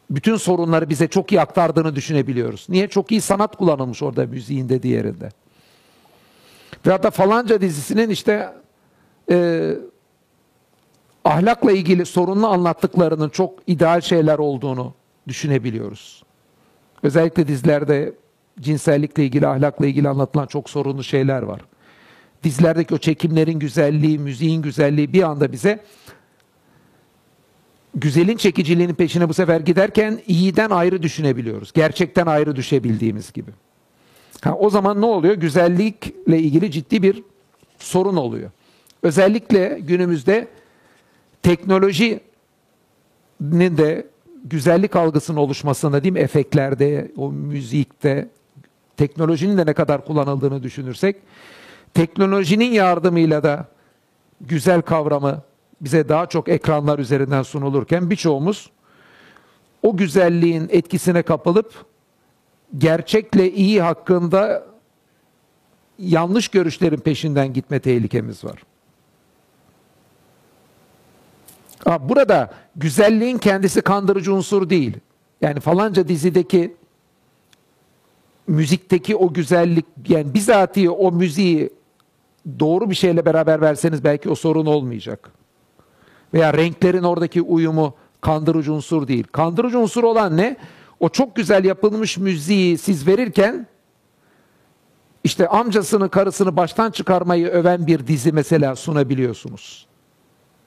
[0.10, 2.66] bütün sorunları bize çok iyi aktardığını düşünebiliyoruz.
[2.70, 2.88] Niye?
[2.88, 5.30] Çok iyi sanat kullanılmış orada müziğinde diğerinde.
[6.86, 8.53] Ve hatta falanca dizisinin işte
[9.32, 9.74] e,
[11.28, 14.93] ahlakla ilgili sorunlu anlattıklarının çok ideal şeyler olduğunu
[15.28, 16.23] düşünebiliyoruz.
[17.03, 18.13] Özellikle dizilerde
[18.59, 21.61] cinsellikle ilgili, ahlakla ilgili anlatılan çok sorunlu şeyler var.
[22.43, 25.84] Dizilerdeki o çekimlerin güzelliği, müziğin güzelliği bir anda bize
[27.95, 31.73] güzelin çekiciliğinin peşine bu sefer giderken iyiden ayrı düşünebiliyoruz.
[31.73, 33.51] Gerçekten ayrı düşebildiğimiz gibi.
[34.41, 35.34] Ha, o zaman ne oluyor?
[35.34, 37.23] Güzellikle ilgili ciddi bir
[37.80, 38.51] sorun oluyor.
[39.03, 40.47] Özellikle günümüzde
[41.47, 42.21] teknolojinin
[43.77, 44.07] de
[44.43, 46.19] güzellik algısının oluşmasında değil mi?
[46.19, 48.29] Efeklerde, o müzikte,
[48.97, 51.15] teknolojinin de ne kadar kullanıldığını düşünürsek,
[51.93, 53.65] teknolojinin yardımıyla da
[54.41, 55.41] güzel kavramı
[55.81, 58.69] bize daha çok ekranlar üzerinden sunulurken birçoğumuz
[59.83, 61.85] o güzelliğin etkisine kapılıp
[62.77, 64.63] gerçekle iyi hakkında
[65.99, 68.63] yanlış görüşlerin peşinden gitme tehlikemiz var.
[71.88, 74.97] Ha, burada güzelliğin kendisi kandırıcı unsur değil.
[75.41, 76.75] Yani falanca dizideki
[78.47, 81.69] müzikteki o güzellik yani bizatihi o müziği
[82.59, 85.31] doğru bir şeyle beraber verseniz belki o sorun olmayacak.
[86.33, 89.27] Veya renklerin oradaki uyumu kandırıcı unsur değil.
[89.31, 90.57] Kandırıcı unsur olan ne?
[90.99, 93.67] O çok güzel yapılmış müziği siz verirken
[95.23, 99.86] işte amcasını karısını baştan çıkarmayı öven bir dizi mesela sunabiliyorsunuz.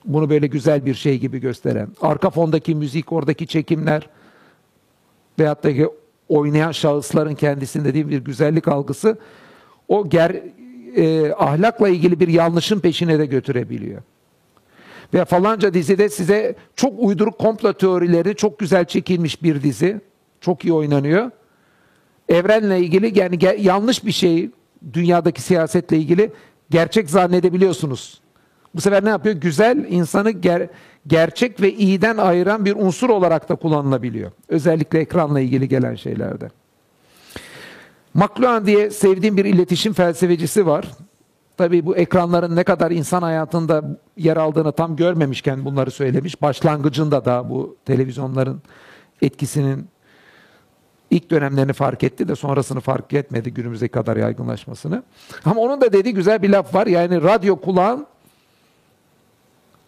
[0.05, 1.87] Bunu böyle güzel bir şey gibi gösteren.
[2.01, 4.09] Arka fondaki müzik, oradaki çekimler
[5.39, 5.69] veyahut da
[6.29, 9.17] oynayan şahısların kendisinde değil bir güzellik algısı
[9.87, 10.35] o ger,
[10.95, 14.01] e, ahlakla ilgili bir yanlışın peşine de götürebiliyor.
[15.13, 20.01] Ve falanca dizide size çok uyduruk komplo teorileri, çok güzel çekilmiş bir dizi.
[20.41, 21.31] Çok iyi oynanıyor.
[22.29, 24.49] Evrenle ilgili yani yanlış bir şey
[24.93, 26.31] dünyadaki siyasetle ilgili
[26.69, 28.21] gerçek zannedebiliyorsunuz.
[28.75, 29.35] Bu sefer ne yapıyor?
[29.35, 30.67] Güzel insanı ger
[31.07, 34.31] gerçek ve iyiden ayıran bir unsur olarak da kullanılabiliyor.
[34.47, 36.49] Özellikle ekranla ilgili gelen şeylerde.
[38.13, 40.85] McLuhan diye sevdiğim bir iletişim felsefecisi var.
[41.57, 43.83] Tabii bu ekranların ne kadar insan hayatında
[44.17, 46.41] yer aldığını tam görmemişken bunları söylemiş.
[46.41, 48.61] Başlangıcında da bu televizyonların
[49.21, 49.87] etkisinin
[51.11, 55.03] ilk dönemlerini fark etti de sonrasını fark etmedi günümüze kadar yaygınlaşmasını.
[55.45, 56.87] Ama onun da dediği güzel bir laf var.
[56.87, 58.07] Yani radyo kulağın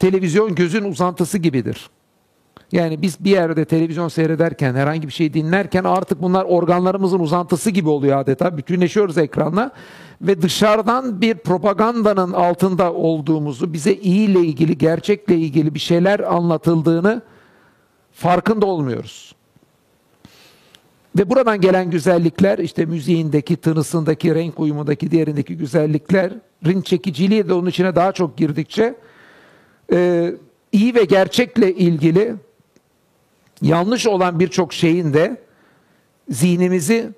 [0.04, 1.89] televizyon gözün uzantısı gibidir.
[2.72, 7.89] Yani biz bir yerde televizyon seyrederken, herhangi bir şey dinlerken artık bunlar organlarımızın uzantısı gibi
[7.89, 8.58] oluyor adeta.
[8.58, 9.72] Bütünleşiyoruz ekranla
[10.22, 17.22] ve dışarıdan bir propagandanın altında olduğumuzu, bize iyiyle ilgili, gerçekle ilgili bir şeyler anlatıldığını
[18.14, 19.36] farkında olmuyoruz.
[21.18, 27.95] Ve buradan gelen güzellikler işte müziğindeki, tınısındaki, renk uyumundaki, diğerindeki güzelliklerin çekiciliği de onun içine
[27.95, 28.95] daha çok girdikçe
[29.93, 30.31] e,
[30.71, 32.35] iyi ve gerçekle ilgili
[33.61, 35.37] yanlış olan birçok şeyin de
[36.29, 37.09] zihnimizi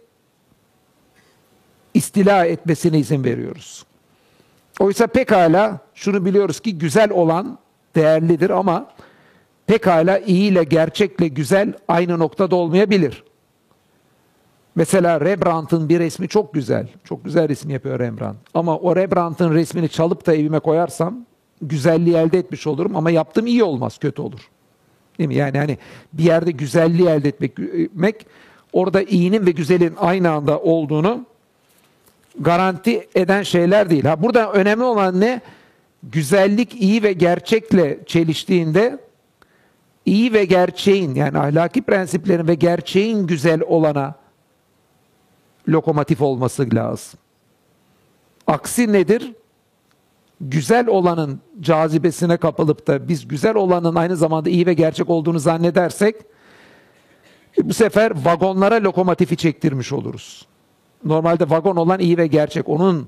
[1.93, 3.86] istila etmesine izin veriyoruz.
[4.80, 7.57] Oysa pekala şunu biliyoruz ki güzel olan
[7.95, 8.91] değerlidir ama
[9.67, 13.23] pekala iyi ile gerçekle güzel aynı noktada olmayabilir.
[14.76, 16.88] Mesela Rembrandt'ın bir resmi çok güzel.
[17.03, 18.38] Çok güzel resim yapıyor Rembrandt.
[18.53, 21.26] Ama o Rembrandt'ın resmini çalıp da evime koyarsam
[21.68, 24.49] güzelliği elde etmiş olurum ama yaptığım iyi olmaz, kötü olur.
[25.20, 25.36] Değil mi?
[25.36, 25.78] Yani hani
[26.13, 28.26] bir yerde güzelliği elde etmek,
[28.74, 31.26] orada iyinin ve güzelin aynı anda olduğunu
[32.39, 34.03] garanti eden şeyler değil.
[34.03, 35.41] Ha burada önemli olan ne?
[36.03, 38.99] Güzellik iyi ve gerçekle çeliştiğinde
[40.05, 44.16] iyi ve gerçeğin yani ahlaki prensiplerin ve gerçeğin güzel olana
[45.70, 47.20] lokomotif olması lazım.
[48.47, 49.34] Aksi nedir?
[50.42, 56.16] Güzel olanın cazibesine kapılıp da biz güzel olanın aynı zamanda iyi ve gerçek olduğunu zannedersek
[57.64, 60.46] bu sefer vagonlara lokomotifi çektirmiş oluruz.
[61.04, 62.70] Normalde vagon olan iyi ve gerçek.
[62.70, 63.08] Onun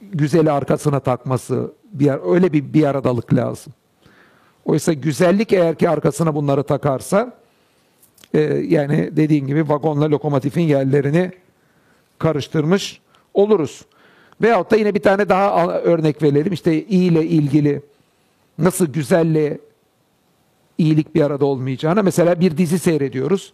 [0.00, 3.72] güzeli arkasına takması, bir, öyle bir bir aradalık lazım.
[4.64, 7.36] Oysa güzellik eğer ki arkasına bunları takarsa
[8.34, 11.32] e, yani dediğin gibi vagonla lokomotifin yerlerini
[12.18, 13.00] karıştırmış
[13.34, 13.84] oluruz.
[14.42, 16.52] Veyahut da yine bir tane daha örnek verelim.
[16.52, 17.82] İşte iyi ile ilgili
[18.58, 19.58] nasıl güzelle
[20.78, 22.02] iyilik bir arada olmayacağına.
[22.02, 23.52] Mesela bir dizi seyrediyoruz.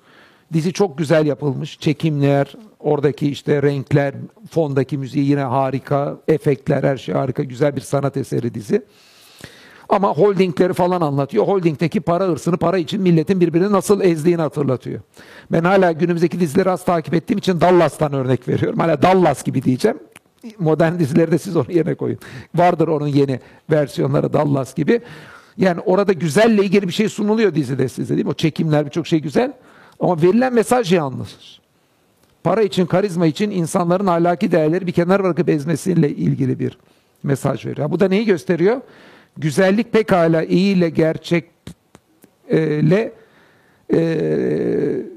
[0.52, 1.80] Dizi çok güzel yapılmış.
[1.80, 4.14] Çekimler, oradaki işte renkler,
[4.50, 7.42] fondaki müziği yine harika, efektler her şey harika.
[7.42, 8.82] Güzel bir sanat eseri dizi.
[9.88, 11.46] Ama holdingleri falan anlatıyor.
[11.46, 15.00] Holdingdeki para hırsını, para için milletin birbirini nasıl ezdiğini hatırlatıyor.
[15.52, 18.78] Ben hala günümüzdeki dizileri az takip ettiğim için Dallas'tan örnek veriyorum.
[18.78, 19.98] Hala Dallas gibi diyeceğim.
[20.58, 22.18] Modern dizilerde siz onu yerine koyun.
[22.54, 25.00] Vardır onun yeni versiyonları Dallas gibi.
[25.56, 28.30] Yani orada güzelle ilgili bir şey sunuluyor dizide size değil mi?
[28.30, 29.52] O çekimler birçok şey güzel.
[30.00, 31.60] Ama verilen mesaj yanlış.
[32.44, 36.78] Para için, karizma için insanların ahlaki değerleri bir kenar bırakıp ezmesiyle ilgili bir
[37.22, 37.90] mesaj veriyor.
[37.90, 38.80] Bu da neyi gösteriyor?
[39.36, 41.52] Güzellik pekala iyi ile gerçekle
[43.92, 44.00] e,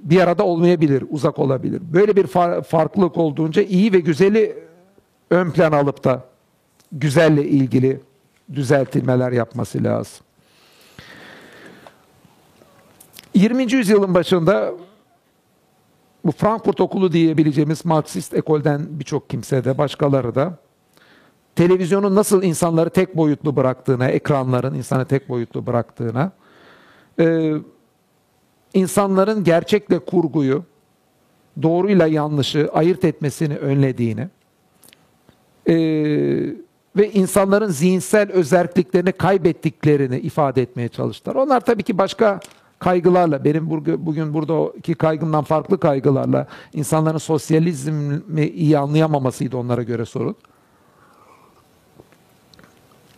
[0.03, 1.81] bir arada olmayabilir, uzak olabilir.
[1.93, 4.55] Böyle bir far, farklılık olduğunca iyi ve güzeli
[5.31, 6.25] ön plan alıp da
[6.91, 8.01] güzelle ilgili
[8.53, 10.25] düzeltilmeler yapması lazım.
[13.33, 13.73] 20.
[13.73, 14.71] yüzyılın başında
[16.25, 20.57] bu Frankfurt okulu diyebileceğimiz Marksist ekolden birçok kimse de başkaları da
[21.55, 26.31] televizyonun nasıl insanları tek boyutlu bıraktığına, ekranların insanı tek boyutlu bıraktığına,
[27.19, 27.53] e,
[28.73, 30.63] insanların gerçekle kurguyu,
[31.61, 34.29] doğruyla yanlışı ayırt etmesini önlediğini,
[35.67, 35.75] e,
[36.95, 41.35] ve insanların zihinsel özelliklerini kaybettiklerini ifade etmeye çalıştılar.
[41.35, 42.39] Onlar tabii ki başka
[42.79, 43.69] kaygılarla, benim
[44.05, 50.35] bugün buradaki kaygımdan farklı kaygılarla insanların sosyalizmi iyi anlayamamasıydı onlara göre sorun.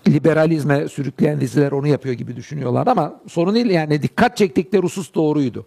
[0.08, 5.66] Liberalizme sürükleyen diziler onu yapıyor gibi düşünüyorlar ama sorun değil yani dikkat çektikleri husus doğruydu.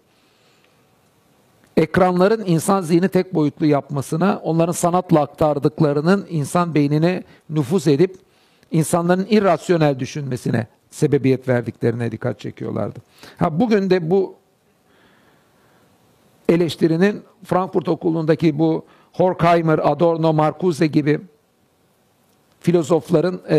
[1.77, 8.15] Ekranların insan zihni tek boyutlu yapmasına, onların sanatla aktardıklarının insan beynine nüfus edip
[8.71, 12.99] insanların irrasyonel düşünmesine sebebiyet verdiklerine dikkat çekiyorlardı.
[13.37, 14.35] Ha bugün de bu
[16.49, 21.19] eleştirinin Frankfurt Okulu'ndaki bu Horkheimer, Adorno, Marcuse gibi
[22.59, 23.57] filozofların e,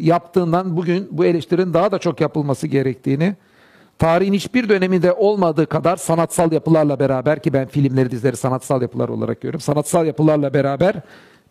[0.00, 3.36] yaptığından bugün bu eleştirinin daha da çok yapılması gerektiğini,
[3.98, 9.40] tarihin hiçbir döneminde olmadığı kadar sanatsal yapılarla beraber ki ben filmleri, dizileri sanatsal yapılar olarak
[9.40, 9.60] görüyorum.
[9.60, 10.94] Sanatsal yapılarla beraber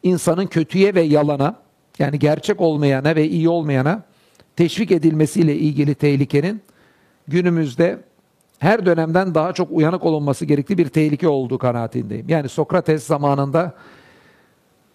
[0.03, 1.55] insanın kötüye ve yalana
[1.99, 4.03] yani gerçek olmayana ve iyi olmayana
[4.55, 6.61] teşvik edilmesiyle ilgili tehlikenin
[7.27, 7.99] günümüzde
[8.59, 12.29] her dönemden daha çok uyanık olunması gerektiği bir tehlike olduğu kanaatindeyim.
[12.29, 13.73] Yani Sokrates zamanında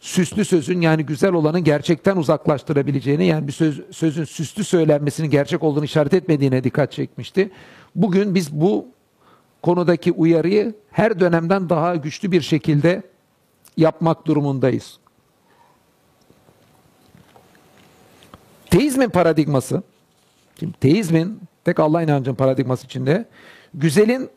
[0.00, 5.84] süslü sözün yani güzel olanın gerçekten uzaklaştırabileceğini yani bir söz, sözün süslü söylenmesinin gerçek olduğunu
[5.84, 7.50] işaret etmediğine dikkat çekmişti.
[7.94, 8.86] Bugün biz bu
[9.62, 13.02] konudaki uyarıyı her dönemden daha güçlü bir şekilde
[13.76, 14.98] yapmak durumundayız.
[18.70, 19.82] Teizmin paradigması,
[20.60, 23.24] şimdi teizmin tek Allah inancının paradigması içinde
[23.74, 24.30] güzelin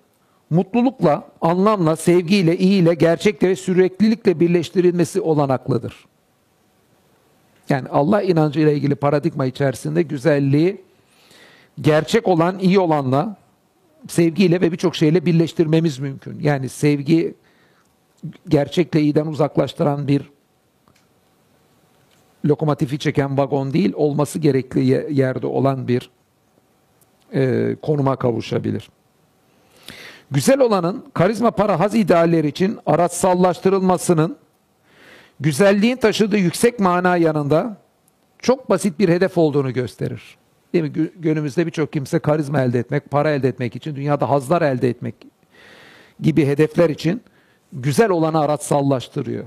[0.49, 6.05] mutlulukla, anlamla, sevgiyle, iyiyle, gerçekle ve süreklilikle birleştirilmesi olanaklıdır.
[7.69, 10.81] Yani Allah inancı ile ilgili paradigma içerisinde güzelliği
[11.81, 13.35] gerçek olan, iyi olanla,
[14.07, 16.39] sevgiyle ve birçok şeyle birleştirmemiz mümkün.
[16.39, 17.33] Yani sevgi
[18.47, 20.29] gerçekle iyiden uzaklaştıran bir
[22.45, 26.09] lokomotifi çeken vagon değil, olması gerekli yerde olan bir
[27.33, 28.89] e, konuma kavuşabilir.
[30.33, 34.37] Güzel olanın karizma para haz idealleri için araçsallaştırılmasının
[35.39, 37.77] güzelliğin taşıdığı yüksek mana yanında
[38.39, 40.37] çok basit bir hedef olduğunu gösterir.
[40.73, 41.09] Değil mi?
[41.19, 45.15] Günümüzde birçok kimse karizma elde etmek, para elde etmek için, dünyada hazlar elde etmek
[46.19, 47.21] gibi hedefler için
[47.73, 49.45] güzel olanı araçsallaştırıyor.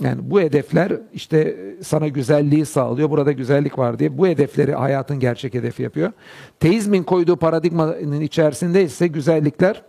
[0.00, 3.10] Yani bu hedefler işte sana güzelliği sağlıyor.
[3.10, 6.12] Burada güzellik var diye bu hedefleri hayatın gerçek hedefi yapıyor.
[6.60, 9.82] Teizmin koyduğu paradigmanın içerisinde ise güzellikler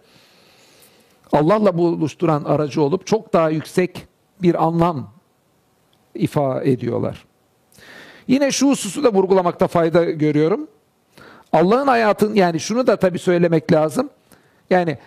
[1.32, 4.07] Allah'la buluşturan aracı olup çok daha yüksek
[4.41, 5.09] bir anlam
[6.15, 7.25] ifade ediyorlar.
[8.27, 10.67] Yine şu hususu da vurgulamakta fayda görüyorum.
[11.51, 14.09] Allah'ın hayatın yani şunu da tabii söylemek lazım.
[14.69, 14.97] Yani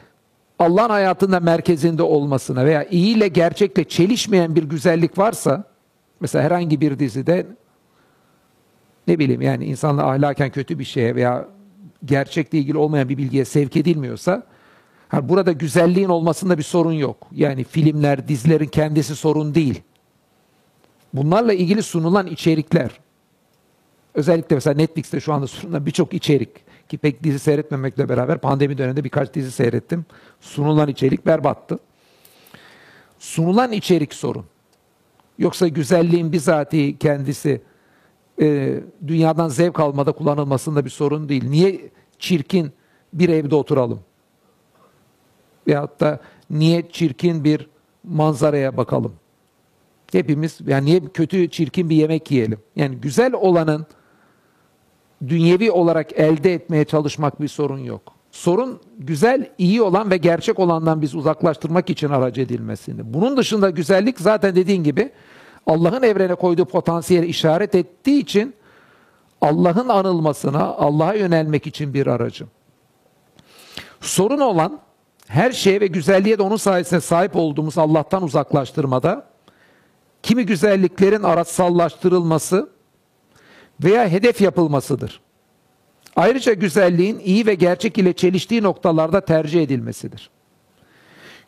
[0.59, 5.65] Allah'ın hayatında merkezinde olmasına veya iyi ile gerçekle çelişmeyen bir güzellik varsa
[6.21, 7.47] mesela herhangi bir dizide
[9.07, 11.49] ne bileyim yani insanla ahlaken kötü bir şeye veya
[12.05, 14.43] gerçekle ilgili olmayan bir bilgiye sevk edilmiyorsa
[15.23, 17.17] burada güzelliğin olmasında bir sorun yok.
[17.33, 19.83] Yani filmler, dizilerin kendisi sorun değil.
[21.13, 22.91] Bunlarla ilgili sunulan içerikler
[24.15, 26.51] özellikle mesela Netflix'te şu anda sunulan birçok içerik
[26.89, 30.07] ki pek dizi seyretmemekle beraber pandemi döneminde birkaç dizi seyrettim.
[30.41, 31.79] Sunulan içerik berbattı.
[33.19, 34.45] Sunulan içerik sorun.
[35.39, 37.63] Yoksa güzelliğin bizatihi kendisi
[38.41, 41.49] e, dünyadan zevk almada kullanılmasında bir sorun değil.
[41.49, 42.73] Niye çirkin
[43.13, 44.01] bir evde oturalım?
[45.67, 47.69] Veyahut da niye çirkin bir
[48.05, 49.15] manzaraya bakalım?
[50.13, 52.59] Hepimiz yani niye kötü çirkin bir yemek yiyelim?
[52.77, 53.87] Yani güzel olanın
[55.29, 58.03] dünyevi olarak elde etmeye çalışmak bir sorun yok.
[58.31, 63.15] Sorun güzel, iyi olan ve gerçek olandan biz uzaklaştırmak için aracı edilmesinde.
[63.15, 65.11] Bunun dışında güzellik zaten dediğin gibi
[65.67, 68.55] Allah'ın evrene koyduğu potansiyeli işaret ettiği için
[69.41, 72.47] Allah'ın anılmasına, Allah'a yönelmek için bir aracı.
[74.01, 74.81] Sorun olan
[75.29, 79.27] her şeye ve güzelliğe de onun sayesinde sahip olduğumuz Allah'tan uzaklaştırmada
[80.23, 82.71] kimi güzelliklerin araçsallaştırılması
[83.85, 85.21] veya hedef yapılmasıdır.
[86.17, 90.31] Ayrıca güzelliğin iyi ve gerçek ile çeliştiği noktalarda tercih edilmesidir.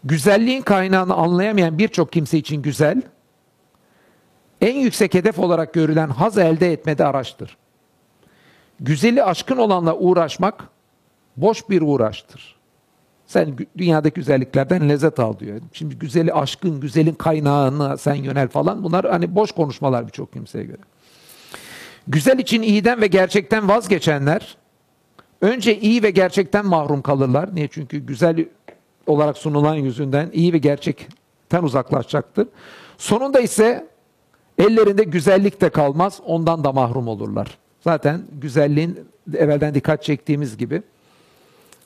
[0.04, 3.02] Güzelliğin kaynağını anlayamayan birçok kimse için güzel,
[4.60, 7.56] en yüksek hedef olarak görülen haz elde etmede araçtır.
[8.80, 10.68] Güzeli aşkın olanla uğraşmak
[11.36, 12.55] boş bir uğraştır.
[13.26, 15.60] Sen dünyadaki güzelliklerden lezzet al diyor.
[15.72, 20.82] Şimdi güzeli aşkın, güzelin kaynağına sen yönel falan bunlar hani boş konuşmalar birçok kimseye göre.
[22.08, 24.56] Güzel için iyiden ve gerçekten vazgeçenler
[25.40, 27.54] önce iyi ve gerçekten mahrum kalırlar.
[27.54, 27.68] Niye?
[27.68, 28.44] Çünkü güzel
[29.06, 32.48] olarak sunulan yüzünden iyi ve gerçekten uzaklaşacaktır.
[32.98, 33.88] Sonunda ise
[34.58, 37.58] Ellerinde güzellik de kalmaz, ondan da mahrum olurlar.
[37.80, 39.00] Zaten güzelliğin
[39.34, 40.82] evvelden dikkat çektiğimiz gibi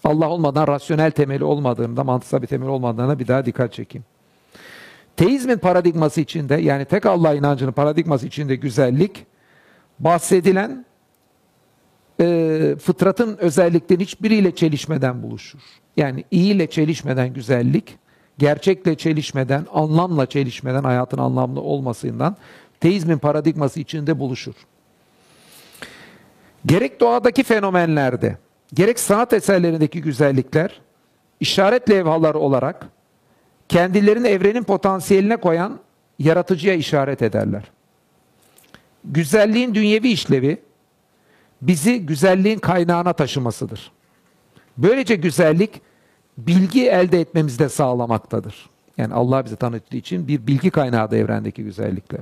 [0.05, 4.05] Allah olmadan rasyonel temeli olmadığında, mantıksal bir temel olmadığına bir daha dikkat çekeyim.
[5.17, 9.27] Teizmin paradigması içinde yani tek Allah inancının paradigması içinde güzellik
[9.99, 10.85] bahsedilen
[12.21, 15.61] e, fıtratın özelliklerinin hiçbiriyle çelişmeden buluşur.
[15.97, 17.99] Yani iyi ile çelişmeden güzellik,
[18.39, 22.37] gerçekle çelişmeden, anlamla çelişmeden hayatın anlamlı olmasından
[22.81, 24.55] teizmin paradigması içinde buluşur.
[26.67, 28.39] Gerek doğadaki fenomenlerde,
[28.75, 30.81] gerek sanat eserlerindeki güzellikler
[31.41, 32.87] işaret levhaları olarak
[33.68, 35.81] kendilerini evrenin potansiyeline koyan
[36.18, 37.62] yaratıcıya işaret ederler.
[39.05, 40.61] Güzelliğin dünyevi işlevi
[41.62, 43.93] bizi güzelliğin kaynağına taşımasıdır.
[44.79, 45.81] Böylece güzellik
[46.39, 48.71] bilgi elde etmemizde sağlamaktadır.
[48.97, 52.21] Yani Allah bize tanıttığı için bir bilgi kaynağı da evrendeki güzellikler.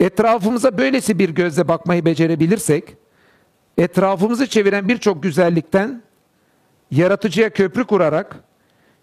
[0.00, 2.96] Etrafımıza böylesi bir gözle bakmayı becerebilirsek,
[3.78, 6.02] etrafımızı çeviren birçok güzellikten
[6.90, 8.36] yaratıcıya köprü kurarak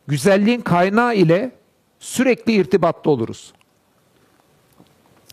[0.08, 1.52] güzelliğin kaynağı ile
[2.00, 3.54] sürekli irtibatta oluruz.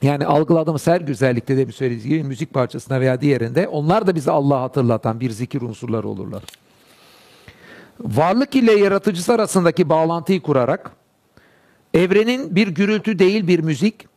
[0.02, 4.30] Yani algıladığımız her güzellikte de bir söylediğimiz gibi müzik parçasına veya diğerinde onlar da bize
[4.30, 6.42] Allah'ı hatırlatan bir zikir unsurları olurlar.
[8.00, 10.90] Varlık ile yaratıcısı arasındaki bağlantıyı kurarak
[11.94, 14.08] evrenin bir gürültü değil bir müzik,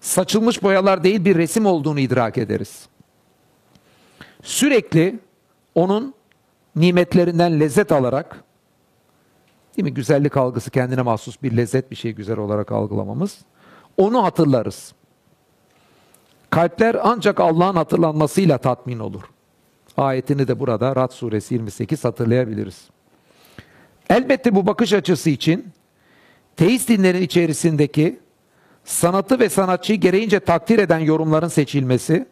[0.00, 2.88] saçılmış boyalar değil bir resim olduğunu idrak ederiz.
[4.42, 5.18] Sürekli
[5.74, 6.14] onun
[6.76, 8.44] nimetlerinden lezzet alarak
[9.76, 13.38] değil mi güzellik algısı kendine mahsus bir lezzet bir şey güzel olarak algılamamız
[13.96, 14.92] onu hatırlarız.
[16.50, 19.22] Kalpler ancak Allah'ın hatırlanmasıyla tatmin olur.
[19.96, 22.88] Ayetini de burada Rad suresi 28 hatırlayabiliriz.
[24.10, 25.72] Elbette bu bakış açısı için
[26.56, 28.20] teist dinlerin içerisindeki
[28.84, 32.26] sanatı ve sanatçıyı gereğince takdir eden yorumların seçilmesi,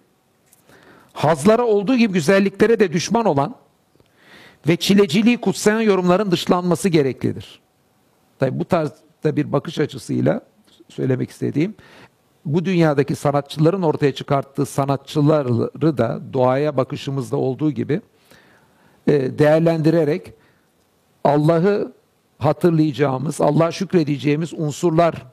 [1.16, 3.54] hazlara olduğu gibi güzelliklere de düşman olan
[4.68, 7.60] ve çileciliği kutsayan yorumların dışlanması gereklidir.
[8.38, 10.40] Tabi bu tarzda bir bakış açısıyla
[10.88, 11.74] söylemek istediğim
[12.44, 18.00] bu dünyadaki sanatçıların ortaya çıkarttığı sanatçıları da doğaya bakışımızda olduğu gibi
[19.06, 20.32] e, değerlendirerek
[21.24, 21.92] Allah'ı
[22.38, 25.26] hatırlayacağımız, Allah'a şükredeceğimiz unsurlar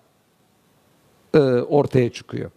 [1.34, 2.52] e, ortaya çıkıyor.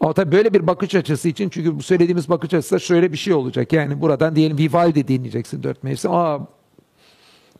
[0.00, 3.34] Ama tabii böyle bir bakış açısı için çünkü bu söylediğimiz bakış açısı şöyle bir şey
[3.34, 3.72] olacak.
[3.72, 6.10] Yani buradan diyelim Vivaldi dinleyeceksin dört mevsim.
[6.10, 6.38] Aa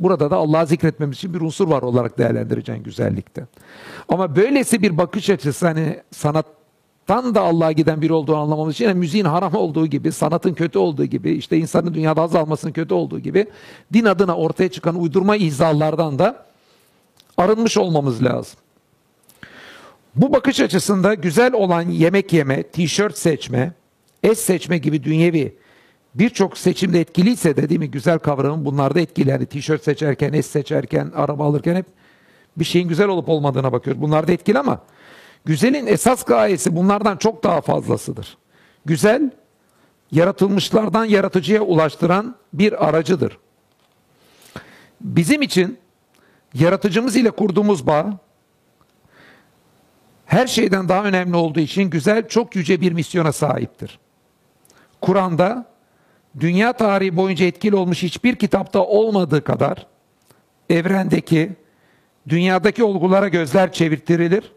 [0.01, 3.47] Burada da Allah'ı zikretmemiz için bir unsur var olarak değerlendireceğin güzellikte.
[4.09, 8.99] Ama böylesi bir bakış açısı hani sanattan da Allah'a giden bir olduğunu anlamamız için yani
[8.99, 13.47] müziğin haram olduğu gibi, sanatın kötü olduğu gibi, işte insanın dünyada azalmasının kötü olduğu gibi
[13.93, 16.47] din adına ortaya çıkan uydurma izahlardan da
[17.37, 18.59] arınmış olmamız lazım.
[20.17, 23.73] Bu bakış açısında güzel olan yemek yeme, tişört seçme,
[24.23, 25.57] es seçme gibi dünyevi
[26.14, 29.31] birçok seçimde etkiliyse de değil mi güzel kavramın bunlarda etkili.
[29.31, 31.87] Yani tişört seçerken, es seçerken, araba alırken hep
[32.57, 34.03] bir şeyin güzel olup olmadığına bakıyoruz.
[34.03, 34.81] Bunlar da etkili ama
[35.45, 38.37] güzelin esas gayesi bunlardan çok daha fazlasıdır.
[38.85, 39.31] Güzel,
[40.12, 43.39] yaratılmışlardan yaratıcıya ulaştıran bir aracıdır.
[45.01, 45.79] Bizim için
[46.55, 48.19] yaratıcımız ile kurduğumuz bağ
[50.27, 53.99] her şeyden daha önemli olduğu için güzel çok yüce bir misyona sahiptir.
[55.01, 55.66] Kur'an'da
[56.41, 59.87] dünya tarihi boyunca etkili olmuş hiçbir kitapta olmadığı kadar
[60.71, 61.53] evrendeki,
[62.29, 64.53] dünyadaki olgulara gözler çevirtirilir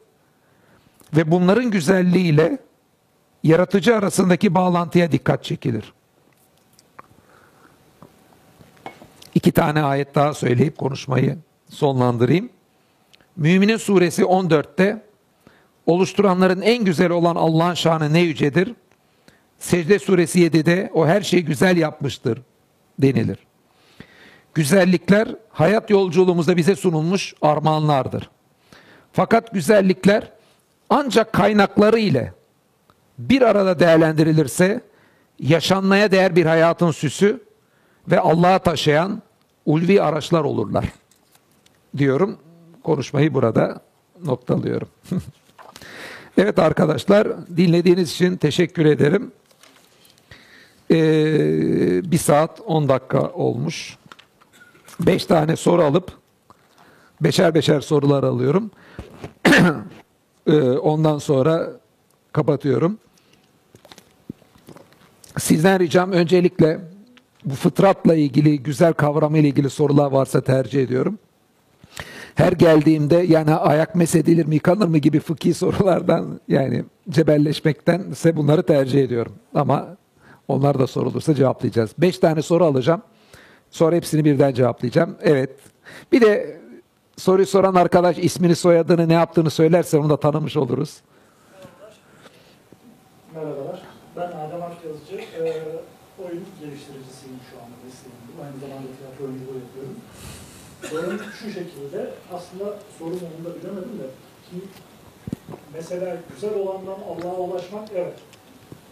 [1.16, 2.58] ve bunların güzelliğiyle
[3.44, 5.94] yaratıcı arasındaki bağlantıya dikkat çekilir.
[9.36, 11.38] İki tane ayet daha söyleyip konuşmayı
[11.70, 12.50] sonlandırayım.
[13.36, 15.09] Müminin suresi 14'te
[15.90, 18.74] oluşturanların en güzel olan Allah'ın şanı ne yücedir?
[19.60, 22.42] Secde suresi 7'de o her şeyi güzel yapmıştır
[23.00, 23.38] denilir.
[24.54, 28.30] Güzellikler hayat yolculuğumuzda bize sunulmuş armağanlardır.
[29.14, 30.32] Fakat güzellikler
[30.90, 32.34] ancak kaynakları ile
[33.20, 34.82] bir arada değerlendirilirse
[35.40, 37.44] yaşanmaya değer bir hayatın süsü
[38.08, 39.22] ve Allah'a taşıyan
[39.66, 40.86] ulvi araçlar olurlar.
[41.98, 42.38] Diyorum.
[42.84, 43.82] Konuşmayı burada
[44.26, 44.88] noktalıyorum.
[46.40, 49.32] evet arkadaşlar dinlediğiniz için teşekkür ederim.
[50.92, 53.98] Ee, bir saat 10 dakika olmuş.
[55.00, 56.12] Beş tane soru alıp
[57.22, 58.72] beşer beşer sorular alıyorum.
[60.48, 61.70] ee, ondan sonra
[62.34, 62.98] kapatıyorum.
[65.40, 66.80] Sizden ricam öncelikle
[67.46, 71.20] bu fıtratla ilgili güzel kavramı ile ilgili sorular varsa tercih ediyorum.
[72.40, 79.04] Her geldiğimde yani ayak mesedilir mi yıkanır mı gibi fıkhi sorulardan yani cebelleşmektense bunları tercih
[79.04, 79.36] ediyorum.
[79.56, 79.98] Ama
[80.48, 81.92] onlar da sorulursa cevaplayacağız.
[81.98, 83.02] Beş tane soru alacağım.
[83.72, 85.18] Sonra hepsini birden cevaplayacağım.
[85.22, 85.50] Evet.
[86.12, 86.62] Bir de
[87.18, 90.98] soruyu soran arkadaş ismini soyadını ne yaptığını söylerse onu da tanımış oluruz.
[93.36, 93.82] Merhabalar.
[94.16, 95.16] Ben Adem Akyazıcı.
[95.16, 95.64] Ee,
[96.20, 98.44] oyun geliştiricisiyim şu anda mesleğim bu.
[98.44, 99.96] Aynı zamanda tiyatro oyunculuğu yapıyorum.
[100.84, 102.10] Sorum şu şekilde.
[102.34, 104.08] Aslında sorun onu da bilemedim de.
[104.50, 104.66] Şimdi
[105.74, 108.20] mesela güzel olandan Allah'a ulaşmak evet.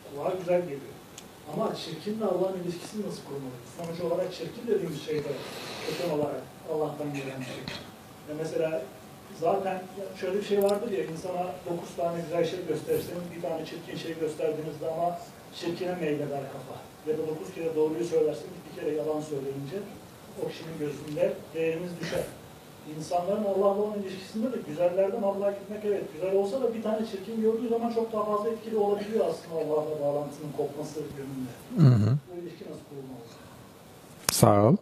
[0.09, 0.97] Kulağa güzel geliyor.
[1.53, 3.69] Ama çirkinle Allah'ın ilişkisini nasıl kurmalıyız?
[3.77, 5.31] Sonuç olarak çirkin dediğimiz şey de
[5.88, 6.41] kötü olarak
[6.73, 7.61] Allah'tan gelen bir şey.
[8.30, 8.81] Ve mesela
[9.41, 9.84] zaten
[10.19, 14.19] şöyle bir şey vardır ya insana dokuz tane güzel şey gösterirseniz bir tane çirkin şey
[14.19, 15.19] gösterdiğinizde ama
[15.55, 16.76] çirkine meyleder kafa.
[17.07, 19.77] Ya da dokuz kere doğruyu söylerseniz bir kere yalan söyleyince
[20.45, 22.23] o kişinin gözünde değeriniz düşer.
[22.97, 27.41] İnsanların Allah'la olan ilişkisinde de güzellerden Allah'a gitmek evet güzel olsa da bir tane çirkin
[27.41, 31.51] gördüğü zaman çok daha fazla etkili olabiliyor aslında Allah'la bağlantının kopması yönünde.
[31.77, 32.18] Hı hı.
[32.31, 33.23] Bu ilişki nasıl kurulmalı?
[34.31, 34.76] Sağ ol.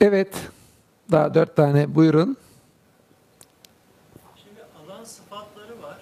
[0.00, 0.34] Evet.
[1.10, 2.36] Daha dört tane buyurun.
[4.36, 5.98] Şimdi alan sıfatları var.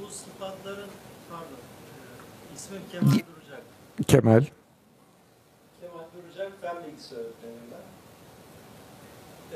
[0.00, 0.88] Bu sıfatların,
[1.30, 1.58] pardon,
[2.54, 3.62] e, ismim Kemal Duracak.
[4.06, 4.44] Kemal.
[5.80, 7.86] Kemal Duracak, fen bilgisi öğretmenim ben.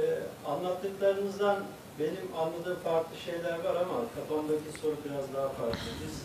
[0.03, 0.05] E,
[0.47, 1.59] anlattıklarınızdan
[1.99, 5.91] benim anladığım farklı şeyler var ama kafamdaki soru biraz daha farklı.
[6.03, 6.17] Biz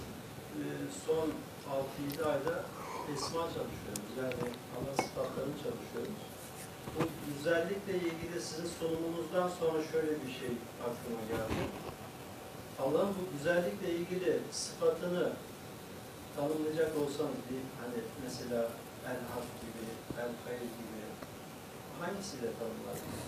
[0.61, 0.65] e,
[1.05, 1.27] son
[2.23, 2.55] 6-7 ayda
[3.13, 4.11] esma çalışıyoruz.
[4.17, 6.19] Yani alan sıfatlarını çalışıyoruz.
[6.95, 10.51] Bu güzellikle ilgili sizin sunumunuzdan sonra şöyle bir şey
[10.87, 11.61] aklıma geldi.
[12.79, 15.29] Allah'ın bu güzellikle ilgili sıfatını
[16.35, 18.61] tanımlayacak olsanız bir hani mesela
[19.09, 19.85] el hak gibi,
[20.21, 21.01] el hayır gibi
[21.99, 23.21] hangisiyle tanımlardınız?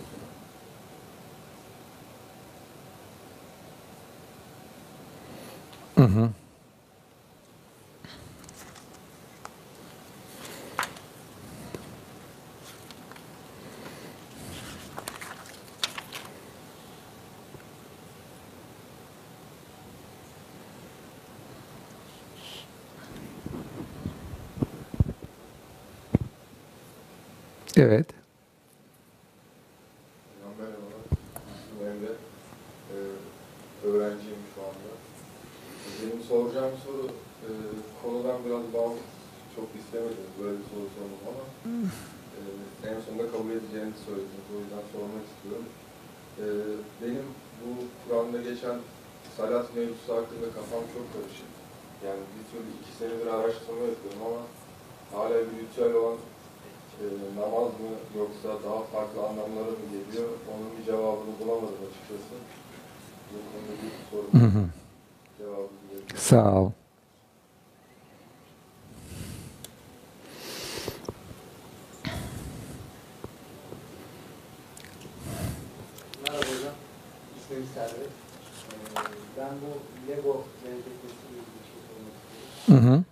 [27.87, 28.07] Evet.
[66.27, 66.71] Sağ ol.
[76.23, 76.73] Merhaba hocam.
[77.37, 77.91] İsmim Servet.
[77.97, 78.99] Ee,
[79.37, 79.71] ben bu
[80.11, 82.13] Lego benzetmesiyle ilgili bir şey sormak
[82.65, 82.85] istiyorum.
[82.85, 83.03] Hı hı.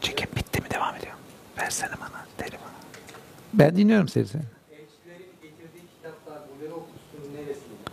[0.00, 0.70] Çekim bitti mi?
[0.70, 1.12] Devam ediyor.
[1.58, 2.70] Versene bana telefonu.
[3.52, 4.26] Ben dinliyorum seni.
[4.26, 4.42] seni.
[4.72, 7.84] Elçilerin getirdiği kitaplar bu Lego kutusunun neresinde?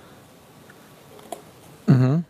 [1.86, 2.22] Hı hı.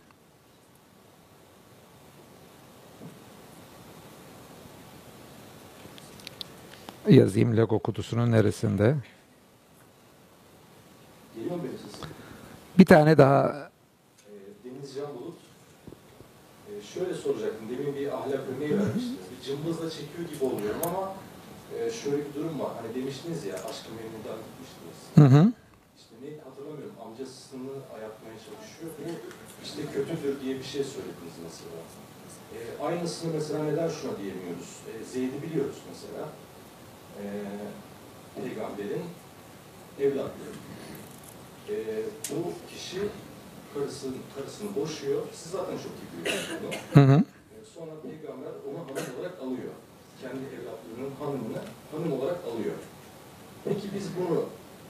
[7.22, 8.96] Yazayım Lego kutusunun neresinde?
[11.34, 12.08] Geliyor mu benim sesim?
[12.78, 13.70] Bir tane daha
[14.64, 15.38] Deniz Can Bulut.
[16.68, 17.64] Ee, şöyle soracaktım.
[17.70, 19.18] Demin bir ahlak örneği vermiştiniz.
[19.30, 21.14] Bir cımbızla çekiyor gibi oluyorum ama
[21.78, 22.70] e, şöyle bir durum var.
[22.78, 24.98] Hani demiştiniz ya aşkı memnundan gitmiştiniz.
[25.20, 25.42] Hı hı.
[25.98, 26.94] İşte ne hatırlamıyorum.
[27.04, 27.74] Amcasını
[28.06, 28.90] yapmaya çalışıyor.
[29.64, 31.78] İşte kötüdür diye bir şey söylediniz mesela.
[32.54, 34.70] Ee, aynısını mesela neden şuna diyemiyoruz?
[34.88, 36.22] Ee, Zeyd'i biliyoruz mesela.
[37.18, 39.04] Ee, peygamberin
[40.00, 40.54] evlatları.
[41.68, 41.74] Ee,
[42.30, 43.00] bu kişi
[43.74, 45.22] karısını, karısını boşuyor.
[45.34, 47.02] Siz zaten çok iyi biliyorsunuz bunu.
[47.02, 47.18] Hı hı.
[47.18, 49.72] Ee, sonra peygamber onu hanım olarak alıyor.
[50.22, 51.62] Kendi evlatlarının hanımını
[51.92, 52.76] hanım olarak alıyor.
[53.64, 54.44] Peki biz bunu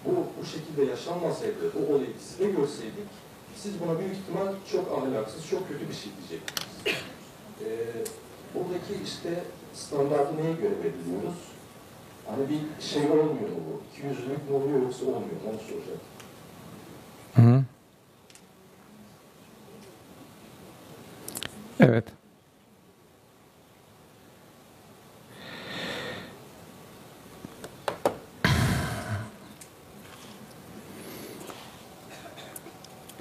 [0.05, 3.09] bu, bu şekilde yaşanmasaydı, bu olayı dizide görseydik,
[3.57, 6.73] siz buna büyük ihtimal çok ahlaksız, çok kötü bir şey diyecektiniz.
[7.65, 7.67] Ee,
[8.55, 9.45] buradaki işte
[9.75, 11.39] standartı neye göre belirliyoruz?
[12.27, 13.83] Hani bir şey olmuyor mu bu?
[13.97, 15.29] İki yüzlülük mü oluyor yoksa olmuyor mu?
[15.51, 16.01] Onu soracağım.
[17.35, 17.65] Hı hı.
[21.81, 22.05] Evet.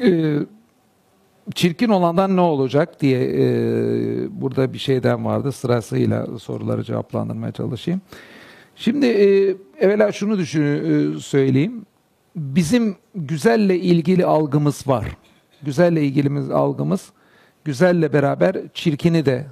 [0.04, 0.40] Ee,
[1.56, 5.52] çirkin olandan ne olacak diye e, burada bir şeyden vardı.
[5.52, 8.02] Sırasıyla soruları cevaplandırmaya çalışayım.
[8.82, 11.86] Şimdi e, evvela şunu düşün, e, söyleyeyim.
[12.36, 15.06] Bizim güzelle ilgili algımız var.
[15.64, 17.10] Güzelle ilgili algımız
[17.66, 19.46] güzelle beraber çirkini de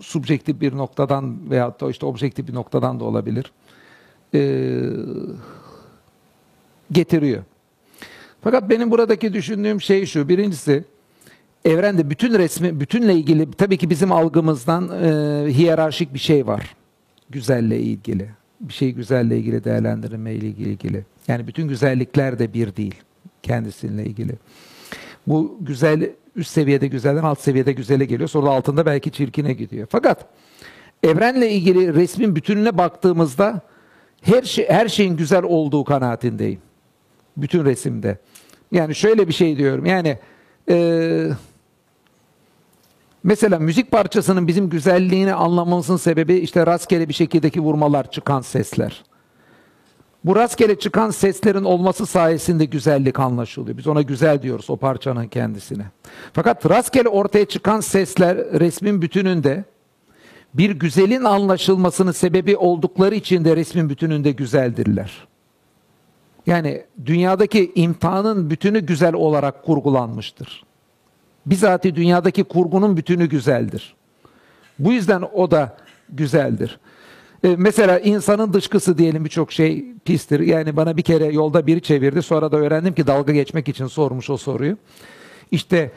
[0.00, 3.52] subjektif bir noktadan veyahut da işte objektif bir noktadan da olabilir.
[4.34, 4.40] e,
[6.92, 7.42] getiriyor.
[8.42, 10.28] Fakat benim buradaki düşündüğüm şey şu.
[10.28, 10.84] Birincisi
[11.64, 16.79] evrende bütün resmi, bütünle ilgili tabii ki bizim algımızdan e, hiyerarşik bir şey var.
[17.30, 18.28] Güzelle ilgili.
[18.60, 21.04] Bir şey güzelle ilgili değerlendirme ile ilgili.
[21.28, 22.94] Yani bütün güzellikler de bir değil
[23.42, 24.32] kendisiyle ilgili.
[25.26, 28.28] Bu güzel üst seviyede güzelden alt seviyede güzele geliyor.
[28.28, 29.86] Sonra altında belki çirkine gidiyor.
[29.90, 30.26] Fakat
[31.02, 33.60] evrenle ilgili resmin bütününe baktığımızda
[34.22, 36.60] her şey her şeyin güzel olduğu kanaatindeyim.
[37.36, 38.18] Bütün resimde.
[38.72, 39.86] Yani şöyle bir şey diyorum.
[39.86, 40.18] Yani
[40.68, 41.30] eee
[43.22, 49.04] Mesela müzik parçasının bizim güzelliğini anlamamızın sebebi işte rastgele bir şekildeki vurmalar, çıkan sesler.
[50.24, 53.78] Bu rastgele çıkan seslerin olması sayesinde güzellik anlaşılıyor.
[53.78, 55.84] Biz ona güzel diyoruz o parçanın kendisine.
[56.32, 59.64] Fakat rastgele ortaya çıkan sesler resmin bütününde
[60.54, 65.28] bir güzelin anlaşılmasının sebebi oldukları için de resmin bütününde güzeldirler.
[66.46, 70.64] Yani dünyadaki imtihanın bütünü güzel olarak kurgulanmıştır.
[71.46, 73.94] Bizatihi dünyadaki kurgunun bütünü güzeldir.
[74.78, 75.76] Bu yüzden o da
[76.08, 76.78] güzeldir.
[77.44, 80.40] Ee, mesela insanın dışkısı diyelim birçok şey pistir.
[80.40, 82.22] Yani bana bir kere yolda biri çevirdi.
[82.22, 84.76] Sonra da öğrendim ki dalga geçmek için sormuş o soruyu.
[85.50, 85.90] İşte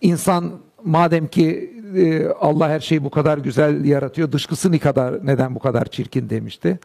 [0.00, 0.52] insan
[0.84, 4.32] madem ki e, Allah her şeyi bu kadar güzel yaratıyor.
[4.32, 6.78] Dışkısı ne kadar neden bu kadar çirkin demişti.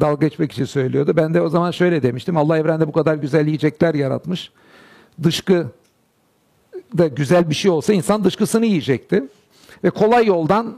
[0.00, 1.16] Dalga geçmek için söylüyordu.
[1.16, 2.36] Ben de o zaman şöyle demiştim.
[2.36, 4.50] Allah evrende bu kadar güzel yiyecekler yaratmış.
[5.22, 5.66] Dışkı
[6.98, 9.24] da güzel bir şey olsa insan dışkısını yiyecekti.
[9.84, 10.76] Ve kolay yoldan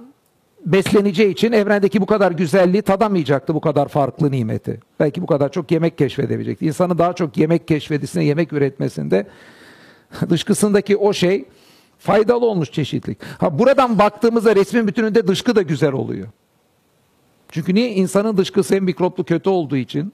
[0.67, 4.81] besleneceği için evrendeki bu kadar güzelliği tadamayacaktı bu kadar farklı nimeti.
[5.01, 6.67] Belki bu kadar çok yemek keşfedebilecekti.
[6.67, 9.27] İnsanın daha çok yemek keşfedisine, yemek üretmesinde
[10.31, 11.45] dışkısındaki o şey
[11.99, 13.19] faydalı olmuş çeşitlilik.
[13.39, 16.29] Ha buradan baktığımızda resmin bütününde dışkı da güzel oluyor.
[17.49, 17.91] Çünkü niye?
[17.91, 20.13] insanın dışkısı hem mikroplu kötü olduğu için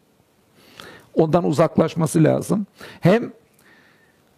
[1.15, 2.66] ondan uzaklaşması lazım.
[3.01, 3.33] Hem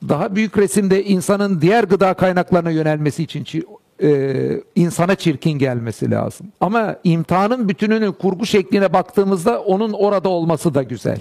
[0.08, 3.64] daha büyük resimde insanın diğer gıda kaynaklarına yönelmesi için çi-
[4.02, 6.46] e, insana çirkin gelmesi lazım.
[6.60, 11.20] Ama imtihanın bütününün kurgu şekline baktığımızda onun orada olması da güzel.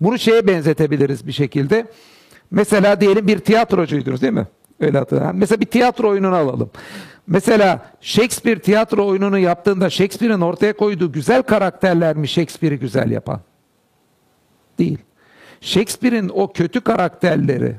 [0.00, 1.86] Bunu şeye benzetebiliriz bir şekilde.
[2.50, 4.46] Mesela diyelim bir tiyatrocuydunuz değil mi?
[4.80, 5.36] Öyle hatırlayın.
[5.36, 6.70] Mesela bir tiyatro oyununu alalım.
[7.26, 13.40] Mesela Shakespeare tiyatro oyununu yaptığında Shakespeare'in ortaya koyduğu güzel karakterler mi Shakespeare'i güzel yapan?
[14.78, 14.98] Değil.
[15.60, 17.76] Shakespeare'in o kötü karakterleri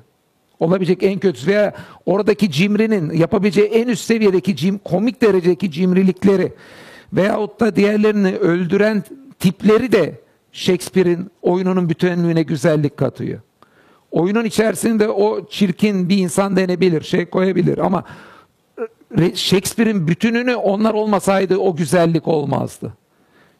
[0.60, 1.74] olabilecek en kötüsü veya
[2.06, 6.54] oradaki cimrinin yapabileceği en üst seviyedeki cim, komik derecedeki cimrilikleri
[7.14, 9.04] veyahut da diğerlerini öldüren
[9.40, 10.22] tipleri de
[10.52, 13.40] Shakespeare'in oyununun bütünlüğüne güzellik katıyor.
[14.12, 18.04] Oyunun içerisinde o çirkin bir insan denebilir, şey koyabilir ama
[19.18, 22.94] re- Shakespeare'in bütününü onlar olmasaydı o güzellik olmazdı.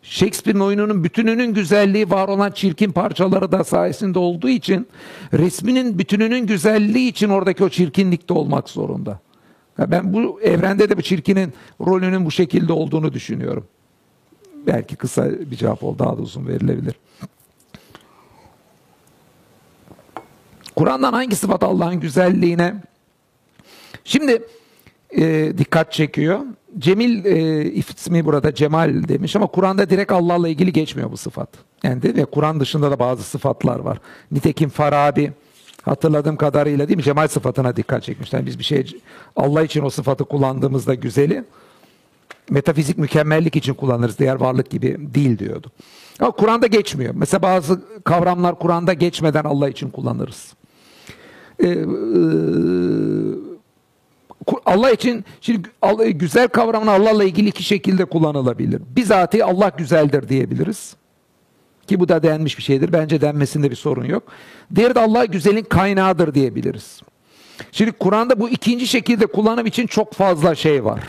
[0.10, 4.88] Shakespeare'in oyununun bütününün güzelliği var olan çirkin parçaları da sayesinde olduğu için
[5.34, 9.20] resminin bütününün güzelliği için oradaki o çirkinlik de olmak zorunda.
[9.80, 13.68] Ben bu evrende de bu çirkinin rolünün bu şekilde olduğunu düşünüyorum.
[14.68, 16.94] Belki kısa bir cevap oldu, daha da uzun verilebilir.
[20.76, 22.76] Kur'an'dan hangi sıfat Allah'ın güzelliğine?
[24.04, 24.44] Şimdi
[25.18, 26.40] e, dikkat çekiyor.
[26.80, 31.50] Cemil e, ismi burada Cemal demiş ama Kur'an'da direkt Allah'la ilgili geçmiyor bu sıfat.
[31.84, 33.98] Yani de, ve Kur'an dışında da bazı sıfatlar var.
[34.32, 35.34] Nitekim Farabi
[35.82, 38.40] hatırladığım kadarıyla değil mi Cemal sıfatına dikkat çekmişler.
[38.40, 38.98] Yani biz bir şey
[39.36, 41.44] Allah için o sıfatı kullandığımızda güzeli
[42.50, 45.72] metafizik mükemmellik için kullanırız diğer varlık gibi değil diyordu.
[46.20, 47.14] Ama Kur'an'da geçmiyor.
[47.18, 50.54] Mesela bazı kavramlar Kur'an'da geçmeden Allah için kullanırız.
[51.60, 51.76] Ee, e,
[54.66, 58.82] Allah için şimdi Allah- güzel kavramını Allah'la ilgili iki şekilde kullanılabilir.
[58.96, 60.96] Bizatihi Allah güzeldir diyebiliriz.
[61.88, 62.94] Ki bu da denmiş bir şeydir.
[62.94, 64.24] Bence denmesinde bir sorun yok.
[64.76, 67.02] Diğeri de Allah güzelin kaynağıdır diyebiliriz.
[67.72, 71.00] Şimdi Kur'an'da bu ikinci şekilde kullanım için çok fazla şey var.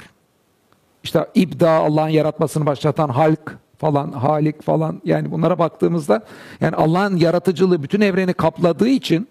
[1.04, 6.24] İşte ibda, Allah'ın yaratmasını başlatan halk falan, halik falan yani bunlara baktığımızda
[6.60, 9.28] yani Allah'ın yaratıcılığı bütün evreni kapladığı için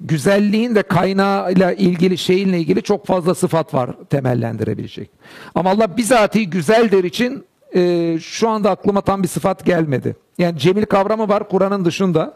[0.00, 5.10] güzelliğin de kaynağıyla ilgili şeyinle ilgili çok fazla sıfat var temellendirebilecek.
[5.54, 7.44] Ama Allah bizatihi güzeldir için
[7.74, 10.16] e, şu anda aklıma tam bir sıfat gelmedi.
[10.38, 12.34] Yani cemil kavramı var Kur'an'ın dışında.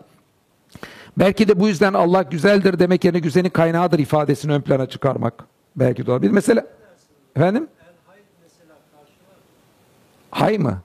[1.18, 5.44] Belki de bu yüzden Allah güzeldir demek yerine güzelin kaynağıdır ifadesini ön plana çıkarmak.
[5.76, 6.32] Belki de olabilir.
[6.32, 6.66] Mesela
[7.36, 7.68] efendim?
[10.30, 10.80] Hay mı?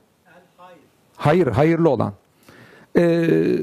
[1.16, 2.12] Hayır, hayırlı olan.
[2.96, 3.58] Ee,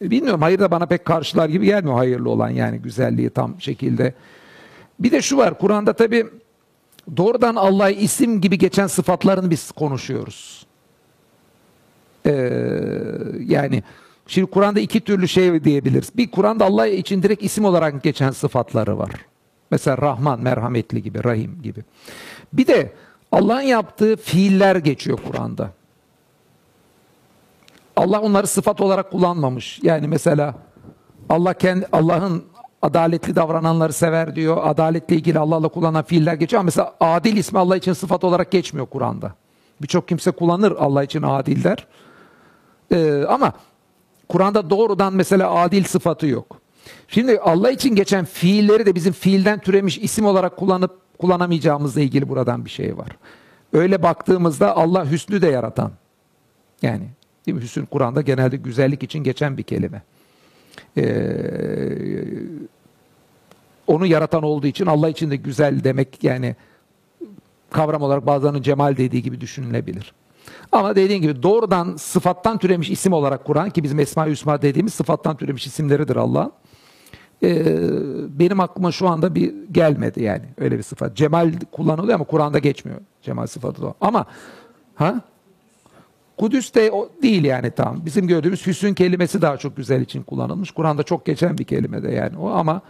[0.00, 4.14] bilmiyorum, hayır da bana pek karşılar gibi gelmiyor hayırlı olan yani güzelliği tam şekilde.
[5.00, 6.26] Bir de şu var, Kur'an'da tabi
[7.16, 10.66] doğrudan Allah'a isim gibi geçen sıfatlarını biz konuşuyoruz.
[12.26, 12.32] Ee,
[13.40, 13.82] yani
[14.26, 16.16] şimdi Kur'an'da iki türlü şey diyebiliriz.
[16.16, 19.10] Bir Kur'an'da Allah için direkt isim olarak geçen sıfatları var.
[19.70, 21.80] Mesela Rahman, merhametli gibi, Rahim gibi.
[22.52, 22.92] Bir de
[23.32, 25.70] Allah'ın yaptığı fiiller geçiyor Kur'an'da.
[27.98, 29.80] Allah onları sıfat olarak kullanmamış.
[29.82, 30.54] Yani mesela
[31.28, 32.44] Allah kendi Allah'ın
[32.82, 34.56] adaletli davrananları sever diyor.
[34.62, 36.60] Adaletle ilgili Allah'la kullanan fiiller geçiyor.
[36.60, 39.32] Ama mesela adil ismi Allah için sıfat olarak geçmiyor Kur'an'da.
[39.82, 41.86] Birçok kimse kullanır Allah için adil der.
[42.92, 43.52] Ee, ama
[44.28, 46.60] Kur'an'da doğrudan mesela adil sıfatı yok.
[47.08, 52.64] Şimdi Allah için geçen fiilleri de bizim fiilden türemiş isim olarak kullanıp kullanamayacağımızla ilgili buradan
[52.64, 53.08] bir şey var.
[53.72, 55.92] Öyle baktığımızda Allah hüsnü de yaratan.
[56.82, 57.08] Yani
[57.48, 57.64] değil mi?
[57.64, 60.02] Hüsn Kur'an'da genelde güzellik için geçen bir kelime.
[60.96, 61.04] Ee,
[63.86, 66.56] onu yaratan olduğu için Allah için de güzel demek yani
[67.70, 70.12] kavram olarak bazılarının cemal dediği gibi düşünülebilir.
[70.72, 75.36] Ama dediğim gibi doğrudan sıfattan türemiş isim olarak Kur'an ki bizim Esma-i Hüsna dediğimiz sıfattan
[75.36, 76.52] türemiş isimleridir Allah'ın.
[77.42, 77.76] Ee,
[78.38, 81.16] benim aklıma şu anda bir gelmedi yani öyle bir sıfat.
[81.16, 83.94] Cemal kullanılıyor ama Kur'an'da geçmiyor cemal sıfatı da.
[84.00, 84.26] Ama
[84.94, 85.20] ha?
[86.38, 88.06] Kudüs de o değil yani tam.
[88.06, 90.70] Bizim gördüğümüz hüsün kelimesi daha çok güzel için kullanılmış.
[90.70, 92.82] Kur'an'da çok geçen bir kelime de yani o ama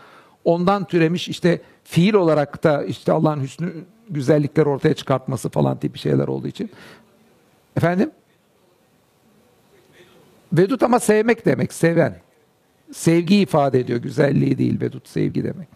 [0.44, 3.72] ondan türemiş işte fiil olarak da işte Allah'ın hüsnü
[4.10, 6.70] güzellikler ortaya çıkartması falan tipi şeyler olduğu için.
[7.76, 8.10] Efendim?
[10.52, 12.16] Vedut ama sevmek demek, seven.
[12.92, 15.68] Sevgi ifade ediyor, güzelliği değil vedut, sevgi demek.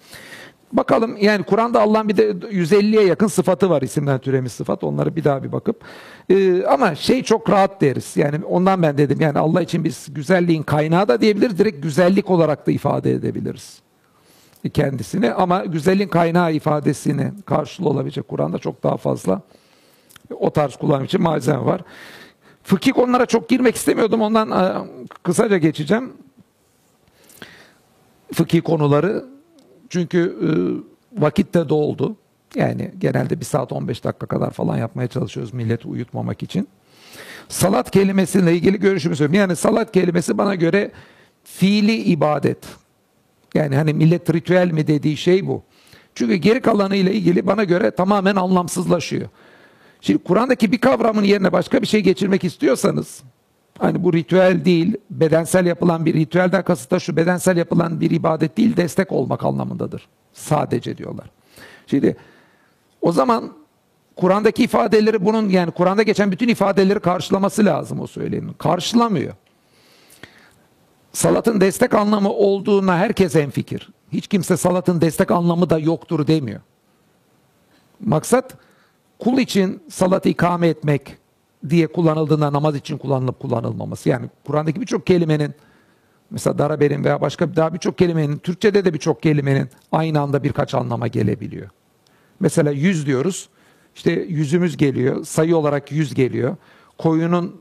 [0.73, 4.85] Bakalım yani Kur'an'da Allah'ın bir de 150'ye yakın sıfatı var isimden türemiş sıfat.
[4.85, 5.85] Onları bir daha bir bakıp.
[6.31, 8.17] Ee, ama şey çok rahat deriz.
[8.17, 11.59] Yani ondan ben dedim yani Allah için biz güzelliğin kaynağı da diyebiliriz.
[11.59, 13.83] Direkt güzellik olarak da ifade edebiliriz
[14.69, 15.33] kendisini.
[15.33, 19.43] Ama güzelliğin kaynağı ifadesini karşılığı olabilecek Kur'an'da çok daha fazla
[20.41, 21.81] o tarz kullanım için malzeme var.
[22.63, 24.21] Fıkıh konulara çok girmek istemiyordum.
[24.21, 24.89] Ondan e,
[25.23, 26.13] kısaca geçeceğim.
[28.35, 29.32] Fıkıh konuları.
[29.93, 30.49] Çünkü e,
[31.23, 32.17] vakit de doldu.
[32.55, 36.69] Yani genelde bir saat 15 dakika kadar falan yapmaya çalışıyoruz milleti uyutmamak için.
[37.49, 39.41] Salat kelimesiyle ilgili görüşümü söyleyeyim.
[39.41, 40.91] Yani salat kelimesi bana göre
[41.45, 42.59] fiili ibadet.
[43.55, 45.63] Yani hani millet ritüel mi dediği şey bu.
[46.15, 49.29] Çünkü geri kalanı ile ilgili bana göre tamamen anlamsızlaşıyor.
[50.01, 53.23] Şimdi Kur'an'daki bir kavramın yerine başka bir şey geçirmek istiyorsanız
[53.83, 58.57] hani bu ritüel değil, bedensel yapılan bir ritüelden kasıt da şu bedensel yapılan bir ibadet
[58.57, 60.09] değil, destek olmak anlamındadır.
[60.33, 61.31] Sadece diyorlar.
[61.87, 62.17] Şimdi
[63.01, 63.53] o zaman
[64.17, 68.53] Kur'an'daki ifadeleri bunun yani Kur'an'da geçen bütün ifadeleri karşılaması lazım o söylemin.
[68.53, 69.35] Karşılamıyor.
[71.13, 73.89] Salatın destek anlamı olduğuna herkes enfikir.
[74.13, 76.61] Hiç kimse salatın destek anlamı da yoktur demiyor.
[78.01, 78.55] Maksat
[79.19, 81.17] kul için salat ikame etmek
[81.71, 84.09] diye kullanıldığında namaz için kullanılıp kullanılmaması.
[84.09, 85.55] Yani Kur'an'daki birçok kelimenin
[86.31, 91.09] mesela daraberin veya başka daha birçok kelimenin Türkçede de birçok kelimenin aynı anda birkaç anlama
[91.09, 91.71] gelebiliyor.
[92.41, 93.49] Mesela yüz diyoruz.
[93.95, 95.25] İşte yüzümüz geliyor.
[95.25, 96.57] Sayı olarak yüz geliyor.
[96.99, 97.61] Koyunun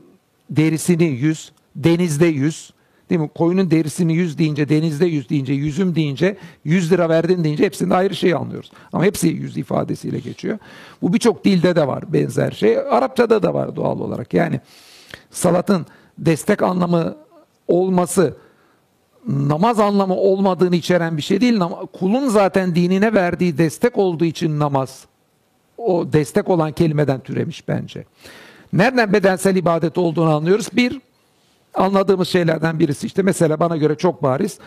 [0.50, 2.71] derisini yüz, denizde yüz.
[3.12, 3.30] Değil mi?
[3.34, 8.16] Koyunun derisini yüz deyince, denizde yüz deyince, yüzüm deyince, yüz lira verdin deyince hepsinde ayrı
[8.16, 8.72] şey anlıyoruz.
[8.92, 10.58] Ama hepsi yüz ifadesiyle geçiyor.
[11.02, 12.78] Bu birçok dilde de var benzer şey.
[12.78, 14.34] Arapçada da var doğal olarak.
[14.34, 14.60] Yani
[15.30, 15.86] salatın
[16.18, 17.16] destek anlamı
[17.68, 18.36] olması
[19.28, 21.60] namaz anlamı olmadığını içeren bir şey değil.
[21.92, 25.04] Kulun zaten dinine verdiği destek olduğu için namaz
[25.76, 28.04] o destek olan kelimeden türemiş bence.
[28.72, 30.68] Nereden bedensel ibadet olduğunu anlıyoruz.
[30.72, 31.00] Bir,
[31.74, 34.58] anladığımız şeylerden birisi işte mesela bana göre çok bariz.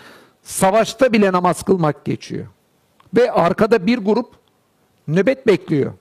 [0.43, 2.45] Savaşta bile namaz kılmak geçiyor.
[3.15, 4.29] Ve arkada bir grup
[5.07, 5.93] nöbet bekliyor.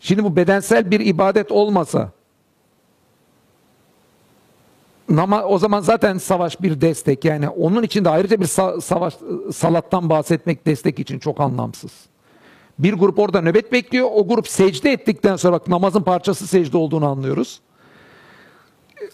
[0.00, 2.10] Şimdi bu bedensel bir ibadet olmasa
[5.08, 9.14] Nama, o zaman zaten savaş bir destek yani onun için de ayrıca bir sa- savaş
[9.54, 11.92] salattan bahsetmek destek için çok anlamsız.
[12.78, 14.08] Bir grup orada nöbet bekliyor.
[14.12, 17.60] O grup secde ettikten sonra bak namazın parçası secde olduğunu anlıyoruz.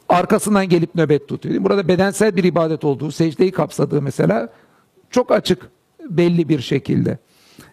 [0.08, 1.64] Arkasından gelip nöbet tutuyor.
[1.64, 4.48] Burada bedensel bir ibadet olduğu, secdeyi kapsadığı mesela
[5.10, 5.70] çok açık
[6.10, 7.18] belli bir şekilde.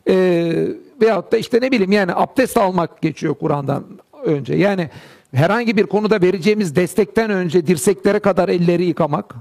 [0.09, 0.67] Ee,
[1.01, 3.83] veyahut da işte ne bileyim yani abdest almak geçiyor Kur'an'dan
[4.23, 4.55] önce.
[4.55, 4.89] Yani
[5.33, 9.35] herhangi bir konuda vereceğimiz destekten önce dirseklere kadar elleri yıkamak,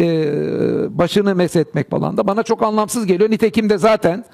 [0.00, 0.08] e,
[0.98, 3.30] başını meshetmek falan da bana çok anlamsız geliyor.
[3.30, 4.24] Nitekim de zaten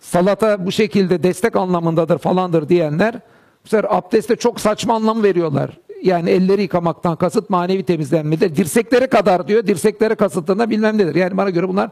[0.00, 3.20] salata bu şekilde destek anlamındadır falandır diyenler
[3.64, 5.78] bu sefer abdeste çok saçma anlam veriyorlar.
[6.02, 8.56] Yani elleri yıkamaktan kasıt manevi temizlenmedir.
[8.56, 9.66] Dirseklere kadar diyor.
[9.66, 11.14] Dirseklere kasıtında bilmem nedir.
[11.14, 11.90] Yani bana göre bunlar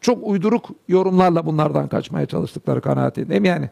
[0.00, 3.44] çok uyduruk yorumlarla bunlardan kaçmaya çalıştıkları kanaatindeyim.
[3.44, 3.70] Yani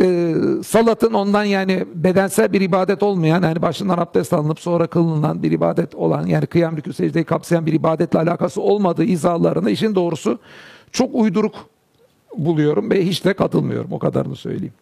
[0.00, 0.34] e,
[0.64, 5.94] salatın ondan yani bedensel bir ibadet olmayan yani başından abdest alınıp sonra kılınan bir ibadet
[5.94, 10.38] olan yani kıyam rükû secdeyi kapsayan bir ibadetle alakası olmadığı izahlarını işin doğrusu
[10.92, 11.54] çok uyduruk
[12.36, 14.74] buluyorum ve hiç de katılmıyorum o kadarını söyleyeyim.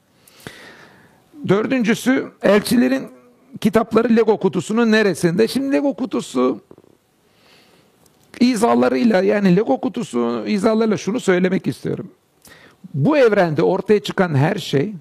[1.49, 3.09] Dördüncüsü elçilerin
[3.61, 5.49] kitapları Lego kutusunun neresinde?
[5.49, 6.61] Şimdi Lego kutusu
[8.41, 12.11] izahlarıyla yani Lego kutusu izahlarıyla şunu söylemek istiyorum.
[12.95, 14.93] Bu evrende ortaya çıkan her şey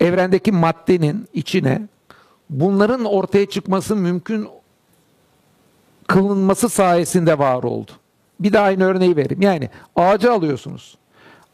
[0.00, 1.82] evrendeki maddenin içine
[2.50, 4.48] bunların ortaya çıkması mümkün
[6.06, 7.90] kılınması sayesinde var oldu.
[8.40, 9.42] Bir de aynı örneği vereyim.
[9.42, 10.98] Yani ağacı alıyorsunuz.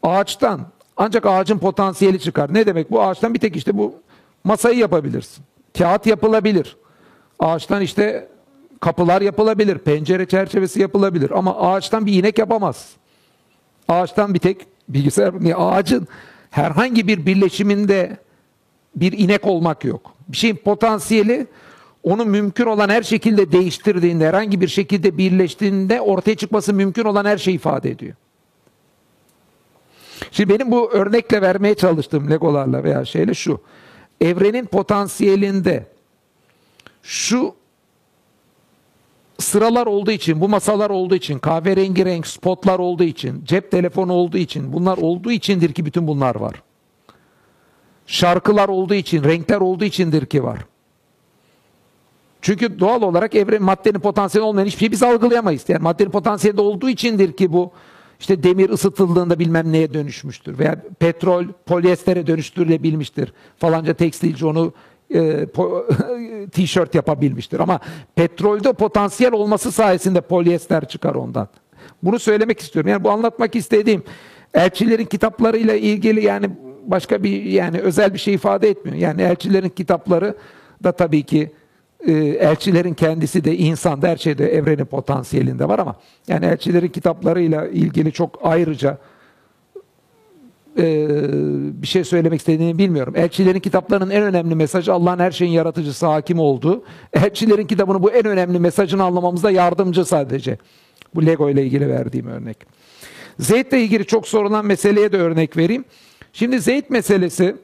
[0.02, 0.60] Ağaçtan
[0.96, 2.54] ancak ağacın potansiyeli çıkar.
[2.54, 3.94] Ne demek bu ağaçtan bir tek işte bu
[4.44, 5.44] masayı yapabilirsin.
[5.78, 6.76] Kağıt yapılabilir.
[7.38, 8.28] Ağaçtan işte
[8.80, 12.90] kapılar yapılabilir, pencere çerçevesi yapılabilir ama ağaçtan bir inek yapamaz.
[13.88, 16.08] Ağaçtan bir tek bilgisayar, yani ağacın
[16.50, 18.16] herhangi bir birleşiminde
[18.96, 20.14] bir inek olmak yok.
[20.28, 21.46] Bir şeyin potansiyeli
[22.02, 27.38] onu mümkün olan her şekilde değiştirdiğinde, herhangi bir şekilde birleştiğinde ortaya çıkması mümkün olan her
[27.38, 28.14] şeyi ifade ediyor.
[30.30, 33.60] Şimdi benim bu örnekle vermeye çalıştığım legolarla veya şeyle şu.
[34.22, 35.86] Evrenin potansiyelinde
[37.02, 37.54] şu
[39.38, 44.38] sıralar olduğu için, bu masalar olduğu için, kahverengi renk spotlar olduğu için, cep telefonu olduğu
[44.38, 46.62] için, bunlar olduğu içindir ki bütün bunlar var.
[48.06, 50.58] Şarkılar olduğu için, renkler olduğu içindir ki var.
[52.42, 55.68] Çünkü doğal olarak evren maddenin potansiyeli olmayan hiçbir şeyi biz algılayamayız.
[55.68, 57.72] Yani maddenin potansiyeli olduğu içindir ki bu
[58.22, 60.58] işte demir ısıtıldığında bilmem neye dönüşmüştür.
[60.58, 63.32] Veya petrol polyestere dönüştürülebilmiştir.
[63.58, 64.72] Falanca tekstilci onu
[65.14, 65.46] e,
[66.52, 67.60] tişört yapabilmiştir.
[67.60, 67.80] Ama
[68.14, 71.48] petrolde potansiyel olması sayesinde polyester çıkar ondan.
[72.02, 72.90] Bunu söylemek istiyorum.
[72.90, 74.02] Yani bu anlatmak istediğim
[74.54, 76.50] elçilerin kitaplarıyla ilgili yani
[76.86, 78.98] başka bir yani özel bir şey ifade etmiyor.
[78.98, 80.34] Yani elçilerin kitapları
[80.84, 81.52] da tabii ki
[82.06, 85.96] e, elçilerin kendisi de insan da her şeyde evrenin potansiyelinde var ama
[86.28, 88.98] yani elçilerin kitaplarıyla ilgili çok ayrıca
[90.78, 91.08] e,
[91.82, 93.14] bir şey söylemek istediğini bilmiyorum.
[93.16, 96.84] Elçilerin kitaplarının en önemli mesajı Allah'ın her şeyin yaratıcısı, hakim olduğu.
[97.12, 100.58] Elçilerin kitabını bu en önemli mesajını anlamamızda yardımcı sadece.
[101.14, 102.56] Bu Lego ile ilgili verdiğim örnek.
[103.38, 105.84] Zeyd ile ilgili çok sorulan meseleye de örnek vereyim.
[106.32, 107.56] Şimdi Zeyd meselesi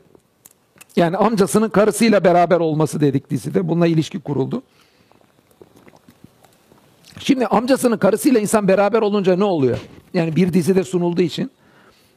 [0.98, 3.68] yani amcasının karısıyla beraber olması dedik dizide.
[3.68, 4.62] Bununla ilişki kuruldu.
[7.18, 9.78] Şimdi amcasının karısıyla insan beraber olunca ne oluyor?
[10.14, 11.50] Yani bir dizide sunulduğu için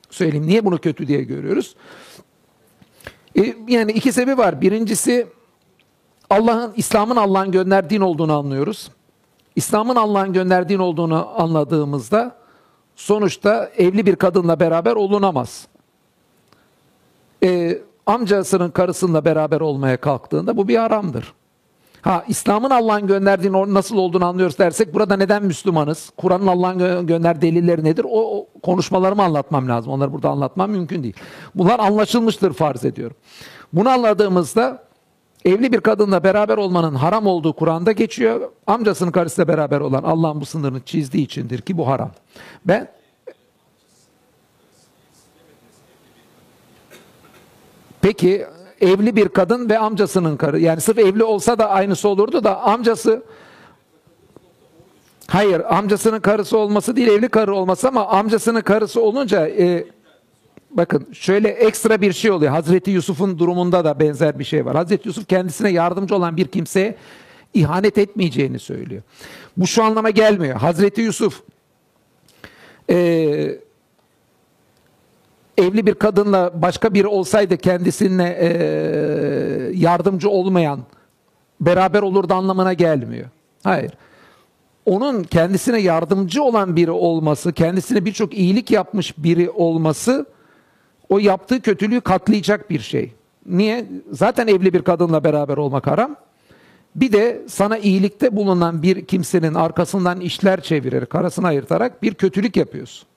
[0.10, 0.48] söyleyeyim.
[0.48, 1.76] Niye bunu kötü diye görüyoruz?
[3.38, 4.62] E, yani iki sebebi var.
[4.62, 5.28] Birincisi
[6.30, 8.92] Allah'ın, İslam'ın Allah'ın gönderdiğin olduğunu anlıyoruz.
[9.56, 12.36] İslam'ın Allah'ın gönderdiğin olduğunu anladığımızda
[12.96, 15.68] sonuçta evli bir kadınla beraber olunamaz.
[17.44, 21.34] E, amcasının karısıyla beraber olmaya kalktığında bu bir haramdır.
[22.02, 26.12] Ha İslam'ın Allah'ın gönderdiğini nasıl olduğunu anlıyoruz dersek burada neden Müslümanız?
[26.18, 28.06] Kur'an'ın Allah'ın gö- gönderdiği delilleri nedir?
[28.10, 29.94] O, o konuşmalarımı anlatmam lazım.
[29.94, 31.16] Onları burada anlatmam mümkün değil.
[31.56, 33.18] Bunlar anlaşılmıştır farz ediyorum.
[33.74, 34.84] Bunu anladığımızda
[35.46, 38.52] evli bir kadınla beraber olmanın haram olduğu Kur'an'da geçiyor.
[38.68, 42.12] Amcasının karısıyla beraber olan Allah'ın bu sınırını çizdiği içindir ki bu haram.
[42.66, 42.88] Ben
[48.02, 48.46] Peki
[48.82, 50.60] evli bir kadın ve amcasının karı.
[50.60, 53.24] Yani sırf evli olsa da aynısı olurdu da amcası
[55.32, 59.86] Hayır, amcasının karısı olması değil, evli karı olması ama amcasının karısı olunca e,
[60.72, 62.52] bakın şöyle ekstra bir şey oluyor.
[62.52, 64.76] Hazreti Yusuf'un durumunda da benzer bir şey var.
[64.76, 66.96] Hazreti Yusuf kendisine yardımcı olan bir kimseye
[67.54, 69.02] ihanet etmeyeceğini söylüyor.
[69.58, 70.56] Bu şu anlama gelmiyor.
[70.56, 71.42] Hazreti Yusuf
[72.90, 73.60] e,
[75.58, 78.48] evli bir kadınla başka biri olsaydı kendisine e,
[79.74, 80.80] yardımcı olmayan
[81.62, 83.30] beraber olurdu anlamına gelmiyor.
[83.64, 83.92] Hayır.
[84.86, 90.26] Onun kendisine yardımcı olan biri olması, kendisine birçok iyilik yapmış biri olması
[91.10, 93.14] o yaptığı kötülüğü katlayacak bir şey.
[93.46, 93.86] Niye?
[94.12, 96.16] Zaten evli bir kadınla beraber olmak haram.
[96.96, 103.08] Bir de sana iyilikte bulunan bir kimsenin arkasından işler çevirerek, arasını ayırtarak bir kötülük yapıyorsun.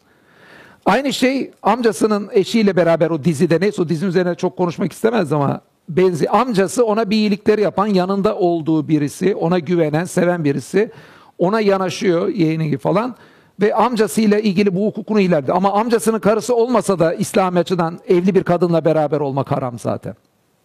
[0.86, 5.60] Aynı şey amcasının eşiyle beraber o dizide neyse o dizinin üzerine çok konuşmak istemez ama
[5.88, 10.90] benzi amcası ona bir iyilikleri yapan yanında olduğu birisi, ona güvenen, seven birisi
[11.38, 13.16] ona yanaşıyor yeğeni falan
[13.60, 15.52] ve amcasıyla ilgili bu hukukunu ilerledi.
[15.52, 20.14] Ama amcasının karısı olmasa da İslami açıdan evli bir kadınla beraber olmak haram zaten.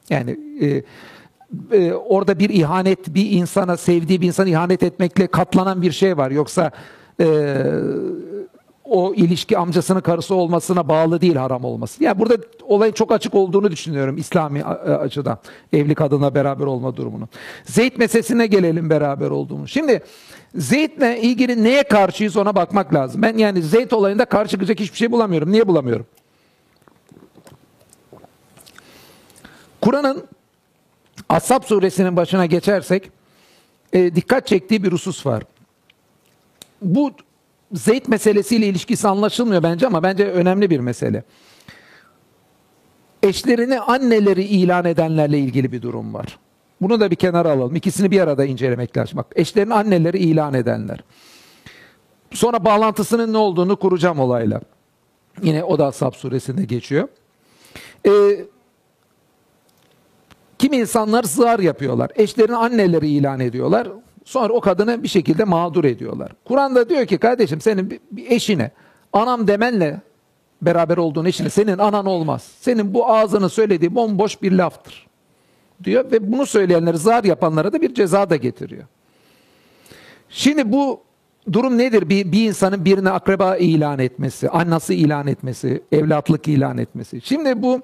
[0.10, 0.84] Yani e,
[1.78, 6.32] e, orada bir ihanet, bir insana sevdiği bir insana ihanet etmekle katlanan bir şey var.
[6.32, 6.72] Yoksa
[7.20, 7.26] e,
[8.90, 12.04] o ilişki amcasının karısı olmasına bağlı değil haram olması.
[12.04, 15.38] Yani burada olayın çok açık olduğunu düşünüyorum İslami açıdan.
[15.74, 17.28] Evli kadınla beraber olma durumunu.
[17.66, 19.72] Zeyd meselesine gelelim beraber olduğumuz.
[19.72, 20.04] Şimdi
[20.56, 23.22] Zeyd'le ilgili neye karşıyız ona bakmak lazım.
[23.22, 25.52] Ben yani Zeyd olayında karşı çıkacak hiçbir şey bulamıyorum.
[25.52, 26.06] Niye bulamıyorum?
[29.82, 30.24] Kur'an'ın
[31.30, 33.12] Ashab suresinin başına geçersek
[33.94, 35.44] e, dikkat çektiği bir husus var.
[36.82, 37.12] Bu
[37.74, 41.24] Zeyd meselesiyle ilişkisi anlaşılmıyor bence ama bence önemli bir mesele.
[43.24, 46.40] Eşlerini anneleri ilan edenlerle ilgili bir durum var.
[46.82, 47.76] Bunu da bir kenara alalım.
[47.76, 49.18] İkisini bir arada incelemek lazım.
[49.18, 51.04] Bak eşlerini anneleri ilan edenler.
[52.32, 54.62] Sonra bağlantısının ne olduğunu kuracağım olayla.
[55.42, 57.08] Yine o da Ashab suresinde geçiyor.
[58.08, 58.12] Ee,
[60.60, 62.12] Kimi insanlar zar yapıyorlar.
[62.16, 63.88] Eşlerin anneleri ilan ediyorlar.
[64.30, 66.32] Sonra o kadını bir şekilde mağdur ediyorlar.
[66.46, 68.72] Kur'an'da diyor ki kardeşim senin bir- eşine
[69.14, 70.02] anam demenle
[70.62, 72.48] beraber olduğun eşine senin anan olmaz.
[72.60, 75.08] Senin bu ağzını söylediği bomboş bir laftır.
[75.84, 78.84] Diyor ve bunu söyleyenleri zar yapanlara da bir ceza da getiriyor.
[80.30, 81.02] Şimdi bu
[81.52, 82.10] durum nedir?
[82.10, 87.22] Bir, bir insanın birine akraba ilan etmesi, annesi ilan etmesi, evlatlık ilan etmesi.
[87.22, 87.82] Şimdi bu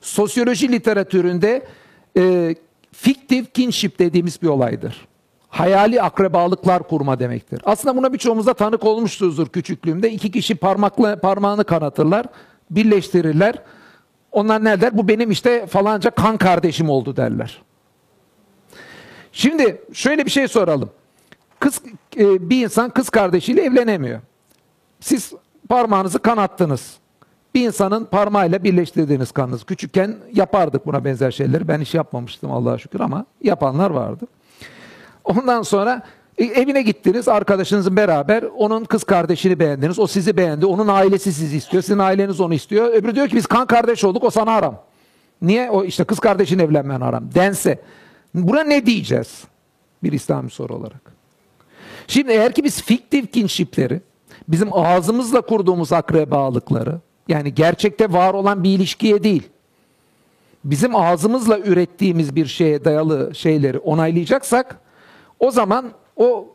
[0.00, 1.62] sosyoloji literatüründe
[2.18, 2.54] e,
[2.92, 5.11] fiktif kinship dediğimiz bir olaydır.
[5.52, 7.60] Hayali akrabalıklar kurma demektir.
[7.64, 10.10] Aslında buna birçoğumuzda tanık olmuşuzdur küçüklüğümde.
[10.10, 12.26] İki kişi parmakla parmağını kanatırlar,
[12.70, 13.54] birleştirirler.
[14.32, 14.98] Onlar ne der?
[14.98, 17.62] Bu benim işte falanca kan kardeşim oldu derler.
[19.32, 20.90] Şimdi şöyle bir şey soralım.
[21.60, 21.82] Kız
[22.16, 24.20] e, bir insan kız kardeşiyle evlenemiyor.
[25.00, 25.32] Siz
[25.68, 26.96] parmağınızı kanattınız.
[27.54, 29.64] Bir insanın parmağıyla birleştirdiğiniz kanınız.
[29.64, 31.68] Küçükken yapardık buna benzer şeyleri.
[31.68, 34.26] Ben hiç yapmamıştım Allah'a şükür ama yapanlar vardı.
[35.24, 36.02] Ondan sonra
[36.38, 39.98] e, evine gittiniz arkadaşınızın beraber onun kız kardeşini beğendiniz.
[39.98, 40.66] O sizi beğendi.
[40.66, 41.82] Onun ailesi sizi istiyor.
[41.82, 42.86] Sizin aileniz onu istiyor.
[42.86, 44.82] Öbürü diyor ki biz kan kardeş olduk o sana haram.
[45.42, 45.70] Niye?
[45.70, 47.34] O işte kız kardeşin evlenmen haram.
[47.34, 47.80] Dense.
[48.34, 49.44] Buna ne diyeceğiz?
[50.02, 51.12] Bir İslami soru olarak.
[52.06, 54.00] Şimdi eğer ki biz fiktif kinshipleri,
[54.48, 59.48] bizim ağzımızla kurduğumuz akrabalıkları, yani gerçekte var olan bir ilişkiye değil,
[60.64, 64.81] bizim ağzımızla ürettiğimiz bir şeye dayalı şeyleri onaylayacaksak,
[65.42, 66.48] o zaman o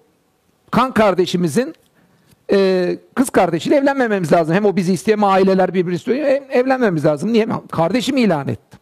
[0.71, 1.73] kan kardeşimizin
[2.51, 4.55] e, kız kardeşiyle evlenmememiz lazım.
[4.55, 6.17] Hem o bizi istiyor hem aileler birbirini istiyor.
[6.17, 7.33] Hem evlenmemiz lazım.
[7.33, 7.47] Niye?
[7.71, 8.79] Kardeşimi ilan ettim.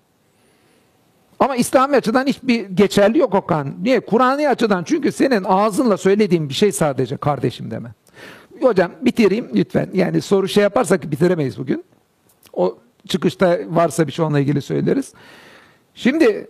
[1.39, 3.73] Ama İslami açıdan hiçbir geçerli yok o kan.
[3.81, 3.99] Niye?
[3.99, 7.89] Kur'an'ı açıdan çünkü senin ağzınla söylediğin bir şey sadece kardeşim deme.
[8.61, 9.89] Hocam bitireyim lütfen.
[9.93, 11.83] Yani soru şey yaparsak bitiremeyiz bugün.
[12.53, 12.77] O
[13.07, 15.13] çıkışta varsa bir şey onunla ilgili söyleriz.
[15.95, 16.47] Şimdi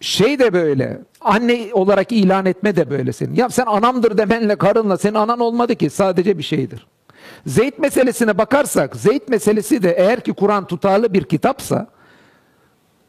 [0.00, 1.00] şey de böyle.
[1.20, 3.34] Anne olarak ilan etme de böyle senin.
[3.34, 6.86] Ya sen anamdır demenle karınla senin anan olmadı ki sadece bir şeydir.
[7.46, 11.86] Zeyd meselesine bakarsak Zeyd meselesi de eğer ki Kur'an tutarlı bir kitapsa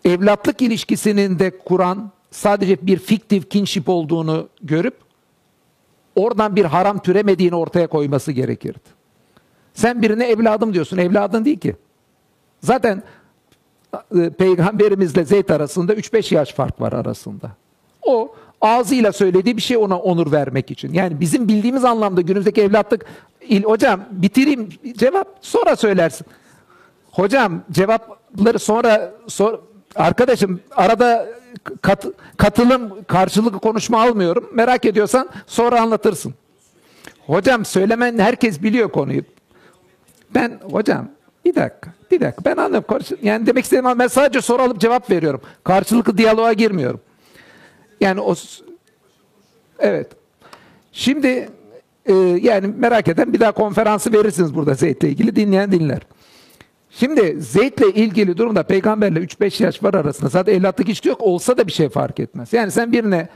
[0.05, 4.95] evlatlık ilişkisinin de Kur'an sadece bir fiktif kinship olduğunu görüp
[6.15, 8.97] oradan bir haram türemediğini ortaya koyması gerekirdi.
[9.73, 10.97] Sen birine evladım diyorsun.
[10.97, 11.75] Evladın değil ki.
[12.61, 13.03] Zaten
[14.37, 17.51] peygamberimizle Zeyd arasında 3-5 yaş fark var arasında.
[18.05, 20.93] O ağzıyla söylediği bir şey ona onur vermek için.
[20.93, 23.05] Yani bizim bildiğimiz anlamda günümüzdeki evlatlık
[23.41, 26.27] il hocam bitireyim cevap sonra söylersin.
[27.11, 29.59] Hocam cevapları sonra sor
[29.95, 31.27] arkadaşım arada
[31.81, 32.05] kat,
[32.37, 34.49] katılım karşılıklı konuşma almıyorum.
[34.53, 36.33] Merak ediyorsan sonra anlatırsın.
[37.25, 39.21] Hocam söylemen herkes biliyor konuyu.
[40.35, 41.09] Ben hocam
[41.47, 42.45] bir dakika, bir dakika.
[42.45, 42.87] Ben anlıyorum.
[42.89, 45.41] Karşı- Yani demek istediğim ben sadece soru alıp cevap veriyorum.
[45.63, 46.99] Karşılıklı diyaloğa girmiyorum.
[48.01, 48.35] Yani o
[49.79, 50.07] evet.
[50.91, 51.49] Şimdi
[52.05, 55.99] e, yani merak eden bir daha konferansı verirsiniz burada Zeyd'le ilgili dinleyen dinler.
[56.89, 61.67] Şimdi Zeyd'le ilgili durumda peygamberle 3-5 yaş var arasında zaten evlatlık hiç yok olsa da
[61.67, 62.53] bir şey fark etmez.
[62.53, 63.29] Yani sen birine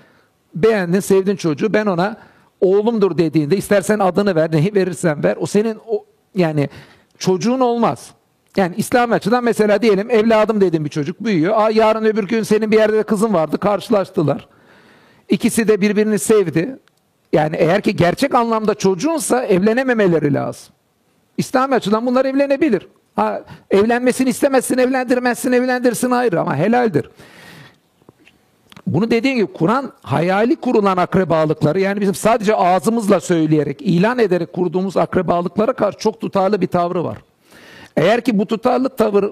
[0.55, 2.17] beğendin, sevdin çocuğu ben ona
[2.61, 5.37] oğlumdur dediğinde istersen adını ver, neyi verirsen ver.
[5.39, 6.05] O senin o
[6.35, 6.69] yani
[7.21, 8.11] çocuğun olmaz.
[8.57, 11.57] Yani İslam açıdan mesela diyelim evladım dedim bir çocuk büyüyor.
[11.57, 14.47] Aa, yarın öbür gün senin bir yerde de kızın vardı karşılaştılar.
[15.29, 16.79] İkisi de birbirini sevdi.
[17.33, 20.73] Yani eğer ki gerçek anlamda çocuğunsa evlenememeleri lazım.
[21.37, 22.87] İslami açıdan bunlar evlenebilir.
[23.15, 23.41] Ha,
[23.71, 27.09] evlenmesini istemezsin, evlendirmezsin, evlendirsin ayrı ama helaldir.
[28.93, 34.97] Bunu dediğim gibi Kur'an hayali kurulan akrabalıkları yani bizim sadece ağzımızla söyleyerek, ilan ederek kurduğumuz
[34.97, 37.17] akrabalıklara karşı çok tutarlı bir tavrı var.
[37.97, 39.25] Eğer ki bu tutarlı tavır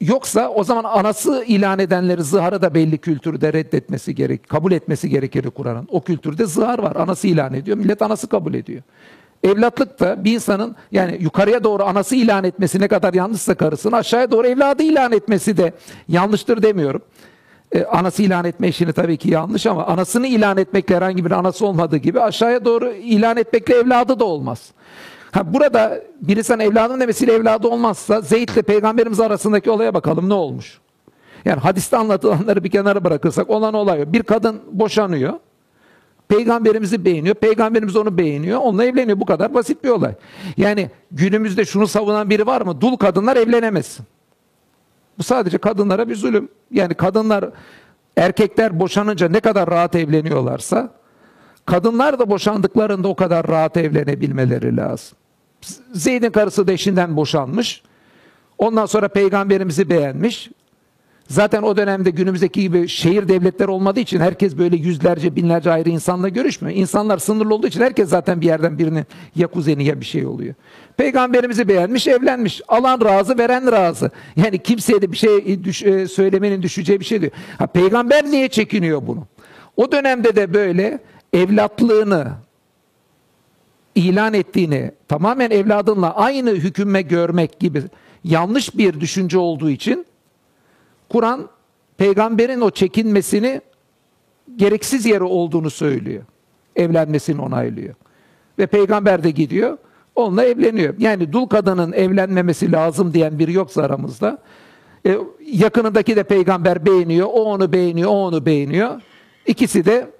[0.00, 5.50] yoksa o zaman anası ilan edenleri zıharı da belli kültürde reddetmesi gerek, kabul etmesi gerekir
[5.50, 5.88] Kur'an'ın.
[5.90, 6.96] O kültürde zihar var.
[6.96, 7.76] Anası ilan ediyor.
[7.76, 8.82] Millet anası kabul ediyor.
[9.42, 14.30] Evlatlık da bir insanın yani yukarıya doğru anası ilan etmesi ne kadar yanlışsa karısını aşağıya
[14.30, 15.72] doğru evladı ilan etmesi de
[16.08, 17.02] yanlıştır demiyorum.
[17.72, 21.66] Ee, anası ilan etme işini tabii ki yanlış ama anasını ilan etmekle herhangi bir anası
[21.66, 24.72] olmadığı gibi aşağıya doğru ilan etmekle evladı da olmaz.
[25.32, 30.34] Ha, burada bir insan evladım demesiyle evladı olmazsa Zeyd ile peygamberimiz arasındaki olaya bakalım ne
[30.34, 30.78] olmuş?
[31.44, 34.12] Yani hadiste anlatılanları bir kenara bırakırsak olan olay.
[34.12, 35.32] Bir kadın boşanıyor.
[36.28, 37.34] Peygamberimizi beğeniyor.
[37.34, 38.60] Peygamberimiz onu beğeniyor.
[38.60, 39.20] Onunla evleniyor.
[39.20, 40.12] Bu kadar basit bir olay.
[40.56, 42.80] Yani günümüzde şunu savunan biri var mı?
[42.80, 44.06] Dul kadınlar evlenemezsin.
[45.18, 46.48] Bu sadece kadınlara bir zulüm.
[46.70, 47.50] Yani kadınlar,
[48.16, 50.90] erkekler boşanınca ne kadar rahat evleniyorlarsa,
[51.66, 55.18] kadınlar da boşandıklarında o kadar rahat evlenebilmeleri lazım.
[55.92, 57.82] Zeyd'in karısı da eşinden boşanmış.
[58.58, 60.50] Ondan sonra peygamberimizi beğenmiş.
[61.28, 66.28] Zaten o dönemde günümüzdeki gibi şehir devletler olmadığı için herkes böyle yüzlerce binlerce ayrı insanla
[66.28, 66.76] görüşmüyor.
[66.76, 69.04] İnsanlar sınırlı olduğu için herkes zaten bir yerden birinin
[69.36, 70.54] ya kuzeni ya bir şey oluyor.
[70.96, 72.62] Peygamberimizi beğenmiş, evlenmiş.
[72.68, 74.10] Alan razı, veren razı.
[74.36, 77.32] Yani kimseye de bir şey düş, e, söylemenin düşeceği bir şey diyor.
[77.58, 79.26] Ha, peygamber niye çekiniyor bunu?
[79.76, 80.98] O dönemde de böyle
[81.32, 82.28] evlatlığını
[83.94, 87.82] ilan ettiğini tamamen evladınla aynı hükümme görmek gibi
[88.24, 90.06] yanlış bir düşünce olduğu için
[91.08, 91.48] Kur'an
[91.96, 93.60] peygamberin o çekinmesini
[94.56, 96.22] gereksiz yere olduğunu söylüyor.
[96.76, 97.94] Evlenmesini onaylıyor.
[98.58, 99.78] Ve peygamber de gidiyor
[100.14, 100.94] onunla evleniyor.
[100.98, 104.38] Yani dul kadının evlenmemesi lazım diyen biri yoksa aramızda.
[105.06, 105.18] E,
[105.52, 107.26] yakınındaki de peygamber beğeniyor.
[107.26, 109.00] O onu beğeniyor, o onu beğeniyor.
[109.46, 110.10] İkisi de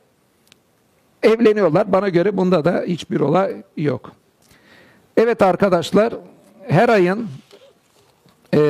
[1.23, 1.93] evleniyorlar.
[1.93, 4.13] Bana göre bunda da hiçbir olay yok.
[5.17, 6.15] Evet arkadaşlar
[6.69, 7.27] her ayın
[8.53, 8.61] eee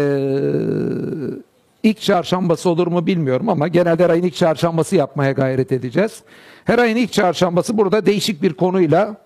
[1.89, 6.23] ilk çarşambası olur mu bilmiyorum ama genelde her ayın ilk çarşambası yapmaya gayret edeceğiz.
[6.65, 9.17] Her ayın ilk çarşambası burada değişik bir konuyla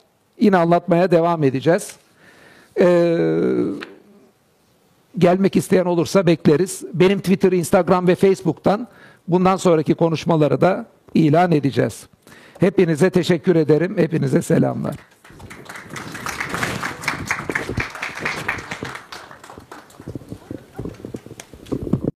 [0.41, 1.97] yine anlatmaya devam edeceğiz.
[2.81, 3.19] Ee,
[5.19, 6.85] gelmek isteyen olursa bekleriz.
[6.95, 8.89] Benim Twitter, Instagram ve Facebook'tan
[9.29, 12.07] bundan sonraki konuşmaları da ilan edeceğiz.
[12.61, 13.99] Hepinize teşekkür ederim.
[13.99, 14.95] Hepinize selamlar.